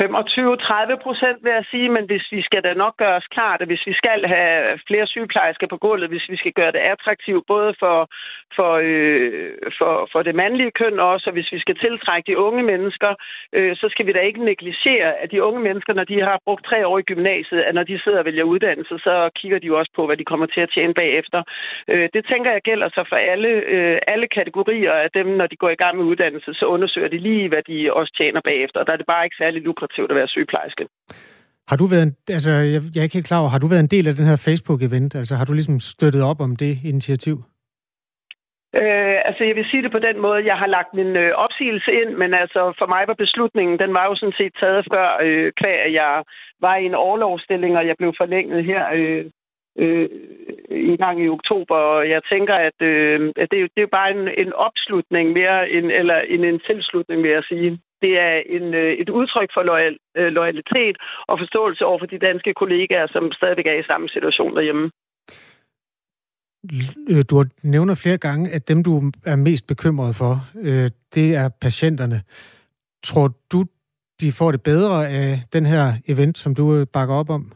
25-30 0.00 0.96
procent 1.06 1.38
vil 1.44 1.52
jeg 1.58 1.64
sige, 1.70 1.88
men 1.88 2.04
hvis 2.06 2.26
vi 2.32 2.42
skal 2.42 2.62
da 2.64 2.72
nok 2.74 2.96
gøre 2.96 3.16
os 3.20 3.28
klart, 3.36 3.60
at 3.62 3.68
hvis 3.68 3.86
vi 3.86 3.92
skal 3.92 4.20
have 4.26 4.78
flere 4.88 5.06
sygeplejersker 5.06 5.66
på 5.66 5.76
gulvet, 5.76 6.08
hvis 6.08 6.28
vi 6.28 6.36
skal 6.36 6.52
gøre 6.52 6.72
det 6.72 6.82
attraktivt 6.94 7.46
både 7.46 7.74
for, 7.78 7.98
for, 8.56 8.72
øh, 8.82 9.50
for, 9.78 10.08
for 10.12 10.22
det 10.22 10.34
mandlige 10.34 10.70
køn 10.70 11.00
også, 11.00 11.24
og 11.30 11.32
hvis 11.32 11.52
vi 11.52 11.58
skal 11.58 11.76
tiltrække 11.76 12.26
de 12.32 12.38
unge 12.38 12.62
mennesker, 12.62 13.14
øh, 13.52 13.76
så 13.76 13.86
skal 13.90 14.06
vi 14.06 14.12
da 14.12 14.20
ikke 14.20 14.44
negligere, 14.44 15.10
at 15.22 15.30
de 15.30 15.42
unge 15.42 15.60
mennesker, 15.60 15.92
når 15.94 16.04
de 16.04 16.20
har 16.20 16.38
brugt 16.44 16.64
tre 16.64 16.86
år 16.86 16.98
i 16.98 17.02
gymnasiet, 17.02 17.60
at 17.60 17.74
når 17.74 17.82
de 17.82 18.00
sidder 18.04 18.18
og 18.18 18.24
vælger 18.24 18.44
uddannelse, 18.44 18.98
så 18.98 19.30
kigger 19.36 19.58
de 19.58 19.66
jo 19.66 19.78
også 19.78 19.92
på, 19.96 20.06
hvad 20.06 20.16
de 20.16 20.24
kommer 20.24 20.46
til 20.46 20.60
at 20.60 20.70
tjene 20.74 20.94
bagefter. 20.94 21.42
Øh, 21.88 22.08
det 22.14 22.26
tænker 22.26 22.50
jeg 22.52 22.62
gælder 22.62 22.88
så 22.88 23.04
for 23.08 23.16
alle, 23.16 23.48
øh, 23.48 23.98
alle 24.06 24.26
kategorier 24.28 24.92
af 24.92 25.10
dem, 25.10 25.26
når 25.26 25.46
de 25.46 25.56
går 25.56 25.70
i 25.70 25.80
gang 25.82 25.96
med 25.96 26.04
uddannelse, 26.04 26.54
så 26.54 26.66
undersøger 26.66 27.08
de 27.08 27.18
lige, 27.18 27.48
hvad 27.48 27.62
de 27.62 27.92
også 27.92 28.12
tjener 28.16 28.40
bagefter. 28.40 28.80
Og 28.80 28.86
der 28.86 28.92
er 28.92 28.96
det 28.96 29.06
bare 29.06 29.24
ikke 29.24 29.36
særlig 29.36 29.62
lukrativt 29.62 29.81
at 30.10 30.16
være 30.16 30.28
sygeplejerske. 30.28 30.86
Har 31.68 31.76
du 31.76 31.86
været, 31.86 32.02
en, 32.02 32.14
altså 32.28 32.50
jeg, 32.50 32.80
jeg 32.94 33.00
er 33.00 33.06
ikke 33.06 33.18
helt 33.18 33.26
klar 33.26 33.40
over, 33.40 33.48
har 33.48 33.58
du 33.58 33.66
været 33.66 33.80
en 33.80 33.94
del 33.96 34.08
af 34.08 34.14
den 34.14 34.26
her 34.30 34.38
Facebook-event? 34.48 35.18
Altså 35.20 35.34
har 35.36 35.44
du 35.44 35.52
ligesom 35.52 35.78
støttet 35.78 36.22
op 36.30 36.40
om 36.40 36.56
det 36.56 36.78
initiativ? 36.84 37.36
Øh, 38.80 39.18
altså, 39.28 39.42
jeg 39.44 39.56
vil 39.56 39.70
sige 39.70 39.82
det 39.82 39.92
på 39.92 40.02
den 40.08 40.16
måde, 40.20 40.46
jeg 40.50 40.58
har 40.62 40.66
lagt 40.66 40.94
min 40.94 41.16
øh, 41.16 41.32
opsigelse 41.44 41.90
ind, 42.00 42.10
men 42.22 42.34
altså, 42.34 42.74
for 42.78 42.86
mig 42.94 43.02
var 43.06 43.22
beslutningen, 43.24 43.78
den 43.78 43.94
var 43.94 44.04
jo 44.06 44.14
sådan 44.16 44.38
set 44.40 44.54
taget 44.60 44.86
før, 44.92 45.08
øh, 45.22 45.52
kvæg, 45.60 45.78
at 45.86 45.92
jeg 45.92 46.22
var 46.60 46.76
i 46.76 46.84
en 46.86 46.94
overlovsstilling, 46.94 47.76
og 47.76 47.86
jeg 47.86 47.96
blev 47.98 48.12
forlænget 48.22 48.64
her 48.64 48.82
øh, 48.98 49.24
øh, 49.78 50.08
en 50.70 50.96
gang 50.96 51.24
i 51.24 51.28
oktober, 51.28 51.76
og 51.76 52.10
jeg 52.10 52.20
tænker, 52.32 52.54
at, 52.54 52.78
øh, 52.80 53.32
at 53.36 53.50
det, 53.50 53.58
det 53.74 53.80
er 53.80 53.88
jo 53.88 53.98
bare 53.98 54.10
en, 54.10 54.28
en 54.46 54.52
opslutning 54.52 55.32
mere, 55.32 55.70
end, 55.70 55.86
eller 56.00 56.18
en, 56.34 56.44
en 56.44 56.60
tilslutning, 56.68 57.22
vil 57.22 57.30
jeg 57.30 57.44
sige. 57.48 57.80
Det 58.02 58.18
er 58.18 58.42
en, 58.46 58.74
øh, 58.74 58.92
et 58.92 59.08
udtryk 59.08 59.50
for 59.54 59.62
loyal, 59.62 59.96
øh, 60.16 60.32
loyalitet 60.32 60.96
og 61.26 61.38
forståelse 61.38 61.84
over 61.84 61.98
for 61.98 62.06
de 62.06 62.18
danske 62.18 62.54
kollegaer, 62.54 63.06
som 63.10 63.32
stadigvæk 63.32 63.66
er 63.66 63.78
i 63.80 63.88
samme 63.90 64.08
situation 64.08 64.56
derhjemme. 64.56 64.90
Øh, 67.10 67.24
du 67.30 67.44
nævner 67.62 67.94
flere 67.94 68.18
gange, 68.18 68.50
at 68.50 68.68
dem, 68.68 68.84
du 68.84 69.12
er 69.26 69.36
mest 69.36 69.66
bekymret 69.66 70.16
for, 70.16 70.34
øh, 70.62 70.90
det 71.14 71.34
er 71.34 71.48
patienterne. 71.60 72.22
Tror 73.04 73.28
du, 73.52 73.64
de 74.20 74.32
får 74.32 74.50
det 74.50 74.62
bedre 74.62 75.08
af 75.08 75.40
den 75.52 75.66
her 75.66 75.92
event, 76.08 76.38
som 76.38 76.54
du 76.54 76.74
øh, 76.74 76.86
bakker 76.92 77.14
op 77.14 77.30
om? 77.30 77.52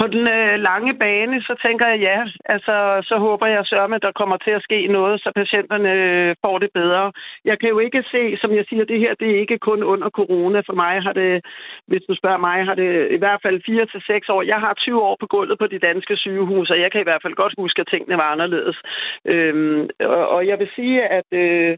På 0.00 0.06
den 0.06 0.26
øh, 0.38 0.54
lange 0.68 0.94
bane, 0.94 1.42
så 1.42 1.54
tænker 1.64 1.86
jeg 1.86 2.00
ja. 2.00 2.18
Altså, 2.44 2.76
så 3.08 3.16
håber 3.18 3.46
jeg 3.46 3.66
sørme, 3.66 3.96
at 3.96 4.02
der 4.02 4.12
kommer 4.20 4.36
til 4.36 4.50
at 4.50 4.62
ske 4.62 4.86
noget, 4.86 5.20
så 5.20 5.32
patienterne 5.36 5.92
øh, 5.92 6.36
får 6.44 6.58
det 6.58 6.70
bedre. 6.74 7.12
Jeg 7.44 7.58
kan 7.58 7.68
jo 7.68 7.78
ikke 7.78 8.02
se, 8.12 8.22
som 8.40 8.50
jeg 8.54 8.64
siger, 8.68 8.84
det 8.84 8.98
her 9.00 9.14
det 9.20 9.30
er 9.30 9.40
ikke 9.40 9.58
kun 9.58 9.82
under 9.82 10.10
corona. 10.10 10.60
For 10.60 10.72
mig 10.72 11.02
har 11.02 11.12
det, 11.12 11.44
hvis 11.86 12.02
du 12.08 12.14
spørger 12.14 12.38
mig, 12.48 12.64
har 12.64 12.74
det 12.74 13.10
i 13.10 13.16
hvert 13.16 13.40
fald 13.42 13.60
4 13.66 13.86
til 13.86 14.02
seks 14.06 14.28
år. 14.28 14.42
Jeg 14.42 14.60
har 14.64 14.74
20 14.74 15.02
år 15.02 15.16
på 15.20 15.26
gulvet 15.26 15.58
på 15.58 15.66
de 15.66 15.78
danske 15.78 16.16
sygehuse, 16.16 16.72
og 16.72 16.80
jeg 16.80 16.92
kan 16.92 17.00
i 17.00 17.08
hvert 17.08 17.22
fald 17.22 17.34
godt 17.34 17.54
huske, 17.58 17.80
at 17.80 17.88
tingene 17.90 18.16
var 18.16 18.32
anderledes. 18.34 18.76
Øhm, 19.24 19.88
og, 20.00 20.28
og 20.28 20.46
jeg 20.46 20.58
vil 20.58 20.70
sige, 20.76 21.08
at 21.18 21.28
øh, 21.32 21.76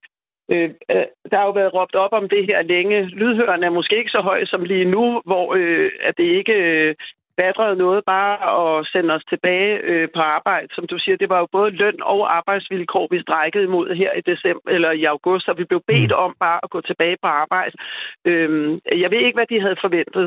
Øh, 0.50 0.70
øh, 0.90 1.06
der 1.30 1.36
har 1.38 1.46
jo 1.46 1.50
været 1.60 1.74
råbt 1.74 1.94
op 1.94 2.12
om 2.12 2.28
det 2.28 2.46
her 2.46 2.62
længe. 2.62 3.04
Lydhøren 3.04 3.64
er 3.64 3.70
måske 3.70 3.98
ikke 3.98 4.10
så 4.10 4.20
høj 4.20 4.44
som 4.44 4.64
lige 4.64 4.84
nu, 4.84 5.22
hvor 5.24 5.54
øh, 5.58 5.90
at 6.00 6.14
det 6.18 6.24
ikke 6.24 6.52
øh, 6.52 6.94
batrede 7.36 7.76
noget 7.76 8.04
bare 8.04 8.34
at 8.60 8.86
sende 8.92 9.14
os 9.14 9.24
tilbage 9.32 9.72
øh, 9.90 10.08
på 10.14 10.20
arbejde. 10.20 10.68
Som 10.74 10.86
du 10.86 10.98
siger, 10.98 11.16
det 11.16 11.28
var 11.28 11.38
jo 11.38 11.48
både 11.52 11.70
løn 11.70 11.98
og 12.02 12.36
arbejdsvilkår, 12.36 13.08
vi 13.10 13.22
strækkede 13.22 13.64
imod 13.64 13.94
her 13.94 14.12
i 14.12 14.20
december 14.20 14.70
eller 14.70 14.90
i 14.90 15.04
august, 15.04 15.48
og 15.48 15.58
vi 15.58 15.64
blev 15.64 15.80
bedt 15.86 16.12
mm. 16.16 16.22
om 16.24 16.36
bare 16.40 16.60
at 16.62 16.70
gå 16.70 16.80
tilbage 16.80 17.16
på 17.22 17.28
arbejde. 17.28 17.76
Øhm, 18.24 18.80
jeg 19.02 19.10
ved 19.10 19.18
ikke, 19.18 19.38
hvad 19.38 19.50
de 19.52 19.60
havde 19.60 19.82
forventet, 19.84 20.26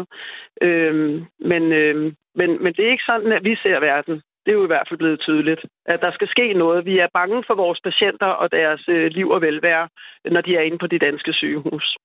øhm, 0.61 1.25
men, 1.39 1.63
øhm, 1.71 2.15
men, 2.35 2.63
men 2.63 2.73
det 2.73 2.85
er 2.85 2.91
ikke 2.91 3.09
sådan, 3.11 3.31
at 3.31 3.43
vi 3.43 3.55
ser 3.55 3.79
verden. 3.79 4.21
Det 4.45 4.51
er 4.51 4.59
jo 4.59 4.63
i 4.63 4.73
hvert 4.73 4.87
fald 4.89 4.97
blevet 4.97 5.19
tydeligt, 5.19 5.61
at 5.85 6.01
der 6.01 6.11
skal 6.11 6.27
ske 6.27 6.53
noget. 6.53 6.85
Vi 6.85 6.99
er 6.99 7.07
bange 7.13 7.43
for 7.47 7.55
vores 7.55 7.79
patienter 7.83 8.27
og 8.27 8.51
deres 8.51 8.83
øh, 8.87 9.07
liv 9.11 9.29
og 9.29 9.41
velvære, 9.41 9.87
når 10.31 10.41
de 10.41 10.55
er 10.55 10.61
inde 10.61 10.77
på 10.77 10.87
de 10.87 10.99
danske 10.99 11.33
sygehus. 11.33 11.97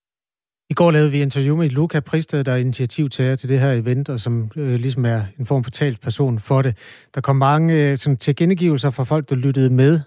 I 0.71 0.73
går 0.73 0.91
lavede 0.91 1.11
vi 1.11 1.21
interview 1.21 1.57
med 1.57 1.69
Luca 1.69 1.99
Pristed, 1.99 2.43
der 2.43 2.51
er 2.51 2.55
initiativtager 2.55 3.35
til 3.35 3.49
det 3.49 3.59
her 3.59 3.71
event, 3.71 4.09
og 4.09 4.19
som 4.19 4.51
øh, 4.55 4.73
ligesom 4.73 5.05
er 5.05 5.23
en 5.39 5.45
form 5.45 5.63
for 5.63 5.71
talsperson 5.71 6.39
for 6.39 6.61
det. 6.61 6.77
Der 7.15 7.21
kom 7.21 7.35
mange 7.35 7.73
øh, 7.73 7.97
sådan, 7.97 8.17
tilkendegivelser 8.17 8.89
fra 8.89 9.03
folk, 9.03 9.29
der 9.29 9.35
lyttede 9.35 9.69
med, 9.69 9.99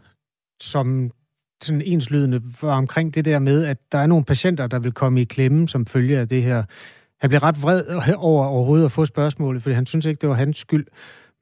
som 0.62 1.11
sådan 1.62 1.83
enslydende 1.83 2.43
var 2.62 2.77
omkring 2.77 3.15
det 3.15 3.25
der 3.25 3.39
med, 3.39 3.65
at 3.65 3.79
der 3.93 3.99
er 3.99 4.07
nogle 4.07 4.25
patienter, 4.25 4.67
der 4.67 4.79
vil 4.79 4.93
komme 4.93 5.21
i 5.21 5.25
klemme 5.25 5.69
som 5.69 5.87
følge 5.87 6.19
af 6.19 6.29
det 6.29 6.43
her. 6.43 6.65
Han 7.21 7.31
blev 7.31 7.41
ret 7.41 7.62
vred 7.62 7.85
over 8.17 8.47
overhovedet 8.47 8.85
at 8.85 8.93
få 8.93 9.07
spørgsmålet, 9.07 9.62
fordi 9.62 9.75
han 9.75 9.87
synes 9.87 10.05
ikke, 10.05 10.21
det 10.21 10.29
var 10.29 10.35
hans 10.35 10.59
skyld. 10.59 10.87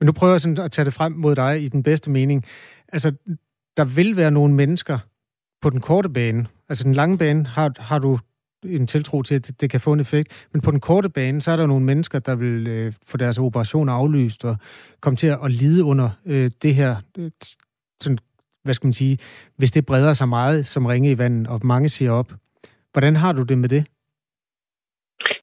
Men 0.00 0.06
nu 0.06 0.12
prøver 0.12 0.32
jeg 0.32 0.40
sådan 0.40 0.58
at 0.58 0.72
tage 0.72 0.84
det 0.84 0.92
frem 0.92 1.12
mod 1.12 1.34
dig 1.34 1.62
i 1.62 1.68
den 1.68 1.82
bedste 1.82 2.10
mening. 2.10 2.44
Altså, 2.92 3.12
der 3.76 3.84
vil 3.84 4.16
være 4.16 4.30
nogle 4.30 4.54
mennesker 4.54 4.98
på 5.62 5.70
den 5.70 5.80
korte 5.80 6.08
bane. 6.08 6.46
Altså 6.68 6.84
den 6.84 6.94
lange 6.94 7.18
bane 7.18 7.46
har, 7.46 7.72
har 7.78 7.98
du 7.98 8.18
en 8.64 8.86
tiltro 8.86 9.22
til, 9.22 9.34
at 9.34 9.50
det 9.60 9.70
kan 9.70 9.80
få 9.80 9.92
en 9.92 10.00
effekt. 10.00 10.48
Men 10.52 10.62
på 10.62 10.70
den 10.70 10.80
korte 10.80 11.10
bane, 11.10 11.42
så 11.42 11.50
er 11.50 11.56
der 11.56 11.66
nogle 11.66 11.84
mennesker, 11.84 12.18
der 12.18 12.34
vil 12.34 12.66
øh, 12.66 12.92
få 13.06 13.16
deres 13.16 13.38
operationer 13.38 13.92
aflyst 13.92 14.44
og 14.44 14.56
komme 15.00 15.16
til 15.16 15.28
at, 15.28 15.50
lide 15.50 15.84
under 15.84 16.10
øh, 16.26 16.50
det 16.62 16.74
her, 16.74 16.96
øh, 17.18 17.30
sådan, 18.00 18.18
hvad 18.64 18.74
skal 18.74 18.86
man 18.86 18.92
sige, 18.92 19.18
hvis 19.56 19.70
det 19.70 19.86
breder 19.86 20.12
sig 20.12 20.28
meget 20.28 20.66
som 20.66 20.86
ringe 20.86 21.10
i 21.10 21.18
vandet, 21.18 21.46
og 21.48 21.60
mange 21.64 21.88
siger 21.88 22.12
op. 22.12 22.32
Hvordan 22.92 23.16
har 23.16 23.32
du 23.32 23.42
det 23.42 23.58
med 23.58 23.68
det? 23.68 23.86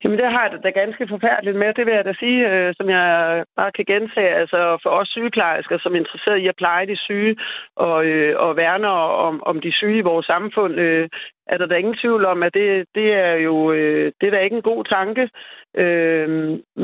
Jamen, 0.03 0.17
det 0.19 0.31
har 0.31 0.43
jeg 0.43 0.63
da 0.63 0.69
ganske 0.69 1.07
forfærdeligt 1.07 1.57
med. 1.57 1.73
Det 1.73 1.85
vil 1.85 1.93
jeg 1.93 2.05
da 2.05 2.13
sige, 2.13 2.39
øh, 2.51 2.73
som 2.77 2.89
jeg 2.89 3.07
bare 3.55 3.71
kan 3.71 3.85
gentage. 3.85 4.35
Altså, 4.41 4.79
for 4.83 4.89
os 4.89 5.09
sygeplejersker, 5.09 5.77
som 5.79 5.93
er 5.93 5.99
interesseret 5.99 6.37
i 6.37 6.47
at 6.47 6.55
pleje 6.55 6.87
de 6.87 6.97
syge 6.97 7.35
og, 7.75 8.05
øh, 8.05 8.39
og 8.39 8.57
værne 8.57 8.87
om, 9.27 9.43
om 9.43 9.61
de 9.61 9.71
syge 9.71 9.97
i 9.97 10.07
vores 10.11 10.25
samfund, 10.25 10.73
øh, 10.79 11.09
er 11.49 11.57
der 11.57 11.65
da 11.65 11.75
ingen 11.75 11.97
tvivl 12.01 12.25
om, 12.25 12.43
at 12.43 12.53
det, 12.53 12.85
det 12.95 13.13
er 13.13 13.33
jo 13.33 13.71
øh, 13.71 14.11
det 14.21 14.27
er 14.27 14.31
da 14.31 14.39
ikke 14.39 14.55
en 14.55 14.69
god 14.71 14.83
tanke. 14.83 15.29
Øh, 15.77 16.29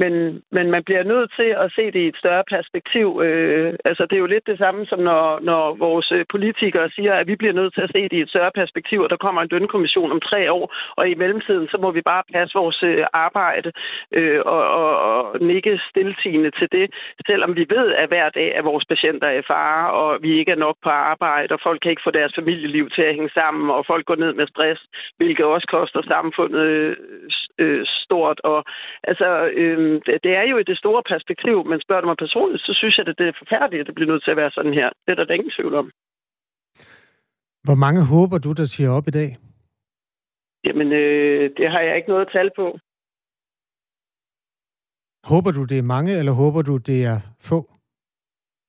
men, 0.02 0.14
men 0.52 0.72
man 0.72 0.84
bliver 0.84 1.04
nødt 1.04 1.32
til 1.40 1.50
at 1.64 1.72
se 1.76 1.86
det 1.86 2.00
i 2.00 2.08
et 2.08 2.18
større 2.18 2.44
perspektiv. 2.50 3.22
Øh, 3.24 3.74
altså, 3.86 4.04
det 4.10 4.16
er 4.16 4.24
jo 4.26 4.34
lidt 4.34 4.48
det 4.48 4.58
samme, 4.58 4.86
som 4.86 5.00
når, 5.00 5.40
når 5.40 5.76
vores 5.76 6.12
øh, 6.12 6.26
politikere 6.30 6.90
siger, 6.90 7.14
at 7.14 7.28
vi 7.28 7.36
bliver 7.36 7.54
nødt 7.54 7.74
til 7.74 7.82
at 7.82 7.92
se 7.96 8.02
det 8.04 8.14
i 8.14 8.22
et 8.22 8.30
større 8.30 8.52
perspektiv, 8.56 9.00
og 9.02 9.10
der 9.10 9.18
kommer 9.18 9.42
en 9.42 9.48
lønkommission 9.52 10.12
om 10.12 10.22
tre 10.22 10.52
år, 10.52 10.74
og 10.98 11.10
i 11.10 11.16
mellemtiden, 11.16 11.68
så 11.68 11.78
må 11.82 11.92
vi 11.92 12.02
bare 12.02 12.24
passe 12.34 12.58
vores 12.60 12.84
øh, 12.84 13.06
arbejde 13.14 13.72
øh, 14.12 14.42
og, 14.46 14.64
og, 14.70 14.92
og 15.02 15.42
nikke 15.42 15.80
stiltigende 15.90 16.52
til 16.52 16.68
det, 16.72 16.94
selvom 17.26 17.56
vi 17.56 17.66
ved, 17.70 17.94
at 17.94 18.08
hver 18.08 18.30
dag 18.30 18.50
er 18.56 18.62
vores 18.62 18.86
patienter 18.86 19.28
er 19.28 19.40
i 19.40 19.48
fare, 19.48 19.92
og 19.92 20.22
vi 20.22 20.40
ikke 20.40 20.52
er 20.52 20.64
nok 20.66 20.78
på 20.84 20.90
arbejde, 20.90 21.54
og 21.54 21.60
folk 21.64 21.80
kan 21.82 21.92
ikke 21.92 22.08
få 22.08 22.12
deres 22.12 22.34
familieliv 22.36 22.90
til 22.90 23.02
at 23.02 23.14
hænge 23.14 23.30
sammen, 23.34 23.70
og 23.70 23.86
folk 23.86 24.06
går 24.06 24.16
ned 24.16 24.34
med 24.34 24.48
stress, 24.56 24.82
hvilket 25.18 25.46
også 25.46 25.68
koster 25.76 26.02
samfundet 26.14 26.68
øh, 27.64 27.86
stort. 28.04 28.40
Og 28.52 28.60
altså, 29.10 29.28
øh, 29.62 30.02
det 30.24 30.32
er 30.42 30.46
jo 30.52 30.58
i 30.58 30.70
det 30.72 30.78
store 30.78 31.04
perspektiv, 31.12 31.58
men 31.70 31.82
spørger 31.82 32.02
du 32.02 32.08
mig 32.08 32.24
personligt, 32.26 32.64
så 32.68 32.74
synes 32.80 32.98
jeg, 32.98 33.08
at 33.08 33.18
det 33.20 33.28
er 33.28 33.42
forfærdeligt, 33.44 33.82
at 33.82 33.88
det 33.88 33.96
bliver 33.96 34.12
nødt 34.12 34.24
til 34.24 34.32
at 34.32 34.42
være 34.42 34.52
sådan 34.58 34.74
her. 34.80 34.90
Det 35.04 35.12
er 35.12 35.16
der, 35.16 35.26
der 35.26 35.34
ingen 35.34 35.58
tvivl 35.58 35.76
om. 35.82 35.88
Hvor 37.68 37.78
mange 37.86 38.02
håber 38.14 38.38
du, 38.38 38.52
der 38.60 38.66
siger 38.74 38.90
op 38.98 39.08
i 39.08 39.12
dag? 39.20 39.30
Jamen, 40.66 40.92
øh, 40.92 41.50
det 41.58 41.72
har 41.72 41.80
jeg 41.80 41.96
ikke 41.96 42.10
noget 42.10 42.28
tal 42.32 42.50
på. 42.56 42.80
Håber 45.32 45.52
du, 45.52 45.64
det 45.64 45.78
er 45.78 45.92
mange, 45.96 46.20
eller 46.20 46.32
håber 46.32 46.62
du, 46.62 46.78
det 46.78 47.06
er 47.06 47.20
få? 47.42 47.75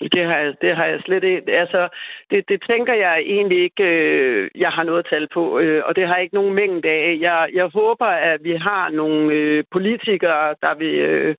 Det 0.01 0.25
har, 0.27 0.37
jeg, 0.37 0.55
det 0.61 0.77
har 0.77 0.87
jeg 0.87 1.01
slet 1.01 1.25
ikke. 1.25 1.53
Altså, 1.53 1.89
det, 2.31 2.49
det 2.49 2.63
tænker 2.71 2.95
jeg 2.95 3.19
egentlig 3.19 3.63
ikke, 3.63 3.85
øh, 3.85 4.51
jeg 4.55 4.71
har 4.71 4.85
noget 4.85 5.07
tal 5.11 5.29
på, 5.35 5.59
øh, 5.59 5.83
og 5.87 5.97
det 5.97 6.07
har 6.07 6.15
jeg 6.15 6.23
ikke 6.23 6.35
nogen 6.35 6.55
mængde 6.55 6.89
af. 6.89 7.19
Jeg, 7.21 7.49
jeg 7.55 7.67
håber, 7.67 8.07
at 8.07 8.45
vi 8.45 8.53
har 8.53 8.91
nogle 8.91 9.33
øh, 9.33 9.65
politikere, 9.73 10.55
der 10.63 10.75
vil 10.75 10.95
øh, 10.95 11.35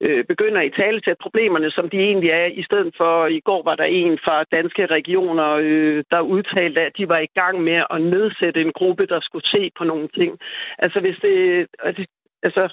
øh, 0.00 0.24
begynde 0.24 0.60
at 0.60 0.66
i 0.66 0.80
tale 0.80 1.00
til 1.00 1.16
problemerne, 1.20 1.70
som 1.70 1.90
de 1.90 1.98
egentlig 1.98 2.30
er, 2.30 2.44
i 2.44 2.62
stedet 2.62 2.94
for, 2.96 3.26
i 3.26 3.40
går 3.40 3.62
var 3.62 3.76
der 3.76 3.84
en 3.84 4.18
fra 4.24 4.44
danske 4.52 4.86
regioner, 4.86 5.50
øh, 5.50 6.04
der 6.10 6.20
udtalte, 6.20 6.80
at 6.80 6.96
de 6.98 7.08
var 7.08 7.18
i 7.18 7.32
gang 7.34 7.60
med 7.60 7.82
at 7.90 8.02
nedsætte 8.02 8.60
en 8.60 8.72
gruppe, 8.72 9.06
der 9.06 9.20
skulle 9.20 9.48
se 9.48 9.70
på 9.78 9.84
nogle 9.84 10.08
ting. 10.08 10.38
Altså, 10.78 11.00
hvis 11.00 11.16
det... 11.22 11.66
Altså, 11.82 12.04
altså 12.42 12.68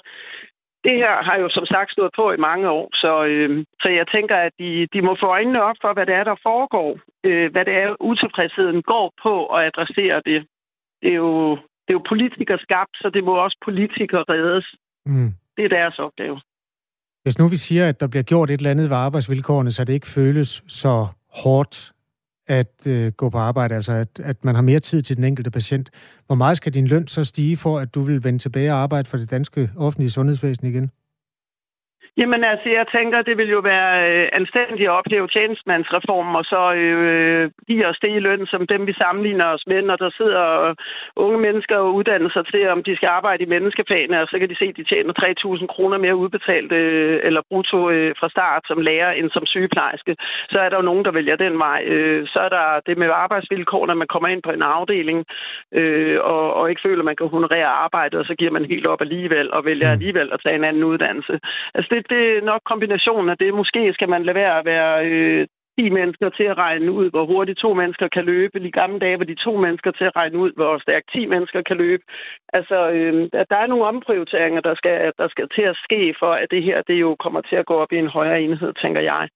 det 0.86 0.94
her 1.02 1.14
har 1.28 1.36
jo 1.42 1.48
som 1.56 1.66
sagt 1.66 1.90
stået 1.92 2.12
på 2.16 2.24
i 2.32 2.44
mange 2.48 2.66
år, 2.78 2.86
så, 3.02 3.12
øh, 3.24 3.64
så 3.82 3.88
jeg 3.88 4.06
tænker, 4.14 4.36
at 4.36 4.52
de, 4.58 4.70
de 4.94 5.00
må 5.02 5.12
få 5.20 5.26
øjnene 5.26 5.62
op 5.62 5.78
for, 5.82 5.92
hvad 5.94 6.06
det 6.06 6.14
er, 6.14 6.24
der 6.24 6.36
foregår. 6.48 6.90
Øh, 7.24 7.52
hvad 7.52 7.64
det 7.64 7.74
er, 7.82 7.88
utilfredsheden 8.10 8.82
går 8.82 9.06
på 9.24 9.34
at 9.54 9.60
adressere 9.70 10.16
det. 10.30 10.40
Det 11.02 11.10
er 11.12 11.20
jo, 11.26 11.50
det 11.84 11.90
er 11.92 11.98
jo 12.00 12.04
politikere 12.12 12.58
skabt, 12.66 12.94
så 13.02 13.10
det 13.14 13.24
må 13.24 13.32
også 13.44 13.58
politikere 13.64 14.24
reddes. 14.28 14.66
Mm. 15.06 15.30
Det 15.56 15.64
er 15.64 15.68
deres 15.68 15.98
opgave. 15.98 16.40
Hvis 17.22 17.38
nu 17.38 17.48
vi 17.48 17.56
siger, 17.56 17.88
at 17.88 18.00
der 18.00 18.08
bliver 18.08 18.22
gjort 18.22 18.50
et 18.50 18.58
eller 18.58 18.70
andet 18.70 18.90
ved 18.90 18.96
arbejdsvilkårene, 18.96 19.70
så 19.70 19.84
det 19.84 19.92
ikke 19.92 20.06
føles 20.06 20.62
så 20.68 21.06
hårdt 21.42 21.92
at 22.52 22.86
øh, 22.86 23.12
gå 23.12 23.30
på 23.30 23.38
arbejde, 23.38 23.74
altså 23.74 23.92
at, 23.92 24.20
at 24.24 24.44
man 24.44 24.54
har 24.54 24.62
mere 24.62 24.78
tid 24.78 25.02
til 25.02 25.16
den 25.16 25.24
enkelte 25.24 25.50
patient. 25.50 25.90
Hvor 26.26 26.36
meget 26.36 26.56
skal 26.56 26.74
din 26.74 26.86
løn 26.86 27.08
så 27.08 27.24
stige 27.24 27.56
for, 27.56 27.78
at 27.78 27.94
du 27.94 28.02
vil 28.02 28.24
vende 28.24 28.38
tilbage 28.38 28.72
og 28.72 28.78
arbejde 28.78 29.08
for 29.08 29.16
det 29.16 29.30
danske 29.30 29.70
offentlige 29.76 30.10
sundhedsvæsen 30.10 30.66
igen? 30.66 30.90
Jamen 32.20 32.44
altså, 32.44 32.68
jeg 32.68 32.86
tænker, 32.96 33.22
det 33.22 33.36
vil 33.36 33.50
jo 33.50 33.60
være 33.72 33.92
øh, 34.10 34.28
anstændigt 34.32 34.88
at 34.88 34.96
opleve 35.00 35.28
tjenestemandsreformen, 35.28 36.34
og 36.36 36.44
så 36.44 36.72
øh, 36.72 37.50
give 37.66 37.86
os 37.86 37.98
det 38.02 38.10
i 38.16 38.24
løn, 38.26 38.46
som 38.46 38.66
dem 38.66 38.86
vi 38.86 38.92
sammenligner 38.92 39.46
os 39.46 39.64
med, 39.66 39.82
når 39.82 39.96
der 39.96 40.10
sidder 40.10 40.74
unge 41.16 41.38
mennesker 41.38 41.76
og 41.76 41.94
uddanner 41.94 42.30
sig 42.30 42.44
til, 42.46 42.68
om 42.68 42.82
de 42.82 42.96
skal 42.96 43.06
arbejde 43.06 43.42
i 43.42 43.52
menneskefagene, 43.54 44.22
og 44.22 44.28
så 44.28 44.38
kan 44.38 44.48
de 44.48 44.56
se, 44.58 44.64
at 44.64 44.76
de 44.76 44.84
tjener 44.84 45.12
3.000 45.60 45.66
kroner 45.66 45.98
mere 45.98 46.16
udbetalt 46.16 46.72
øh, 46.72 47.20
eller 47.22 47.42
brutto 47.50 47.90
øh, 47.90 48.14
fra 48.20 48.28
start 48.28 48.62
som 48.66 48.80
lærer 48.80 49.12
end 49.12 49.30
som 49.30 49.46
sygeplejerske. 49.46 50.16
Så 50.50 50.58
er 50.58 50.68
der 50.68 50.76
jo 50.76 50.88
nogen, 50.90 51.04
der 51.04 51.12
vælger 51.18 51.36
den 51.36 51.58
vej. 51.58 51.82
Øh, 51.86 52.26
så 52.32 52.38
er 52.40 52.48
der 52.48 52.80
det 52.86 52.98
med 52.98 53.08
arbejdsvilkår, 53.12 53.86
når 53.86 53.94
man 53.94 54.08
kommer 54.08 54.28
ind 54.28 54.42
på 54.42 54.50
en 54.50 54.62
afdeling 54.62 55.24
øh, 55.72 56.18
og, 56.22 56.54
og 56.54 56.70
ikke 56.70 56.84
føler, 56.84 57.02
at 57.02 57.10
man 57.10 57.16
kan 57.16 57.28
honorere 57.28 57.72
arbejdet, 57.86 58.20
og 58.20 58.26
så 58.26 58.34
giver 58.34 58.50
man 58.50 58.64
helt 58.64 58.86
op 58.86 59.00
alligevel 59.00 59.52
og 59.52 59.64
vælger 59.64 59.88
mm. 59.88 59.92
alligevel 59.92 60.28
at 60.32 60.40
tage 60.44 60.56
en 60.56 60.64
anden 60.64 60.84
uddannelse. 60.84 61.40
Altså 61.74 61.88
det, 61.94 62.01
det 62.10 62.22
er 62.36 62.44
nok 62.50 62.62
kombinationen 62.64 63.28
af 63.28 63.38
det. 63.38 63.54
Måske 63.54 63.92
skal 63.94 64.08
man 64.08 64.22
lade 64.24 64.34
være 64.34 64.58
at 64.58 64.64
være 64.64 65.06
øh, 65.06 65.46
10 65.78 65.90
mennesker 65.98 66.28
til 66.38 66.46
at 66.52 66.58
regne 66.58 66.92
ud, 66.92 67.10
hvor 67.10 67.24
hurtigt 67.32 67.58
to 67.58 67.74
mennesker 67.74 68.08
kan 68.16 68.24
løbe. 68.24 68.60
I 68.60 68.70
gamle 68.70 68.98
dage 69.04 69.18
var 69.18 69.24
de 69.24 69.44
to 69.46 69.52
mennesker 69.56 69.90
til 69.90 70.04
at 70.04 70.16
regne 70.16 70.38
ud, 70.38 70.52
hvor 70.58 70.78
stærkt 70.78 71.06
10 71.12 71.26
mennesker 71.26 71.62
kan 71.68 71.76
løbe. 71.76 72.02
Altså, 72.58 72.78
øh, 72.96 73.12
der 73.50 73.58
er 73.62 73.66
nogle 73.66 73.84
omprioriteringer, 73.92 74.60
der 74.68 74.74
skal, 74.80 75.12
der 75.20 75.28
skal 75.28 75.46
til 75.56 75.64
at 75.72 75.76
ske, 75.84 76.14
for 76.20 76.32
at 76.42 76.46
det 76.50 76.62
her 76.68 76.82
det 76.88 76.96
jo 77.04 77.16
kommer 77.24 77.40
til 77.40 77.56
at 77.56 77.66
gå 77.66 77.74
op 77.82 77.92
i 77.92 77.98
en 78.04 78.14
højere 78.18 78.42
enhed, 78.42 78.72
tænker 78.82 79.00
jeg. 79.00 79.28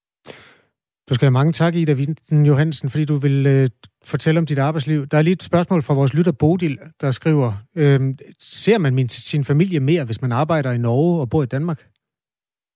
Du 1.09 1.15
skal 1.15 1.27
have 1.27 1.39
mange 1.41 1.53
tak, 1.53 1.75
Ida 1.75 1.93
Vinden 1.93 2.47
Johansen, 2.47 2.91
fordi 2.91 3.05
du 3.05 3.17
vil 3.17 3.47
øh, 3.47 3.69
fortælle 4.05 4.39
om 4.39 4.47
dit 4.47 4.59
arbejdsliv. 4.59 5.07
Der 5.07 5.19
er 5.19 5.23
lige 5.23 5.33
et 5.33 5.43
spørgsmål 5.43 5.83
fra 5.83 5.95
vores 5.95 6.15
lytter 6.15 6.33
Bodil, 6.33 6.79
der 7.01 7.11
skriver, 7.11 7.53
øh, 7.77 8.01
ser 8.41 8.79
man 8.79 8.95
min, 8.95 9.09
sin 9.09 9.45
familie 9.45 9.81
mere, 9.81 10.05
hvis 10.05 10.23
man 10.23 10.33
arbejder 10.33 10.73
i 10.73 10.79
Norge 10.79 11.21
og 11.21 11.31
bor 11.31 11.43
i 11.43 11.47
Danmark? 11.47 11.87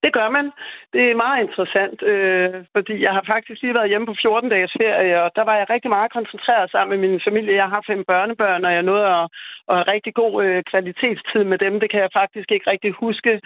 Det 0.05 0.13
gør 0.13 0.29
man. 0.37 0.47
Det 0.93 1.03
er 1.11 1.23
meget 1.25 1.41
interessant, 1.47 2.03
øh, 2.03 2.55
fordi 2.77 2.95
jeg 3.03 3.13
har 3.13 3.25
faktisk 3.27 3.63
lige 3.63 3.75
været 3.79 3.89
hjemme 3.89 4.07
på 4.07 4.15
14 4.23 4.51
dages 4.51 4.73
ferie, 4.81 5.23
og 5.23 5.31
der 5.37 5.45
var 5.45 5.57
jeg 5.57 5.71
rigtig 5.71 5.91
meget 5.91 6.13
koncentreret 6.13 6.71
sammen 6.71 7.01
med 7.01 7.09
min 7.09 7.21
familie. 7.29 7.55
Jeg 7.63 7.69
har 7.75 7.83
fem 7.87 8.05
børnebørn, 8.05 8.65
og 8.65 8.73
jeg 8.73 8.83
nåede 8.83 9.07
at, 9.07 9.25
at 9.69 9.75
have 9.77 9.93
rigtig 9.95 10.15
god 10.15 10.45
øh, 10.45 10.63
kvalitetstid 10.71 11.45
med 11.45 11.59
dem. 11.59 11.81
Det 11.81 11.91
kan 11.91 12.01
jeg 12.01 12.11
faktisk 12.21 12.49
ikke 12.53 12.71
rigtig 12.71 12.93
huske. 12.93 13.41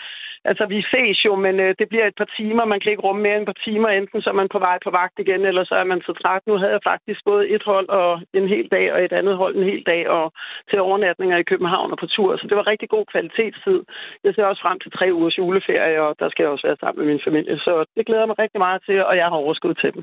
Altså, 0.51 0.64
vi 0.74 0.80
ses 0.95 1.18
jo, 1.28 1.32
men 1.45 1.55
øh, 1.64 1.70
det 1.80 1.86
bliver 1.88 2.07
et 2.07 2.18
par 2.20 2.30
timer. 2.38 2.64
Man 2.64 2.80
kan 2.80 2.90
ikke 2.92 3.07
rumme 3.07 3.22
mere 3.22 3.36
end 3.36 3.47
et 3.47 3.51
par 3.53 3.62
timer. 3.66 3.88
Enten 3.88 4.22
så 4.22 4.28
er 4.30 4.38
man 4.42 4.53
på 4.55 4.61
vej 4.66 4.76
på 4.84 4.90
vagt 5.01 5.16
igen, 5.24 5.42
eller 5.51 5.64
så 5.70 5.74
er 5.82 5.86
man 5.92 6.01
så 6.07 6.12
træt. 6.20 6.42
Nu 6.47 6.55
havde 6.61 6.74
jeg 6.76 6.88
faktisk 6.92 7.20
både 7.30 7.45
et 7.55 7.64
hold 7.70 7.88
og 8.01 8.12
en 8.38 8.49
hel 8.55 8.66
dag, 8.76 8.86
og 8.92 8.99
et 9.05 9.14
andet 9.20 9.36
hold 9.42 9.55
en 9.57 9.68
hel 9.72 9.82
dag, 9.92 10.03
og 10.16 10.24
til 10.70 10.80
overnatninger 10.88 11.36
i 11.38 11.49
København 11.51 11.92
og 11.92 11.99
på 12.03 12.07
tur. 12.07 12.30
Så 12.36 12.45
det 12.49 12.57
var 12.57 12.66
rigtig 12.72 12.88
god 12.97 13.05
kvalitetstid. 13.12 13.80
Jeg 14.24 14.32
ser 14.34 14.45
også 14.51 14.62
frem 14.66 14.78
til 14.80 14.90
tre 14.97 15.07
ugers 15.16 15.38
juleferie, 15.38 16.03
og 16.07 16.11
der 16.20 16.28
skal 16.30 16.42
jeg 16.42 16.53
også 16.53 16.66
være 16.68 16.80
sammen 16.80 16.99
med 17.01 17.07
min 17.12 17.24
familie. 17.26 17.57
Så 17.66 17.72
det 17.97 18.07
glæder 18.07 18.26
mig 18.26 18.38
rigtig 18.38 18.61
meget 18.66 18.80
til, 18.86 18.99
og 19.09 19.14
jeg 19.20 19.26
har 19.32 19.38
overskud 19.45 19.74
til 19.74 19.90
dem. 19.95 20.03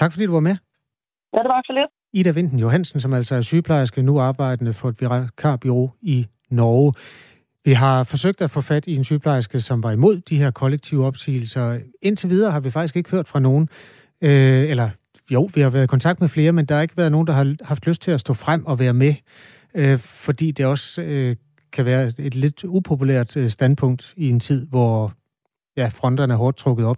Tak 0.00 0.10
fordi 0.12 0.26
du 0.26 0.36
var 0.38 0.48
med. 0.50 0.56
Ja, 1.34 1.38
det 1.44 1.50
var 1.54 1.62
så 1.66 1.72
lidt. 1.80 1.90
Ida 2.18 2.32
Vinden 2.38 2.58
Johansen, 2.58 3.00
som 3.00 3.12
altså 3.12 3.34
er 3.34 3.40
sygeplejerske, 3.40 4.02
nu 4.02 4.20
arbejdende 4.20 4.72
for 4.74 4.88
et 4.88 4.96
vikarbureau 5.00 5.90
i 6.02 6.26
Norge. 6.50 6.92
Vi 7.64 7.72
har 7.72 8.04
forsøgt 8.04 8.40
at 8.40 8.50
få 8.50 8.60
fat 8.60 8.86
i 8.86 8.96
en 8.96 9.04
sygeplejerske, 9.04 9.60
som 9.60 9.82
var 9.82 9.92
imod 9.92 10.20
de 10.20 10.38
her 10.38 10.50
kollektive 10.50 11.06
opsigelser. 11.06 11.78
Indtil 12.02 12.30
videre 12.30 12.50
har 12.50 12.60
vi 12.60 12.70
faktisk 12.70 12.96
ikke 12.96 13.10
hørt 13.10 13.28
fra 13.28 13.40
nogen, 13.40 13.68
øh, 14.20 14.70
eller 14.70 14.90
jo, 15.30 15.50
vi 15.54 15.60
har 15.60 15.70
været 15.70 15.84
i 15.84 15.86
kontakt 15.86 16.20
med 16.20 16.28
flere, 16.28 16.52
men 16.52 16.66
der 16.66 16.74
har 16.74 16.82
ikke 16.82 16.96
været 16.96 17.12
nogen, 17.12 17.26
der 17.26 17.32
har 17.32 17.56
haft 17.62 17.86
lyst 17.86 18.02
til 18.02 18.10
at 18.10 18.20
stå 18.20 18.34
frem 18.34 18.66
og 18.66 18.78
være 18.78 18.94
med, 18.94 19.14
øh, 19.74 19.98
fordi 19.98 20.50
det 20.50 20.66
også 20.66 21.02
øh, 21.02 21.36
kan 21.72 21.84
være 21.84 22.12
et 22.18 22.34
lidt 22.34 22.64
upopulært 22.64 23.36
øh, 23.36 23.50
standpunkt 23.50 24.14
i 24.16 24.28
en 24.28 24.40
tid, 24.40 24.66
hvor 24.66 25.12
ja, 25.76 25.88
fronterne 25.88 26.32
er 26.32 26.38
hårdt 26.38 26.56
trukket 26.56 26.86
op. 26.86 26.96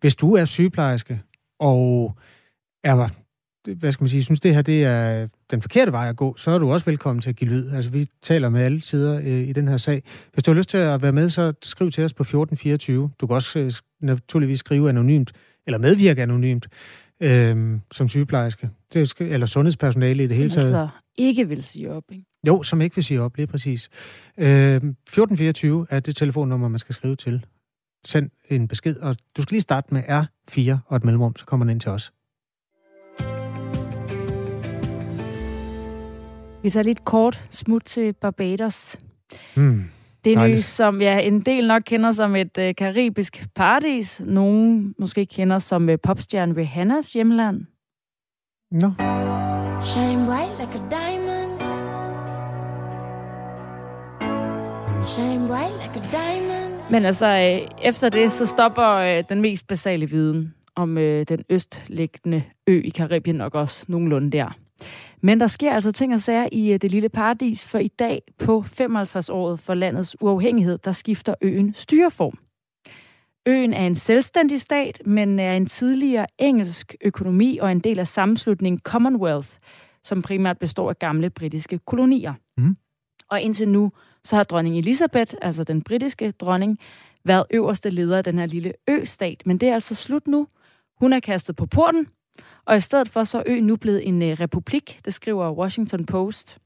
Hvis 0.00 0.16
du 0.16 0.34
er 0.34 0.44
sygeplejerske 0.44 1.20
og 1.60 2.16
er 2.84 3.08
hvad 3.72 3.92
skal 3.92 4.02
man 4.02 4.08
sige, 4.08 4.24
synes 4.24 4.40
det 4.40 4.54
her 4.54 4.62
det 4.62 4.84
er 4.84 5.28
den 5.50 5.62
forkerte 5.62 5.92
vej 5.92 6.08
at 6.08 6.16
gå, 6.16 6.36
så 6.36 6.50
er 6.50 6.58
du 6.58 6.72
også 6.72 6.86
velkommen 6.86 7.22
til 7.22 7.30
at 7.30 7.36
give 7.36 7.50
lyd. 7.50 7.70
Altså, 7.70 7.90
vi 7.90 8.08
taler 8.22 8.48
med 8.48 8.62
alle 8.62 8.80
tider 8.80 9.20
øh, 9.24 9.48
i 9.48 9.52
den 9.52 9.68
her 9.68 9.76
sag. 9.76 10.02
Hvis 10.32 10.42
du 10.42 10.50
har 10.50 10.56
lyst 10.56 10.68
til 10.68 10.78
at 10.78 11.02
være 11.02 11.12
med, 11.12 11.30
så 11.30 11.52
skriv 11.62 11.90
til 11.90 12.04
os 12.04 12.12
på 12.12 12.22
1424. 12.22 13.10
Du 13.20 13.26
kan 13.26 13.34
også 13.34 13.58
øh, 13.58 13.72
naturligvis 14.00 14.58
skrive 14.58 14.88
anonymt, 14.88 15.32
eller 15.66 15.78
medvirke 15.78 16.22
anonymt, 16.22 16.68
øh, 17.20 17.78
som 17.92 18.08
sygeplejerske. 18.08 18.70
Det 18.92 19.20
er, 19.20 19.24
eller 19.24 19.46
sundhedspersonale 19.46 20.24
i 20.24 20.26
det 20.26 20.36
som 20.36 20.42
hele 20.42 20.50
taget. 20.50 20.66
Altså 20.66 20.88
ikke 21.16 21.48
vil 21.48 21.62
sige 21.62 21.92
op, 21.92 22.04
ikke? 22.12 22.24
Jo, 22.46 22.62
som 22.62 22.80
ikke 22.80 22.96
vil 22.96 23.04
sige 23.04 23.22
op, 23.22 23.36
lige 23.36 23.46
præcis. 23.46 23.88
Øh, 24.38 24.76
1424 24.76 25.86
er 25.90 26.00
det 26.00 26.16
telefonnummer, 26.16 26.68
man 26.68 26.78
skal 26.78 26.94
skrive 26.94 27.16
til. 27.16 27.46
Send 28.06 28.30
en 28.48 28.68
besked, 28.68 28.96
og 28.96 29.16
du 29.36 29.42
skal 29.42 29.54
lige 29.54 29.60
starte 29.60 29.94
med 29.94 30.02
R4 30.02 30.76
og 30.86 30.96
et 30.96 31.04
mellemrum, 31.04 31.36
så 31.36 31.44
kommer 31.44 31.64
den 31.64 31.70
ind 31.70 31.80
til 31.80 31.90
os. 31.90 32.12
Vi 36.64 36.70
tager 36.70 36.84
lidt 36.84 37.04
kort 37.04 37.46
smut 37.50 37.82
til 37.84 38.12
Barbados. 38.12 38.96
Mm, 39.56 39.84
det 40.24 40.32
er 40.32 40.60
som 40.62 41.00
ja, 41.00 41.18
en 41.18 41.40
del 41.40 41.66
nok 41.66 41.82
kender 41.86 42.12
som 42.12 42.36
et 42.36 42.58
øh, 42.58 42.74
karibisk 42.74 43.46
paradis. 43.54 44.22
Nogen 44.26 44.94
måske 44.98 45.26
kender 45.26 45.58
som 45.58 45.88
øh, 45.88 45.98
popstjerne 45.98 46.56
Rihannas 46.56 47.12
hjemland. 47.12 47.60
No. 48.70 48.90
Shine 49.80 50.26
bright 50.26 50.52
like 50.60 50.74
a 50.74 50.82
diamond. 50.90 51.52
Shine 55.04 55.48
bright 55.48 55.74
like 55.82 56.00
a 56.00 56.10
diamond. 56.12 56.90
Men 56.90 57.04
altså, 57.04 57.26
øh, 57.26 57.86
efter 57.88 58.08
det, 58.08 58.32
så 58.32 58.46
stopper 58.46 58.88
øh, 58.94 59.24
den 59.28 59.40
mest 59.40 59.66
basale 59.66 60.10
viden 60.10 60.54
om 60.76 60.98
øh, 60.98 61.26
den 61.28 61.44
østliggende 61.50 62.42
ø 62.66 62.80
i 62.84 62.88
Karibien 62.88 63.36
nok 63.36 63.54
også 63.54 63.84
nogenlunde 63.88 64.30
der. 64.30 64.56
Men 65.24 65.40
der 65.40 65.46
sker 65.46 65.72
altså 65.72 65.92
ting 65.92 66.14
og 66.14 66.20
sager 66.20 66.48
i 66.52 66.72
øh, 66.72 66.78
det 66.82 66.90
lille 66.90 67.08
paradis, 67.08 67.64
for 67.64 67.78
i 67.78 67.88
dag 67.88 68.22
på 68.38 68.64
55-året 68.66 69.60
for 69.60 69.74
landets 69.74 70.16
uafhængighed, 70.20 70.78
der 70.78 70.92
skifter 70.92 71.34
øen 71.40 71.74
styreform. 71.74 72.38
Øen 73.46 73.74
er 73.74 73.86
en 73.86 73.94
selvstændig 73.94 74.60
stat, 74.60 75.02
men 75.06 75.38
er 75.38 75.52
en 75.52 75.66
tidligere 75.66 76.26
engelsk 76.38 76.94
økonomi 77.04 77.58
og 77.58 77.72
en 77.72 77.80
del 77.80 77.98
af 77.98 78.08
sammenslutningen 78.08 78.80
Commonwealth, 78.80 79.48
som 80.02 80.22
primært 80.22 80.58
består 80.58 80.90
af 80.90 80.98
gamle 80.98 81.30
britiske 81.30 81.78
kolonier. 81.78 82.34
Mm. 82.56 82.76
Og 83.30 83.40
indtil 83.40 83.68
nu, 83.68 83.92
så 84.24 84.36
har 84.36 84.42
dronning 84.42 84.78
Elisabeth, 84.78 85.34
altså 85.42 85.64
den 85.64 85.82
britiske 85.82 86.30
dronning, 86.30 86.78
været 87.24 87.44
øverste 87.50 87.90
leder 87.90 88.18
af 88.18 88.24
den 88.24 88.38
her 88.38 88.46
lille 88.46 88.72
ø-stat. 88.88 89.42
Men 89.46 89.58
det 89.58 89.68
er 89.68 89.74
altså 89.74 89.94
slut 89.94 90.26
nu. 90.26 90.46
Hun 91.00 91.12
er 91.12 91.20
kastet 91.20 91.56
på 91.56 91.66
porten, 91.66 92.06
og 92.66 92.76
i 92.76 92.80
stedet 92.80 93.08
for 93.08 93.24
så 93.24 93.38
er 93.38 93.42
øen 93.46 93.64
nu 93.64 93.76
blevet 93.76 94.08
en 94.08 94.22
uh, 94.22 94.28
republik, 94.28 95.00
det 95.04 95.14
skriver 95.14 95.52
Washington 95.52 96.06
Post. 96.06 96.58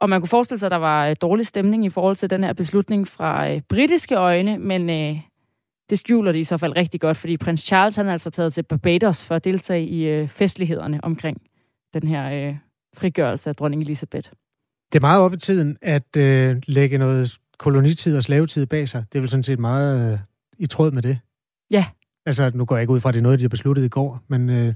Og 0.00 0.10
man 0.10 0.20
kunne 0.20 0.28
forestille 0.28 0.58
sig, 0.58 0.66
at 0.66 0.70
der 0.70 0.76
var 0.76 1.10
uh, 1.10 1.16
dårlig 1.20 1.46
stemning 1.46 1.84
i 1.84 1.90
forhold 1.90 2.16
til 2.16 2.30
den 2.30 2.44
her 2.44 2.52
beslutning 2.52 3.08
fra 3.08 3.52
uh, 3.52 3.60
britiske 3.68 4.14
øjne, 4.14 4.58
men 4.58 4.82
uh, 4.82 5.20
det 5.90 5.98
skjuler 5.98 6.32
de 6.32 6.40
i 6.40 6.44
så 6.44 6.56
fald 6.56 6.76
rigtig 6.76 7.00
godt, 7.00 7.16
fordi 7.16 7.36
prins 7.36 7.60
Charles 7.60 7.96
han 7.96 8.08
er 8.08 8.12
altså 8.12 8.30
taget 8.30 8.54
til 8.54 8.62
Barbados 8.62 9.24
for 9.24 9.34
at 9.34 9.44
deltage 9.44 9.86
i 9.86 10.22
uh, 10.22 10.28
festlighederne 10.28 11.04
omkring 11.04 11.42
den 11.94 12.08
her 12.08 12.48
uh, 12.48 12.56
frigørelse 12.96 13.50
af 13.50 13.56
dronning 13.56 13.82
Elizabeth. 13.82 14.30
Det 14.92 14.98
er 14.98 15.00
meget 15.00 15.20
op 15.20 15.34
i 15.34 15.36
tiden 15.36 15.76
at 15.82 16.16
uh, 16.16 16.56
lægge 16.66 16.98
noget 16.98 17.38
kolonitid 17.58 18.16
og 18.16 18.22
slavetid 18.22 18.66
bag 18.66 18.88
sig. 18.88 19.04
Det 19.12 19.18
er 19.18 19.20
vel 19.20 19.28
sådan 19.28 19.44
set 19.44 19.58
meget 19.58 20.12
uh, 20.12 20.18
i 20.58 20.66
tråd 20.66 20.90
med 20.90 21.02
det. 21.02 21.18
Ja, 21.70 21.86
Altså, 22.26 22.50
nu 22.54 22.64
går 22.64 22.76
jeg 22.76 22.82
ikke 22.82 22.92
ud 22.92 23.00
fra, 23.00 23.08
at 23.08 23.14
det 23.14 23.20
er 23.20 23.22
noget, 23.22 23.38
de 23.38 23.44
har 23.44 23.48
besluttet 23.48 23.84
i 23.84 23.88
går, 23.88 24.20
men 24.28 24.50
øh, 24.50 24.74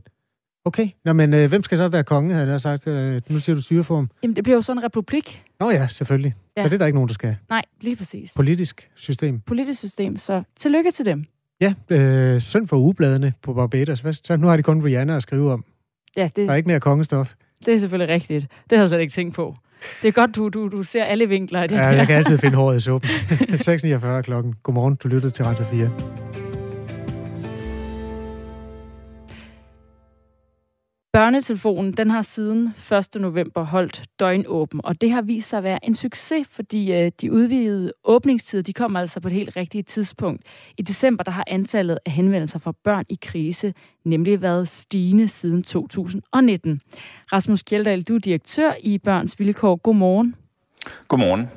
okay. 0.64 0.88
Nå, 1.04 1.12
men 1.12 1.34
øh, 1.34 1.48
hvem 1.48 1.62
skal 1.62 1.78
så 1.78 1.88
være 1.88 2.04
konge, 2.04 2.34
havde 2.34 2.50
jeg 2.50 2.60
sagt? 2.60 2.86
Øh, 2.86 3.20
nu 3.28 3.38
siger 3.38 3.56
du 3.56 3.62
styreform. 3.62 4.10
Jamen, 4.22 4.36
det 4.36 4.44
bliver 4.44 4.56
jo 4.56 4.62
sådan 4.62 4.78
en 4.78 4.84
republik. 4.84 5.44
Nå 5.60 5.70
ja, 5.70 5.86
selvfølgelig. 5.86 6.34
Ja. 6.56 6.62
Så 6.62 6.68
det 6.68 6.74
er 6.74 6.78
der 6.78 6.86
ikke 6.86 6.96
nogen, 6.96 7.08
der 7.08 7.14
skal. 7.14 7.36
Nej, 7.48 7.62
lige 7.80 7.96
præcis. 7.96 8.32
Politisk 8.36 8.90
system. 8.94 9.40
Politisk 9.40 9.78
system, 9.78 10.16
så 10.16 10.42
tillykke 10.58 10.90
til 10.90 11.04
dem. 11.04 11.24
Ja, 11.60 11.74
øh, 11.90 12.40
synd 12.40 12.68
for 12.68 12.76
ugebladene 12.76 13.32
på 13.42 13.54
Barbados. 13.54 14.00
Hvad, 14.00 14.12
så 14.12 14.36
nu 14.36 14.46
har 14.46 14.56
de 14.56 14.62
kun 14.62 14.84
Rihanna 14.84 15.16
at 15.16 15.22
skrive 15.22 15.52
om. 15.52 15.64
Ja, 16.16 16.24
det, 16.24 16.36
der 16.36 16.52
er 16.52 16.56
ikke 16.56 16.66
mere 16.66 16.80
kongestof. 16.80 17.34
Det 17.66 17.74
er 17.74 17.78
selvfølgelig 17.78 18.14
rigtigt. 18.14 18.46
Det 18.70 18.78
har 18.78 18.82
jeg 18.82 18.88
slet 18.88 19.00
ikke 19.00 19.12
tænkt 19.12 19.34
på. 19.34 19.56
Det 20.02 20.08
er 20.08 20.12
godt, 20.12 20.36
du, 20.36 20.48
du, 20.48 20.68
du 20.68 20.82
ser 20.82 21.04
alle 21.04 21.28
vinkler 21.28 21.60
af 21.62 21.68
det 21.68 21.76
Ja, 21.76 21.86
jeg 21.86 22.06
kan 22.06 22.16
altid 22.16 22.38
finde 22.38 22.56
håret 22.56 22.76
i 22.76 22.80
suppen. 22.80 23.10
6.49 23.68 24.20
klokken. 24.20 24.54
Godmorgen, 24.62 24.94
du 24.94 25.08
lyttede 25.08 25.32
til 25.32 25.44
Radio 25.44 25.64
4. 25.64 26.27
Børnetelefonen 31.18 31.92
den 31.92 32.10
har 32.10 32.22
siden 32.22 32.74
1. 33.14 33.20
november 33.20 33.62
holdt 33.62 34.02
døgnåben, 34.20 34.80
og 34.84 35.00
det 35.00 35.10
har 35.10 35.22
vist 35.22 35.48
sig 35.48 35.56
at 35.56 35.64
være 35.64 35.84
en 35.84 35.94
succes, 35.94 36.48
fordi 36.50 36.92
øh, 36.92 37.12
de 37.20 37.32
udvidede 37.32 37.92
åbningstider 38.04 38.62
de 38.62 38.72
kommer 38.72 39.00
altså 39.00 39.20
på 39.20 39.28
et 39.28 39.34
helt 39.34 39.56
rigtigt 39.56 39.88
tidspunkt. 39.88 40.42
I 40.76 40.82
december 40.82 41.24
der 41.24 41.30
har 41.30 41.44
antallet 41.46 41.98
af 42.06 42.12
henvendelser 42.12 42.58
fra 42.58 42.72
børn 42.84 43.04
i 43.08 43.18
krise 43.22 43.74
nemlig 44.04 44.42
været 44.42 44.68
stigende 44.68 45.28
siden 45.28 45.62
2019. 45.62 46.80
Rasmus 47.32 47.62
Kjeldal, 47.62 48.02
du 48.02 48.14
er 48.14 48.18
direktør 48.18 48.72
i 48.80 48.98
Børns 48.98 49.38
Vilkår. 49.38 49.76
Godmorgen. 49.76 50.34
Godmorgen. 51.08 51.48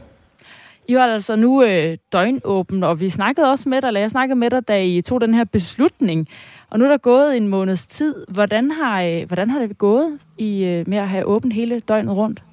I 0.88 0.94
har 0.94 1.08
altså 1.08 1.36
nu 1.36 1.64
øh, 1.64 1.98
døgnåben, 2.12 2.84
og 2.84 3.00
vi 3.00 3.10
snakkede 3.10 3.50
også 3.50 3.70
med 3.70 3.82
dig, 3.82 3.88
eller 3.88 4.02
jeg 4.02 4.12
snakkede 4.12 4.40
med 4.40 4.50
dig, 4.50 4.68
da 4.68 4.84
I 4.84 5.02
tog 5.02 5.22
den 5.22 5.34
her 5.34 5.44
beslutning. 5.44 6.28
Og 6.72 6.80
nu 6.80 6.86
er 6.86 6.90
der 6.90 6.98
gået 6.98 7.38
en 7.38 7.48
måneds 7.48 7.86
tid. 7.86 8.26
Hvordan 8.28 8.72
har, 8.72 9.02
øh, 9.02 9.28
hvordan 9.28 9.50
har 9.50 9.60
det 9.60 9.78
gået 9.78 10.20
i, 10.38 10.64
øh, 10.64 10.90
med 10.90 10.98
at 10.98 11.10
have 11.10 11.26
åbent 11.26 11.54
hele 11.54 11.80
døgnet 11.80 12.16
rundt? 12.16 12.44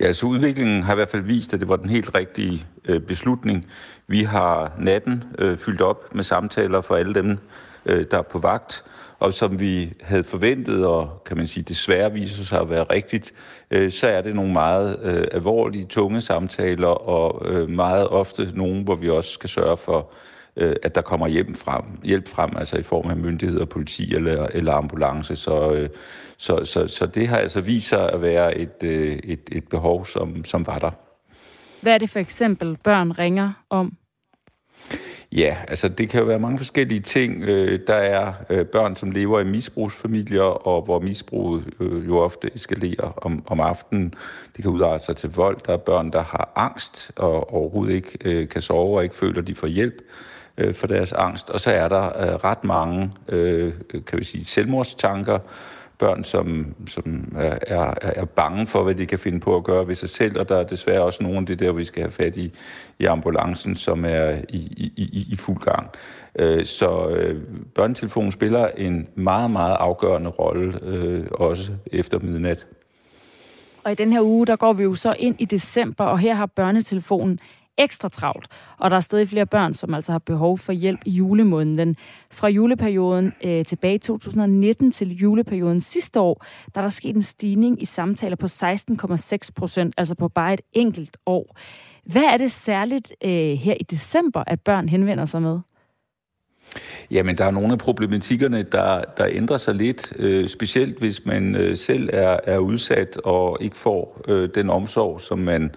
Ja, 0.00 0.12
så 0.12 0.26
udviklingen 0.26 0.82
har 0.82 0.92
i 0.92 0.96
hvert 0.96 1.10
fald 1.10 1.22
vist, 1.22 1.54
at 1.54 1.60
det 1.60 1.68
var 1.68 1.76
den 1.76 1.88
helt 1.88 2.14
rigtige 2.14 2.66
øh, 2.84 3.00
beslutning. 3.00 3.66
Vi 4.06 4.22
har 4.22 4.72
natten 4.78 5.24
øh, 5.38 5.56
fyldt 5.56 5.80
op 5.80 6.14
med 6.14 6.22
samtaler 6.22 6.80
for 6.80 6.96
alle 6.96 7.14
dem, 7.14 7.38
øh, 7.86 8.04
der 8.10 8.18
er 8.18 8.22
på 8.22 8.38
vagt, 8.38 8.84
og 9.18 9.34
som 9.34 9.60
vi 9.60 9.92
havde 10.02 10.24
forventet, 10.24 10.86
og 10.86 11.22
kan 11.26 11.36
man 11.36 11.46
sige 11.46 11.64
desværre 11.64 12.12
viser 12.12 12.44
sig 12.44 12.60
at 12.60 12.70
være 12.70 12.84
rigtigt, 12.84 13.32
øh, 13.70 13.90
så 13.90 14.08
er 14.08 14.20
det 14.20 14.34
nogle 14.34 14.52
meget 14.52 14.98
øh, 15.02 15.26
alvorlige, 15.32 15.86
tunge 15.86 16.20
samtaler, 16.20 16.88
og 16.88 17.52
øh, 17.52 17.68
meget 17.68 18.08
ofte 18.08 18.52
nogle, 18.54 18.84
hvor 18.84 18.94
vi 18.94 19.10
også 19.10 19.30
skal 19.30 19.50
sørge 19.50 19.76
for, 19.76 20.10
øh, 20.56 20.76
at 20.82 20.94
der 20.94 21.00
kommer 21.00 21.28
hjælp 21.28 21.56
frem, 21.56 21.84
hjælp 22.04 22.28
frem, 22.28 22.56
altså 22.56 22.76
i 22.76 22.82
form 22.82 23.10
af 23.10 23.16
myndigheder, 23.16 23.64
politi 23.64 24.14
eller, 24.14 24.46
eller 24.46 24.72
ambulance. 24.72 25.36
Så, 25.36 25.72
øh, 25.72 25.88
så, 26.36 26.64
så, 26.64 26.88
så 26.88 27.06
det 27.06 27.28
har 27.28 27.36
altså 27.36 27.60
vist 27.60 27.88
sig 27.88 28.12
at 28.12 28.22
være 28.22 28.58
et, 28.58 28.82
øh, 28.82 29.18
et, 29.24 29.40
et 29.52 29.68
behov, 29.68 30.06
som, 30.06 30.44
som 30.44 30.66
var 30.66 30.78
der. 30.78 30.90
Hvad 31.82 31.94
er 31.94 31.98
det 31.98 32.10
for 32.10 32.18
eksempel, 32.18 32.76
børn 32.84 33.12
ringer 33.12 33.52
om? 33.70 33.96
Ja, 35.32 35.56
altså 35.68 35.88
det 35.88 36.08
kan 36.08 36.20
jo 36.20 36.26
være 36.26 36.38
mange 36.38 36.58
forskellige 36.58 37.00
ting. 37.00 37.42
Øh, 37.42 37.80
der 37.86 37.94
er 37.94 38.32
øh, 38.50 38.66
børn, 38.66 38.96
som 38.96 39.10
lever 39.10 39.40
i 39.40 39.44
misbrugsfamilier, 39.44 40.42
og 40.42 40.82
hvor 40.82 41.00
misbruget 41.00 41.64
øh, 41.80 42.06
jo 42.06 42.18
ofte 42.18 42.50
eskalerer 42.54 43.12
om, 43.16 43.42
om 43.46 43.60
aftenen. 43.60 44.14
Det 44.56 44.62
kan 44.62 44.70
udarte 44.70 45.04
sig 45.04 45.16
til 45.16 45.30
vold. 45.30 45.58
Der 45.66 45.72
er 45.72 45.76
børn, 45.76 46.12
der 46.12 46.22
har 46.22 46.52
angst 46.56 47.12
og 47.16 47.54
overhovedet 47.54 47.94
ikke 47.94 48.46
kan 48.46 48.62
sove 48.62 48.98
og 48.98 49.02
ikke 49.02 49.16
føler, 49.16 49.42
de 49.42 49.54
får 49.54 49.66
hjælp 49.66 50.02
Øh, 50.60 50.74
for 50.74 50.86
deres 50.86 51.12
angst. 51.12 51.50
Og 51.50 51.60
så 51.60 51.70
er 51.70 51.88
der 51.88 52.04
øh, 52.04 52.34
ret 52.34 52.64
mange, 52.64 53.10
øh, 53.28 53.72
kan 54.06 54.18
vi 54.18 54.24
sige, 54.24 54.44
selvmordstanker, 54.44 55.38
børn, 55.98 56.24
som, 56.24 56.74
som 56.88 57.32
er, 57.38 57.58
er, 57.66 57.94
er 58.02 58.24
bange 58.24 58.66
for, 58.66 58.82
hvad 58.82 58.94
de 58.94 59.06
kan 59.06 59.18
finde 59.18 59.40
på 59.40 59.56
at 59.56 59.64
gøre 59.64 59.88
ved 59.88 59.94
sig 59.94 60.08
selv, 60.08 60.38
og 60.38 60.48
der 60.48 60.56
er 60.56 60.62
desværre 60.62 61.02
også 61.02 61.22
nogle 61.22 61.38
af 61.38 61.46
det 61.46 61.58
der, 61.58 61.72
vi 61.72 61.84
skal 61.84 62.02
have 62.02 62.10
fat 62.10 62.36
i, 62.36 62.52
i 62.98 63.04
ambulancen, 63.04 63.76
som 63.76 64.04
er 64.04 64.30
i, 64.48 64.58
i, 64.58 64.92
i, 64.96 65.26
i 65.32 65.36
fuld 65.36 65.60
gang. 65.60 65.88
Øh, 66.38 66.64
så 66.64 67.08
øh, 67.08 67.42
børnetelefonen 67.74 68.32
spiller 68.32 68.68
en 68.68 69.08
meget, 69.14 69.50
meget 69.50 69.76
afgørende 69.80 70.30
rolle, 70.30 70.78
øh, 70.82 71.26
også 71.30 71.72
efter 71.92 72.18
midnat. 72.18 72.66
Og 73.84 73.92
i 73.92 73.94
den 73.94 74.12
her 74.12 74.22
uge, 74.22 74.46
der 74.46 74.56
går 74.56 74.72
vi 74.72 74.82
jo 74.82 74.94
så 74.94 75.14
ind 75.18 75.36
i 75.38 75.44
december, 75.44 76.04
og 76.04 76.18
her 76.18 76.34
har 76.34 76.46
børnetelefonen 76.46 77.38
ekstra 77.80 78.08
travlt, 78.08 78.48
og 78.78 78.90
der 78.90 78.96
er 78.96 79.00
stadig 79.00 79.28
flere 79.28 79.46
børn, 79.46 79.74
som 79.74 79.94
altså 79.94 80.12
har 80.12 80.18
behov 80.18 80.58
for 80.58 80.72
hjælp 80.72 81.00
i 81.06 81.10
julemåneden. 81.10 81.96
Fra 82.30 82.48
juleperioden 82.48 83.32
øh, 83.44 83.64
tilbage 83.64 83.94
i 83.94 83.98
2019 83.98 84.92
til 84.92 85.16
juleperioden 85.16 85.80
sidste 85.80 86.20
år, 86.20 86.44
der 86.74 86.80
er 86.80 86.84
der 86.84 86.90
sket 86.90 87.16
en 87.16 87.22
stigning 87.22 87.82
i 87.82 87.84
samtaler 87.84 88.36
på 88.36 88.46
16,6 88.46 89.48
procent, 89.56 89.94
altså 89.96 90.14
på 90.14 90.28
bare 90.28 90.54
et 90.54 90.60
enkelt 90.72 91.16
år. 91.26 91.56
Hvad 92.04 92.24
er 92.24 92.36
det 92.36 92.52
særligt 92.52 93.12
øh, 93.24 93.52
her 93.58 93.74
i 93.80 93.82
december, 93.82 94.44
at 94.46 94.60
børn 94.60 94.88
henvender 94.88 95.24
sig 95.24 95.42
med? 95.42 95.60
Jamen, 97.10 97.38
der 97.38 97.44
er 97.44 97.50
nogle 97.50 97.72
af 97.72 97.78
problematikkerne, 97.78 98.62
der, 98.62 99.04
der 99.16 99.26
ændrer 99.30 99.56
sig 99.56 99.74
lidt, 99.74 100.12
øh, 100.16 100.48
specielt 100.48 100.98
hvis 100.98 101.26
man 101.26 101.54
øh, 101.54 101.76
selv 101.76 102.10
er, 102.12 102.40
er 102.44 102.58
udsat 102.58 103.16
og 103.16 103.58
ikke 103.60 103.76
får 103.76 104.20
øh, 104.28 104.48
den 104.54 104.70
omsorg, 104.70 105.20
som 105.20 105.38
man 105.38 105.74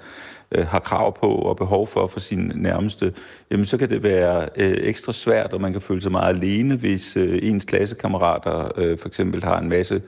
øh, 0.53 0.67
har 0.67 0.79
krav 0.79 1.17
på 1.19 1.27
og 1.27 1.57
behov 1.57 1.87
for 1.87 2.07
for 2.07 2.19
sin 2.19 2.51
nærmeste, 2.55 3.13
jamen 3.51 3.65
så 3.65 3.77
kan 3.77 3.89
det 3.89 4.03
være 4.03 4.49
øh, 4.55 4.77
ekstra 4.81 5.11
svært, 5.11 5.53
og 5.53 5.61
man 5.61 5.71
kan 5.71 5.81
føle 5.81 6.01
sig 6.01 6.11
meget 6.11 6.35
alene, 6.35 6.75
hvis 6.75 7.17
øh, 7.17 7.39
ens 7.41 7.65
klassekammerater 7.65 8.71
øh, 8.77 8.97
for 8.97 9.07
eksempel 9.07 9.43
har 9.43 9.59
en 9.59 9.69
masse 9.69 10.01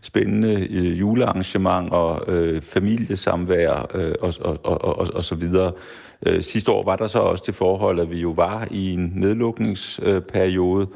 spændende 0.00 0.66
øh, 0.70 1.00
julearrangementer, 1.00 2.24
øh, 2.28 2.62
familiesamvær 2.62 3.90
øh, 3.94 4.14
og, 4.20 4.34
og, 4.40 4.58
og, 4.62 4.84
og, 4.84 5.08
og 5.14 5.24
så 5.24 5.34
videre. 5.34 5.72
Øh, 6.26 6.42
sidste 6.42 6.72
år 6.72 6.84
var 6.84 6.96
der 6.96 7.06
så 7.06 7.18
også 7.18 7.44
det 7.46 7.54
forhold, 7.54 8.00
at 8.00 8.10
vi 8.10 8.20
jo 8.20 8.30
var 8.30 8.68
i 8.70 8.92
en 8.92 9.12
nedlukningsperiode, 9.16 10.86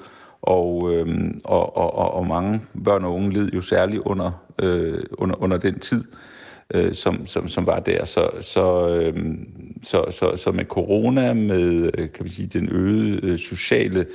og, 0.42 0.92
øh, 0.94 1.30
og, 1.44 1.76
og, 1.76 2.14
og 2.14 2.26
mange 2.26 2.61
børn 2.84 3.04
og 3.04 3.14
unge 3.14 3.32
led 3.32 3.50
jo 3.50 3.61
særligt 3.61 4.02
under, 4.04 4.30
øh, 4.59 5.04
under, 5.12 5.42
under 5.42 5.57
den 5.57 5.78
tid 5.78 6.04
øh, 6.04 6.36
øh, 6.74 6.94
som, 6.94 7.26
som, 7.26 7.48
som 7.48 7.66
var 7.66 7.80
der. 7.80 8.04
Så, 8.04 8.30
så, 8.40 8.88
øh, 8.88 9.36
så, 9.82 10.04
så, 10.10 10.36
så 10.36 10.52
med 10.52 10.64
corona, 10.64 11.32
med 11.32 11.90
øh, 11.98 12.12
kan 12.12 12.24
vi 12.24 12.30
sige, 12.30 12.48
den 12.48 12.68
øgede 12.72 13.20
øh, 13.26 13.38
sociale 13.38 14.06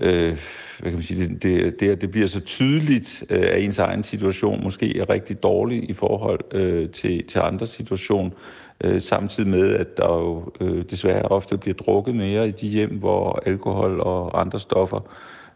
øh, 0.00 0.38
hvad 0.78 0.90
kan 0.90 0.92
man 0.92 1.02
sige, 1.02 1.28
det, 1.28 1.42
det, 1.42 1.80
det, 1.80 2.00
det 2.00 2.10
bliver 2.10 2.26
så 2.26 2.40
tydeligt, 2.40 3.24
øh, 3.30 3.42
at 3.42 3.62
ens 3.62 3.78
egen 3.78 4.02
situation 4.02 4.64
måske 4.64 4.98
er 4.98 5.10
rigtig 5.10 5.42
dårlig 5.42 5.90
i 5.90 5.92
forhold 5.92 6.40
øh, 6.52 6.90
til, 6.90 7.26
til 7.26 7.38
andre 7.38 7.66
situation, 7.66 8.34
øh, 8.84 9.02
samtidig 9.02 9.50
med, 9.50 9.74
at 9.74 9.96
der 9.96 10.08
jo 10.08 10.52
øh, 10.60 10.84
desværre 10.90 11.22
ofte 11.22 11.58
bliver 11.58 11.74
drukket 11.74 12.14
mere 12.14 12.48
i 12.48 12.50
de 12.50 12.68
hjem, 12.68 12.98
hvor 12.98 13.42
alkohol 13.46 14.00
og 14.00 14.40
andre 14.40 14.60
stoffer 14.60 15.00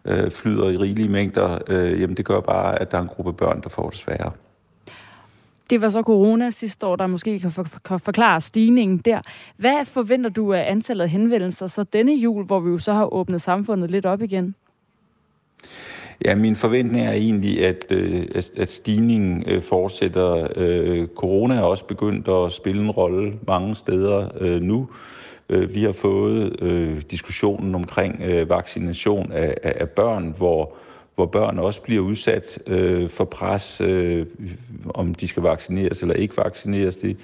øh, 0.05 0.31
flyder 0.31 0.69
i 0.69 0.77
rigelige 0.77 1.09
mængder, 1.09 1.59
øh, 1.69 2.01
jamen 2.01 2.17
det 2.17 2.25
gør 2.25 2.41
bare, 2.41 2.81
at 2.81 2.93
der 2.93 2.99
er 2.99 3.03
en 3.03 3.09
gruppe 3.09 3.33
børn, 3.33 3.63
der 3.63 3.69
får 3.69 3.91
det 3.91 3.99
sværere. 3.99 4.33
Det 5.71 5.81
var 5.81 5.89
så 5.89 6.03
corona 6.03 6.51
sidste 6.51 6.87
år, 6.87 6.97
der 6.97 7.07
måske 7.07 7.41
kan, 7.41 7.53
kan 7.85 8.01
forklare 8.01 8.41
stigningen 8.41 8.99
der. 8.99 9.21
Hvad 9.57 9.85
forventer 9.85 10.31
du 10.31 10.53
af 10.53 10.71
antallet 10.71 11.05
af 11.05 11.11
henvendelser 11.11 11.67
så 11.67 11.83
denne 11.83 12.13
jul, 12.13 12.45
hvor 12.45 12.61
vi 12.61 12.71
jo 12.71 12.79
så 12.79 12.93
har 12.93 13.15
åbnet 13.15 13.43
samfundet 13.43 13.91
lidt 13.91 14.07
op 14.07 14.23
igen? 14.23 14.55
Ja, 16.25 16.35
min 16.35 16.57
forventning 16.57 17.07
er 17.07 17.13
egentlig, 17.13 17.67
at, 17.67 17.85
øh, 17.91 18.27
at 18.57 18.71
stigningen 18.71 19.45
øh, 19.47 19.63
fortsætter. 19.63 20.49
Øh, 20.57 21.09
corona 21.17 21.55
er 21.55 21.63
også 21.63 21.85
begyndt 21.85 22.29
at 22.29 22.53
spille 22.53 22.83
en 22.83 22.91
rolle 22.91 23.33
mange 23.47 23.75
steder 23.75 24.59
nu. 24.61 24.89
Vi 25.49 25.83
har 25.83 25.93
fået 25.93 26.57
diskussionen 27.11 27.75
omkring 27.75 28.23
vaccination 28.49 29.33
af, 29.33 29.55
af 29.63 29.91
børn, 29.91 30.35
hvor 30.39 30.77
hvor 31.19 31.27
børn 31.27 31.59
også 31.59 31.83
bliver 31.83 32.03
udsat 32.03 32.59
øh, 32.67 33.11
for 33.11 33.25
pres, 33.25 33.81
øh, 33.81 34.27
om 34.95 35.15
de 35.15 35.29
skal 35.29 35.43
vaccineres 35.43 36.03
eller 36.03 36.15
ikke 36.15 36.37
vaccineres. 36.37 36.97
Det 36.97 37.17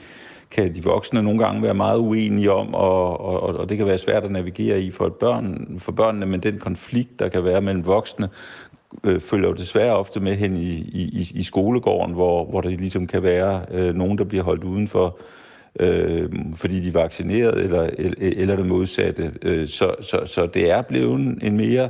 kan 0.50 0.74
de 0.74 0.82
voksne 0.82 1.22
nogle 1.22 1.44
gange 1.44 1.62
være 1.62 1.74
meget 1.74 1.98
uenige 1.98 2.52
om, 2.52 2.74
og, 2.74 3.20
og, 3.20 3.42
og 3.42 3.68
det 3.68 3.76
kan 3.76 3.86
være 3.86 3.98
svært 3.98 4.24
at 4.24 4.30
navigere 4.30 4.80
i 4.80 4.90
for, 4.90 5.06
et 5.06 5.14
børn, 5.14 5.76
for 5.78 5.92
børnene, 5.92 6.26
men 6.26 6.40
den 6.40 6.58
konflikt, 6.58 7.18
der 7.18 7.28
kan 7.28 7.44
være 7.44 7.60
mellem 7.60 7.86
voksne, 7.86 8.28
øh, 9.04 9.20
følger 9.20 9.48
jo 9.48 9.54
desværre 9.54 9.96
ofte 9.96 10.20
med 10.20 10.36
hen 10.36 10.56
i, 10.56 10.72
i, 10.72 11.30
i 11.34 11.42
skolegården, 11.42 12.14
hvor, 12.14 12.44
hvor 12.44 12.60
der 12.60 12.68
ligesom 12.68 13.06
kan 13.06 13.22
være 13.22 13.62
øh, 13.70 13.94
nogen, 13.94 14.18
der 14.18 14.24
bliver 14.24 14.44
holdt 14.44 14.64
udenfor, 14.64 15.18
øh, 15.80 16.32
fordi 16.56 16.80
de 16.80 16.88
er 16.88 16.92
vaccineret, 16.92 17.64
eller, 17.64 17.90
eller, 17.98 18.16
eller 18.20 18.56
det 18.56 18.66
modsatte. 18.66 19.32
Øh, 19.42 19.66
så, 19.66 19.94
så, 20.00 20.20
så 20.24 20.46
det 20.46 20.70
er 20.70 20.82
blevet 20.82 21.38
en 21.42 21.56
mere 21.56 21.88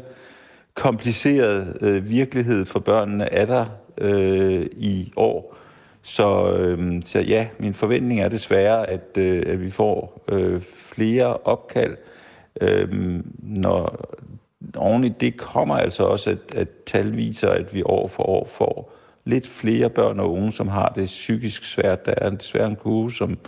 kompliceret 0.75 1.77
øh, 1.81 2.09
virkelighed 2.09 2.64
for 2.64 2.79
børnene 2.79 3.33
er 3.33 3.47
der 3.47 3.66
øh, 3.99 4.66
i 4.72 5.12
år. 5.16 5.57
Så, 6.03 6.53
øh, 6.53 7.03
så 7.05 7.18
ja, 7.20 7.49
min 7.59 7.75
forventning 7.75 8.20
er 8.20 8.29
desværre, 8.29 8.91
at, 8.91 9.16
øh, 9.18 9.43
at 9.47 9.61
vi 9.61 9.70
får 9.70 10.22
øh, 10.29 10.61
flere 10.61 11.37
opkald. 11.37 11.97
Øh, 12.61 13.20
når 13.43 14.05
oven 14.77 15.05
i 15.05 15.09
det 15.09 15.37
kommer 15.37 15.77
altså 15.77 16.05
også, 16.05 16.31
at, 16.31 16.55
at 16.55 16.68
tal 16.87 17.16
viser, 17.16 17.51
at 17.51 17.75
vi 17.75 17.83
år 17.83 18.09
for 18.09 18.22
år 18.22 18.47
får 18.47 18.93
lidt 19.25 19.47
flere 19.47 19.91
børn 19.91 20.20
og 20.20 20.33
unge, 20.33 20.53
som 20.53 20.68
har 20.68 20.93
det 20.97 21.07
psykisk 21.07 21.64
svært. 21.64 22.07
Der 22.07 22.14
er 22.16 22.31
desværre 22.31 22.66
en 22.66 22.77
kurve, 22.77 23.12
som, 23.12 23.39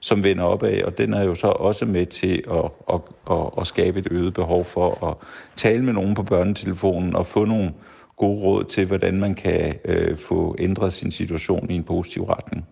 som 0.00 0.24
vender 0.24 0.44
opad, 0.44 0.82
og 0.82 0.98
den 0.98 1.14
er 1.14 1.24
jo 1.24 1.34
så 1.34 1.46
også 1.46 1.84
med 1.84 2.06
til 2.06 2.42
at, 2.50 2.70
at, 2.94 3.00
at, 3.30 3.50
at 3.60 3.66
skabe 3.66 3.98
et 3.98 4.08
øget 4.10 4.34
behov 4.34 4.64
for 4.64 5.08
at 5.08 5.16
tale 5.56 5.84
med 5.84 5.92
nogen 5.92 6.14
på 6.14 6.22
børnetelefonen 6.22 7.16
og 7.16 7.26
få 7.26 7.44
nogle 7.44 7.72
gode 8.16 8.40
råd 8.40 8.64
til, 8.64 8.86
hvordan 8.86 9.20
man 9.20 9.34
kan 9.34 9.74
øh, 9.84 10.18
få 10.18 10.56
ændret 10.58 10.92
sin 10.92 11.10
situation 11.10 11.70
i 11.70 11.74
en 11.74 11.84
positiv 11.84 12.24
retning. 12.24 12.66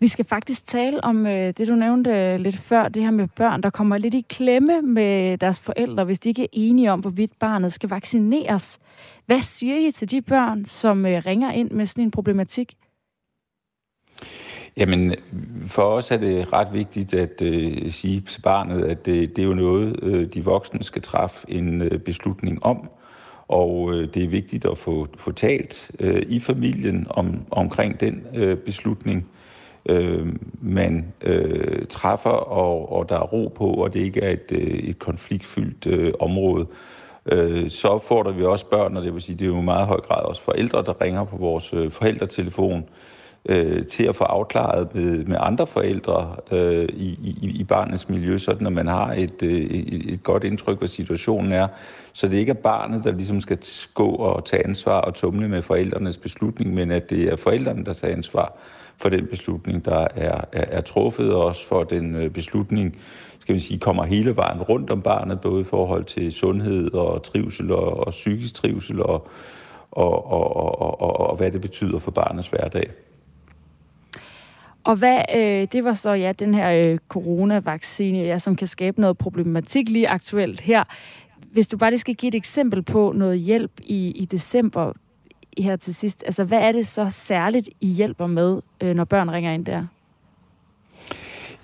Vi 0.00 0.08
skal 0.08 0.24
faktisk 0.24 0.66
tale 0.66 1.04
om 1.04 1.26
øh, 1.26 1.52
det, 1.56 1.68
du 1.68 1.74
nævnte 1.74 2.10
øh, 2.10 2.40
lidt 2.40 2.56
før, 2.56 2.88
det 2.88 3.02
her 3.02 3.10
med 3.10 3.28
børn, 3.36 3.62
der 3.62 3.70
kommer 3.70 3.98
lidt 3.98 4.14
i 4.14 4.24
klemme 4.28 4.82
med 4.82 5.38
deres 5.38 5.60
forældre, 5.60 6.04
hvis 6.04 6.18
de 6.18 6.28
ikke 6.28 6.42
er 6.42 6.52
enige 6.52 6.92
om, 6.92 7.00
hvorvidt 7.00 7.38
barnet 7.38 7.72
skal 7.72 7.88
vaccineres. 7.88 8.78
Hvad 9.26 9.42
siger 9.42 9.88
I 9.88 9.90
til 9.90 10.10
de 10.10 10.22
børn, 10.22 10.64
som 10.64 11.06
øh, 11.06 11.22
ringer 11.26 11.52
ind 11.52 11.70
med 11.70 11.86
sådan 11.86 12.04
en 12.04 12.10
problematik? 12.10 12.76
Jamen, 14.78 15.14
for 15.66 15.82
os 15.82 16.10
er 16.10 16.16
det 16.16 16.52
ret 16.52 16.68
vigtigt 16.72 17.14
at 17.14 17.42
øh, 17.42 17.92
sige 17.92 18.20
til 18.20 18.40
barnet, 18.40 18.84
at 18.84 19.06
det, 19.06 19.36
det 19.36 19.42
er 19.42 19.46
jo 19.46 19.54
noget, 19.54 20.00
øh, 20.02 20.26
de 20.26 20.44
voksne 20.44 20.82
skal 20.82 21.02
træffe 21.02 21.50
en 21.50 21.82
øh, 21.82 21.98
beslutning 21.98 22.64
om. 22.64 22.88
Og 23.48 23.94
øh, 23.94 24.14
det 24.14 24.24
er 24.24 24.28
vigtigt 24.28 24.64
at 24.64 24.78
få, 24.78 25.06
få 25.16 25.32
talt 25.32 25.90
øh, 26.00 26.22
i 26.28 26.40
familien 26.40 27.06
om, 27.10 27.46
omkring 27.50 28.00
den 28.00 28.26
øh, 28.34 28.56
beslutning, 28.56 29.28
øh, 29.86 30.26
man 30.60 31.12
øh, 31.20 31.86
træffer, 31.86 32.30
og, 32.30 32.92
og 32.92 33.08
der 33.08 33.16
er 33.16 33.26
ro 33.26 33.52
på, 33.54 33.66
og 33.66 33.94
det 33.94 34.00
ikke 34.00 34.20
er 34.20 34.30
et, 34.30 34.52
øh, 34.52 34.78
et 34.78 34.98
konfliktfyldt 34.98 35.86
øh, 35.86 36.12
område. 36.20 36.66
Øh, 37.32 37.70
så 37.70 37.88
opfordrer 37.88 38.32
vi 38.32 38.44
også 38.44 38.66
børn, 38.66 38.96
og 38.96 39.04
det 39.04 39.14
vil 39.14 39.22
sige, 39.22 39.36
det 39.36 39.44
er 39.44 39.48
jo 39.48 39.60
i 39.60 39.64
meget 39.64 39.86
høj 39.86 40.00
grad 40.00 40.24
også 40.24 40.42
forældre, 40.42 40.82
der 40.82 41.00
ringer 41.00 41.24
på 41.24 41.36
vores 41.36 41.74
øh, 41.74 41.90
forældretelefon, 41.90 42.78
øh, 42.78 42.84
Øh, 43.50 43.86
til 43.86 44.04
at 44.04 44.16
få 44.16 44.24
afklaret 44.24 44.94
med, 44.94 45.24
med 45.24 45.36
andre 45.40 45.66
forældre 45.66 46.36
øh, 46.50 46.88
i, 46.88 47.08
i, 47.42 47.50
i 47.60 47.64
barnets 47.64 48.08
miljø, 48.08 48.38
sådan 48.38 48.66
at 48.66 48.72
man 48.72 48.86
har 48.86 49.12
et, 49.12 49.42
øh, 49.42 49.60
et, 49.60 50.12
et 50.12 50.22
godt 50.22 50.44
indtryk, 50.44 50.78
hvad 50.78 50.88
situationen 50.88 51.52
er. 51.52 51.68
Så 52.12 52.28
det 52.28 52.36
ikke 52.36 52.50
er 52.50 52.54
barnet, 52.54 53.04
der 53.04 53.12
ligesom 53.12 53.40
skal 53.40 53.58
gå 53.94 54.08
og 54.08 54.44
tage 54.44 54.66
ansvar 54.66 55.00
og 55.00 55.14
tumle 55.14 55.48
med 55.48 55.62
forældrenes 55.62 56.18
beslutning, 56.18 56.74
men 56.74 56.90
at 56.90 57.10
det 57.10 57.22
er 57.24 57.36
forældrene, 57.36 57.84
der 57.84 57.92
tager 57.92 58.14
ansvar 58.14 58.58
for 58.96 59.08
den 59.08 59.26
beslutning, 59.26 59.84
der 59.84 60.06
er, 60.14 60.40
er, 60.52 60.64
er 60.68 60.80
truffet, 60.80 61.34
og 61.34 61.44
også 61.44 61.66
for 61.66 61.84
den 61.84 62.14
øh, 62.14 62.30
beslutning, 62.30 62.96
skal 63.40 63.52
man 63.52 63.60
sige, 63.60 63.80
kommer 63.80 64.04
hele 64.04 64.36
vejen 64.36 64.62
rundt 64.62 64.90
om 64.90 65.02
barnet, 65.02 65.40
både 65.40 65.60
i 65.60 65.64
forhold 65.64 66.04
til 66.04 66.32
sundhed 66.32 66.94
og 66.94 67.22
trivsel 67.22 67.72
og, 67.72 68.06
og 68.06 68.10
psykisk 68.10 68.54
trivsel 68.54 69.02
og, 69.02 69.28
og, 69.90 70.32
og, 70.32 70.56
og, 70.56 71.00
og, 71.00 71.30
og 71.30 71.36
hvad 71.36 71.50
det 71.50 71.60
betyder 71.60 71.98
for 71.98 72.10
barnets 72.10 72.48
hverdag. 72.48 72.90
Og 74.88 74.96
hvad, 74.96 75.22
øh, 75.34 75.68
det 75.72 75.84
var 75.84 75.94
så 75.94 76.12
ja, 76.12 76.32
den 76.32 76.54
her 76.54 76.70
øh, 76.70 76.98
coronavaccine, 77.08 78.18
ja, 78.18 78.38
som 78.38 78.56
kan 78.56 78.66
skabe 78.66 79.00
noget 79.00 79.18
problematik 79.18 79.88
lige 79.88 80.08
aktuelt 80.08 80.60
her. 80.60 80.84
Hvis 81.52 81.68
du 81.68 81.76
bare 81.76 81.90
lige 81.90 82.00
skal 82.00 82.14
give 82.14 82.28
et 82.28 82.34
eksempel 82.34 82.82
på 82.82 83.12
noget 83.16 83.38
hjælp 83.38 83.70
i, 83.80 84.10
i 84.10 84.24
december 84.24 84.92
her 85.58 85.76
til 85.76 85.94
sidst, 85.94 86.22
altså 86.26 86.44
hvad 86.44 86.58
er 86.58 86.72
det 86.72 86.86
så 86.86 87.06
særligt, 87.10 87.68
I 87.80 87.86
hjælper 87.86 88.26
med, 88.26 88.60
øh, 88.80 88.94
når 88.94 89.04
børn 89.04 89.30
ringer 89.30 89.52
ind 89.52 89.64
der? 89.64 89.86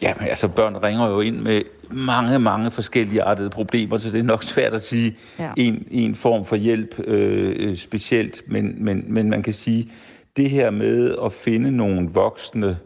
Ja, 0.03 0.15
men 0.19 0.29
altså 0.29 0.49
børn 0.49 0.77
ringer 0.77 1.09
jo 1.09 1.21
ind 1.21 1.37
med 1.37 1.63
mange, 1.91 2.39
mange 2.39 2.71
forskellige 2.71 3.23
artede 3.23 3.51
problemer, 3.51 3.99
så 3.99 4.11
det 4.11 4.19
er 4.19 4.23
nok 4.23 4.43
svært 4.43 4.75
at 4.75 4.85
sige 4.85 5.17
ja. 5.39 5.53
en, 5.57 5.87
en 5.91 6.15
form 6.15 6.45
for 6.45 6.57
hjælp 6.57 7.01
øh, 7.07 7.77
specielt, 7.77 8.43
men, 8.47 8.85
men, 8.85 9.05
men 9.09 9.31
man 9.31 9.43
kan 9.43 9.53
sige, 9.53 9.91
det 10.37 10.51
her 10.51 10.71
med 10.71 11.17
at 11.25 11.33
finde 11.33 11.71
nogle 11.71 12.09
voksne, 12.11 12.79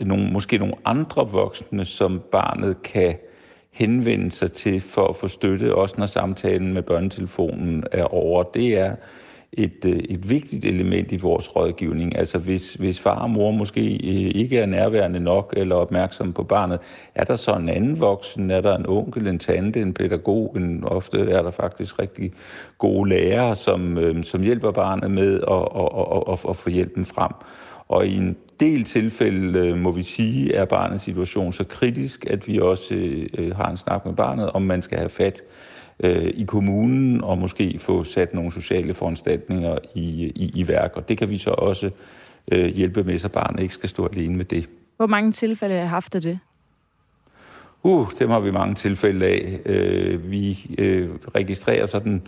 nogle, 0.00 0.30
måske 0.32 0.58
nogle 0.58 0.74
andre 0.84 1.28
voksne, 1.28 1.84
som 1.84 2.20
barnet 2.32 2.82
kan 2.82 3.14
henvende 3.72 4.30
sig 4.30 4.52
til 4.52 4.80
for 4.80 5.06
at 5.06 5.16
få 5.16 5.28
støtte, 5.28 5.74
også 5.74 5.94
når 5.98 6.06
samtalen 6.06 6.74
med 6.74 6.82
børnetelefonen 6.82 7.84
er 7.92 8.04
over, 8.04 8.42
det 8.42 8.78
er 8.78 8.94
et, 9.52 9.84
øh, 9.84 9.96
et 9.96 10.30
vigtigt 10.30 10.64
element 10.64 11.12
i 11.12 11.16
vores 11.16 11.56
rådgivning. 11.56 12.18
Altså 12.18 12.38
hvis, 12.38 12.74
hvis 12.74 13.00
far 13.00 13.18
og 13.18 13.30
mor 13.30 13.50
måske 13.50 13.80
øh, 13.80 14.30
ikke 14.34 14.58
er 14.58 14.66
nærværende 14.66 15.20
nok 15.20 15.54
eller 15.56 15.76
opmærksom 15.76 16.32
på 16.32 16.42
barnet, 16.42 16.78
er 17.14 17.24
der 17.24 17.34
så 17.34 17.52
en 17.52 17.68
anden 17.68 18.00
voksen? 18.00 18.50
Er 18.50 18.60
der 18.60 18.76
en 18.76 18.86
onkel, 18.88 19.26
en 19.26 19.38
tante, 19.38 19.80
en 19.80 19.94
pædagog? 19.94 20.52
En, 20.56 20.84
ofte 20.84 21.18
er 21.18 21.42
der 21.42 21.50
faktisk 21.50 21.98
rigtig 21.98 22.32
gode 22.78 23.08
lærere, 23.08 23.56
som, 23.56 23.98
øh, 23.98 24.24
som 24.24 24.42
hjælper 24.42 24.70
barnet 24.70 25.10
med 25.10 25.34
at, 25.34 25.68
at, 25.76 26.16
at, 26.16 26.32
at, 26.32 26.50
at 26.50 26.56
få 26.56 26.70
hjælpen 26.70 27.04
frem. 27.04 27.32
Og 27.90 28.06
i 28.06 28.16
en 28.16 28.36
del 28.60 28.84
tilfælde, 28.84 29.76
må 29.76 29.92
vi 29.92 30.02
sige, 30.02 30.54
er 30.54 30.64
barnets 30.64 31.04
situation 31.04 31.52
så 31.52 31.64
kritisk, 31.64 32.26
at 32.26 32.48
vi 32.48 32.58
også 32.58 32.94
øh, 33.38 33.56
har 33.56 33.70
en 33.70 33.76
snak 33.76 34.06
med 34.06 34.14
barnet, 34.14 34.50
om 34.50 34.62
man 34.62 34.82
skal 34.82 34.98
have 34.98 35.08
fat 35.08 35.42
øh, 36.00 36.32
i 36.34 36.44
kommunen 36.44 37.24
og 37.24 37.38
måske 37.38 37.78
få 37.78 38.04
sat 38.04 38.34
nogle 38.34 38.52
sociale 38.52 38.94
foranstaltninger 38.94 39.78
i, 39.94 40.32
i, 40.34 40.52
i 40.54 40.68
værk. 40.68 40.92
Og 40.94 41.08
det 41.08 41.18
kan 41.18 41.30
vi 41.30 41.38
så 41.38 41.50
også 41.50 41.90
øh, 42.52 42.66
hjælpe 42.66 43.04
med, 43.04 43.18
så 43.18 43.28
barnet 43.28 43.62
ikke 43.62 43.74
skal 43.74 43.88
stå 43.88 44.06
alene 44.06 44.36
med 44.36 44.44
det. 44.44 44.68
Hvor 44.96 45.06
mange 45.06 45.32
tilfælde 45.32 45.76
har 45.76 45.86
haft 45.86 46.14
af 46.14 46.22
det? 46.22 46.38
Uh, 47.82 48.10
dem 48.18 48.30
har 48.30 48.40
vi 48.40 48.50
mange 48.50 48.74
tilfælde 48.74 49.26
af. 49.26 49.60
Øh, 49.66 50.30
vi 50.30 50.66
øh, 50.78 51.08
registrerer 51.34 51.86
sådan 51.86 52.22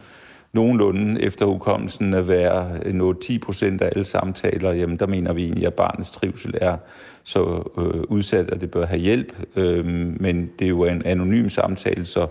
nogenlunde 0.52 1.22
efter 1.22 1.46
hukommelsen 1.46 2.14
at 2.14 2.28
være 2.28 2.80
øh, 2.84 2.94
noget 2.94 3.18
10 3.18 3.38
procent 3.38 3.82
af 3.82 3.86
alle 3.86 4.04
samtaler, 4.04 4.72
jamen 4.72 4.96
der 4.96 5.06
mener 5.06 5.32
vi 5.32 5.44
egentlig, 5.44 5.66
at 5.66 5.74
barnets 5.74 6.10
trivsel 6.10 6.54
er 6.60 6.76
så 7.24 7.70
øh, 7.78 8.02
udsat, 8.08 8.50
at 8.50 8.60
det 8.60 8.70
bør 8.70 8.86
have 8.86 9.00
hjælp. 9.00 9.32
Øh, 9.56 9.86
men 10.20 10.50
det 10.58 10.64
er 10.64 10.68
jo 10.68 10.84
en 10.84 11.02
anonym 11.06 11.48
samtale, 11.48 12.06
så 12.06 12.26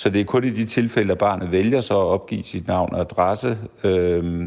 så 0.00 0.10
det 0.10 0.20
er 0.20 0.24
kun 0.24 0.44
i 0.44 0.50
de 0.50 0.64
tilfælde, 0.64 1.12
at 1.12 1.18
barnet 1.18 1.52
vælger 1.52 1.80
så 1.80 1.94
at 1.94 2.06
opgive 2.06 2.42
sit 2.42 2.66
navn 2.66 2.94
og 2.94 3.00
adresse. 3.00 3.58
Øh, 3.84 4.46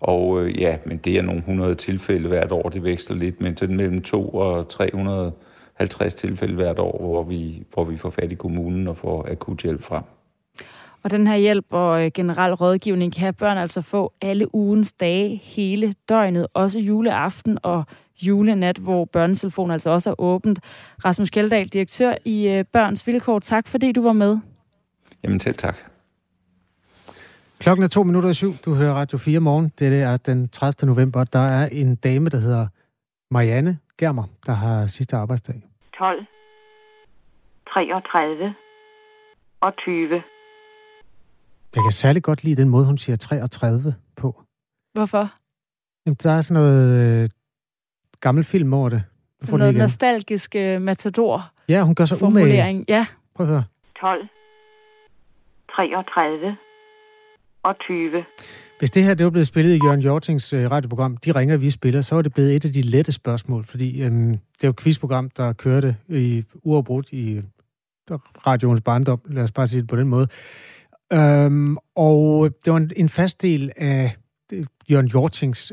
og 0.00 0.40
øh, 0.40 0.60
ja, 0.60 0.76
men 0.86 0.96
det 0.96 1.18
er 1.18 1.22
nogle 1.22 1.38
100 1.38 1.74
tilfælde 1.74 2.28
hvert 2.28 2.52
år, 2.52 2.68
det 2.68 2.84
veksler 2.84 3.16
lidt, 3.16 3.40
men 3.40 3.54
til 3.54 3.70
mellem 3.70 4.02
2 4.02 4.28
og 4.28 4.68
350 4.68 6.14
tilfælde 6.14 6.54
hvert 6.54 6.78
år, 6.78 6.98
hvor 7.00 7.22
vi, 7.22 7.62
hvor 7.74 7.84
vi 7.84 7.96
får 7.96 8.10
fat 8.10 8.32
i 8.32 8.34
kommunen 8.34 8.88
og 8.88 8.96
får 8.96 9.28
akut 9.30 9.62
hjælp 9.62 9.82
frem. 9.82 10.02
Og 11.04 11.10
den 11.10 11.26
her 11.26 11.36
hjælp 11.36 11.66
og 11.70 12.04
øh, 12.04 12.10
generel 12.14 12.54
rådgivning 12.54 13.14
kan 13.14 13.34
børn 13.34 13.58
altså 13.58 13.82
få 13.82 14.12
alle 14.20 14.54
ugens 14.54 14.92
dage, 14.92 15.36
hele 15.36 15.94
døgnet, 16.08 16.46
også 16.54 16.80
juleaften 16.80 17.58
og 17.62 17.84
julenat, 18.22 18.76
hvor 18.76 19.04
børnetelefonen 19.04 19.70
altså 19.70 19.90
også 19.90 20.10
er 20.10 20.14
åbent. 20.18 20.60
Rasmus 21.04 21.30
Kjeldahl, 21.30 21.68
direktør 21.68 22.14
i 22.24 22.48
øh, 22.48 22.64
Børns 22.64 23.06
Vilkår, 23.06 23.38
tak 23.38 23.68
fordi 23.68 23.92
du 23.92 24.02
var 24.02 24.12
med. 24.12 24.38
Jamen 25.22 25.38
selv 25.38 25.54
tak. 25.54 25.76
Klokken 27.58 27.84
er 27.84 27.88
to 27.88 28.02
minutter 28.02 28.30
i 28.30 28.34
syv. 28.34 28.52
Du 28.64 28.74
hører 28.74 28.94
Radio 28.94 29.18
4 29.18 29.40
morgen. 29.40 29.72
Det 29.78 30.02
er 30.02 30.16
den 30.16 30.48
30. 30.48 30.86
november. 30.94 31.24
Der 31.24 31.38
er 31.38 31.68
en 31.72 31.96
dame, 31.96 32.30
der 32.30 32.38
hedder 32.38 32.66
Marianne 33.30 33.78
Germer, 33.98 34.24
der 34.46 34.52
har 34.52 34.86
sidste 34.86 35.16
arbejdsdag. 35.16 35.62
12, 35.98 36.26
33 37.68 38.54
og 39.60 39.76
20. 39.76 40.22
Jeg 41.74 41.82
kan 41.84 41.92
særlig 41.92 42.22
godt 42.22 42.44
lide 42.44 42.62
den 42.62 42.68
måde, 42.68 42.86
hun 42.86 42.98
siger 42.98 43.16
33 43.16 43.94
på. 44.16 44.42
Hvorfor? 44.92 45.30
Jamen, 46.06 46.16
der 46.22 46.30
er 46.30 46.40
sådan 46.40 46.62
noget 46.62 47.22
øh, 47.22 47.28
gammel 48.20 48.44
film 48.44 48.72
over 48.74 48.88
det. 48.88 49.02
Du 49.42 49.46
får 49.46 49.56
noget 49.56 49.74
nostalgisk 49.74 50.56
øh, 50.56 50.82
matador. 50.82 51.50
Ja, 51.68 51.82
hun 51.82 51.94
gør 51.94 52.04
sig 52.04 52.22
umage. 52.22 52.84
Ja. 52.88 53.06
Prøv 53.34 53.46
at 53.46 53.52
høre. 53.52 53.64
12, 54.00 54.28
33 55.76 56.56
og 57.62 57.78
20. 57.80 58.24
Hvis 58.78 58.90
det 58.90 59.04
her 59.04 59.14
det 59.14 59.24
var 59.24 59.30
blevet 59.30 59.46
spillet 59.46 59.74
i 59.74 59.80
Jørgen 59.84 60.00
Jortings 60.00 60.52
øh, 60.52 60.70
radioprogram, 60.70 61.16
De 61.16 61.32
ringer, 61.32 61.56
vi 61.56 61.70
spiller, 61.70 62.00
så 62.02 62.14
var 62.14 62.22
det 62.22 62.34
blevet 62.34 62.56
et 62.56 62.64
af 62.64 62.72
de 62.72 62.82
lette 62.82 63.12
spørgsmål, 63.12 63.64
fordi 63.64 64.02
øhm, 64.02 64.30
det 64.30 64.64
er 64.64 64.68
jo 64.68 64.70
et 64.70 64.80
quizprogram, 64.80 65.30
der 65.30 65.52
kørte 65.52 65.96
i 66.08 66.44
uafbrudt 66.62 67.12
i 67.12 67.42
radioens 68.46 68.80
barndom, 68.80 69.20
lad 69.26 69.42
os 69.42 69.52
bare 69.52 69.68
sige 69.68 69.80
det 69.80 69.88
på 69.88 69.96
den 69.96 70.08
måde. 70.08 70.28
Øhm, 71.12 71.76
og 71.96 72.50
det 72.64 72.72
var 72.72 72.76
en, 72.76 72.90
en 72.96 73.08
fast 73.08 73.42
del 73.42 73.70
af 73.76 74.16
øh, 74.52 74.64
Jørgen 74.90 75.06
Jortings 75.06 75.72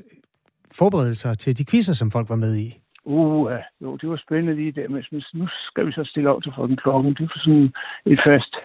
forberedelser 0.72 1.34
til 1.34 1.58
de 1.58 1.66
quizzer, 1.66 1.94
som 1.94 2.12
folk 2.12 2.30
var 2.30 2.36
med 2.36 2.56
i. 2.56 2.78
Uh, 3.04 3.52
jo, 3.82 3.96
det 3.96 4.10
var 4.10 4.18
spændende 4.26 4.56
lige 4.56 4.72
der, 4.72 4.90
men 4.90 5.04
nu 5.34 5.48
skal 5.48 5.88
vi 5.88 5.92
så 5.92 6.04
stille 6.06 6.30
op 6.30 6.44
til 6.44 6.52
den 6.58 6.78
klokken. 6.78 7.14
Det 7.14 7.24
er 7.24 7.40
sådan 7.40 7.74
et 8.06 8.20
fast 8.26 8.56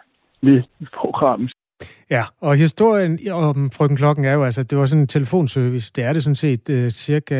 ved 0.42 0.62
programmet. 0.94 1.52
Ja, 2.10 2.24
og 2.40 2.56
historien 2.56 3.18
om 3.30 3.70
frøken 3.70 3.96
Klokken 3.96 4.24
er 4.24 4.32
jo 4.32 4.44
altså, 4.44 4.62
det 4.62 4.78
var 4.78 4.86
sådan 4.86 5.02
en 5.02 5.08
telefonservice. 5.08 5.92
Det 5.96 6.04
er 6.04 6.12
det 6.12 6.22
sådan 6.22 6.36
set 6.36 6.68
uh, 6.68 6.88
cirka, 6.88 7.34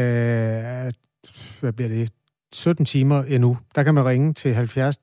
hvad 1.60 1.72
bliver 1.72 1.88
det, 1.88 2.10
17 2.52 2.84
timer 2.84 3.22
endnu. 3.22 3.56
Der 3.74 3.82
kan 3.82 3.94
man 3.94 4.06
ringe 4.06 4.32
til 4.32 4.54
70 4.54 4.96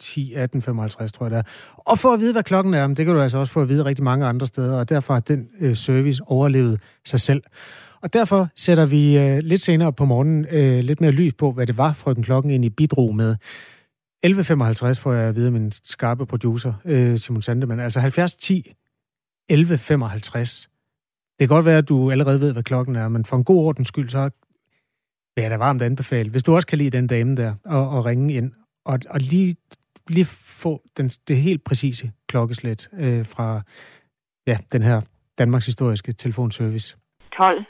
10, 0.00 0.34
18, 0.34 0.62
55, 0.62 1.12
tror 1.12 1.26
jeg 1.26 1.30
det 1.30 1.38
er. 1.38 1.42
Og 1.76 1.98
for 1.98 2.12
at 2.12 2.20
vide, 2.20 2.32
hvad 2.32 2.42
klokken 2.42 2.74
er, 2.74 2.86
det 2.86 3.06
kan 3.06 3.14
du 3.14 3.20
altså 3.20 3.38
også 3.38 3.52
få 3.52 3.62
at 3.62 3.68
vide 3.68 3.84
rigtig 3.84 4.04
mange 4.04 4.26
andre 4.26 4.46
steder, 4.46 4.78
og 4.78 4.88
derfor 4.88 5.12
har 5.12 5.20
den 5.20 5.48
øh, 5.60 5.76
service 5.76 6.22
overlevet 6.26 6.80
sig 7.04 7.20
selv. 7.20 7.42
Og 8.02 8.12
derfor 8.12 8.48
sætter 8.56 8.86
vi 8.86 9.18
øh, 9.18 9.38
lidt 9.38 9.62
senere 9.62 9.92
på 9.92 10.04
morgenen 10.04 10.46
øh, 10.50 10.78
lidt 10.78 11.00
mere 11.00 11.10
lys 11.10 11.34
på, 11.34 11.52
hvad 11.52 11.66
det 11.66 11.76
var, 11.76 11.92
frøken 11.92 12.22
Klokken 12.22 12.50
egentlig 12.50 12.76
bidrog 12.76 13.14
med. 13.14 13.36
11.55 14.26 14.92
får 15.00 15.12
jeg 15.12 15.28
at 15.28 15.36
vide 15.36 15.46
af 15.46 15.52
min 15.52 15.72
skarpe 15.72 16.26
producer, 16.26 16.72
øh, 16.84 17.18
Simon 17.18 17.42
Sandemann. 17.42 17.80
Altså 17.80 18.00
70 18.00 18.34
10 18.34 18.72
11.55. 19.52 20.68
Det 21.38 21.48
kan 21.48 21.54
godt 21.54 21.64
være, 21.64 21.78
at 21.78 21.88
du 21.88 22.10
allerede 22.10 22.40
ved, 22.40 22.52
hvad 22.52 22.62
klokken 22.62 22.96
er, 22.96 23.08
men 23.08 23.24
for 23.24 23.36
en 23.36 23.44
god 23.44 23.64
ordens 23.64 23.88
skyld, 23.88 24.08
så 24.08 24.30
vil 25.34 25.42
jeg 25.42 25.50
da 25.50 25.56
varmt 25.56 25.82
anbefale. 25.82 26.30
Hvis 26.30 26.42
du 26.42 26.54
også 26.54 26.66
kan 26.66 26.78
lide 26.78 26.90
den 26.90 27.06
dame 27.06 27.36
der, 27.36 27.54
og, 27.64 27.88
og 27.90 28.04
ringe 28.06 28.34
ind, 28.34 28.52
og, 28.84 28.98
og 29.10 29.20
lige, 29.20 29.56
lige 30.08 30.24
få 30.60 30.82
den, 30.96 31.08
det 31.08 31.36
helt 31.36 31.64
præcise 31.64 32.12
klokkeslæt 32.28 32.88
øh, 32.92 33.26
fra 33.26 33.62
ja, 34.46 34.58
den 34.72 34.82
her 34.82 35.00
Danmarks 35.38 35.66
historiske 35.66 36.12
telefonservice. 36.12 36.96
12, 37.36 37.64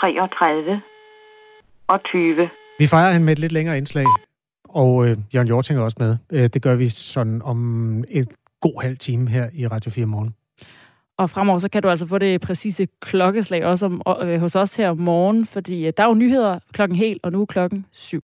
33 0.00 0.82
og 1.88 2.00
20. 2.04 2.50
Vi 2.78 2.86
fejrer 2.86 3.12
hende 3.12 3.24
med 3.24 3.32
et 3.32 3.38
lidt 3.38 3.52
længere 3.52 3.76
indslag, 3.76 4.06
og 4.64 5.06
øh, 5.06 5.16
Jørgen 5.34 5.48
Jorting 5.48 5.78
er 5.78 5.82
også 5.82 5.96
med. 6.00 6.16
Øh, 6.32 6.48
det 6.54 6.62
gør 6.62 6.74
vi 6.74 6.88
sådan 6.88 7.42
om 7.42 8.04
et 8.08 8.28
god 8.60 8.82
halv 8.82 8.98
time 8.98 9.28
her 9.30 9.50
i 9.52 9.66
Radio 9.66 9.90
4 9.90 10.06
morgen. 10.06 10.34
Og 11.18 11.30
fremover 11.30 11.58
så 11.58 11.70
kan 11.70 11.82
du 11.82 11.88
altså 11.88 12.06
få 12.06 12.18
det 12.18 12.40
præcise 12.40 12.86
klokkeslag 13.00 13.64
også 13.64 13.86
om, 13.86 14.02
øh, 14.22 14.40
hos 14.40 14.56
os 14.56 14.76
her 14.76 14.90
om 14.90 14.98
morgen, 14.98 15.46
fordi 15.46 15.86
øh, 15.86 15.92
der 15.96 16.02
er 16.02 16.08
jo 16.08 16.14
nyheder 16.14 16.58
klokken 16.72 16.96
helt, 16.96 17.20
og 17.24 17.32
nu 17.32 17.42
er 17.42 17.46
klokken 17.46 17.86
syv. 17.92 18.22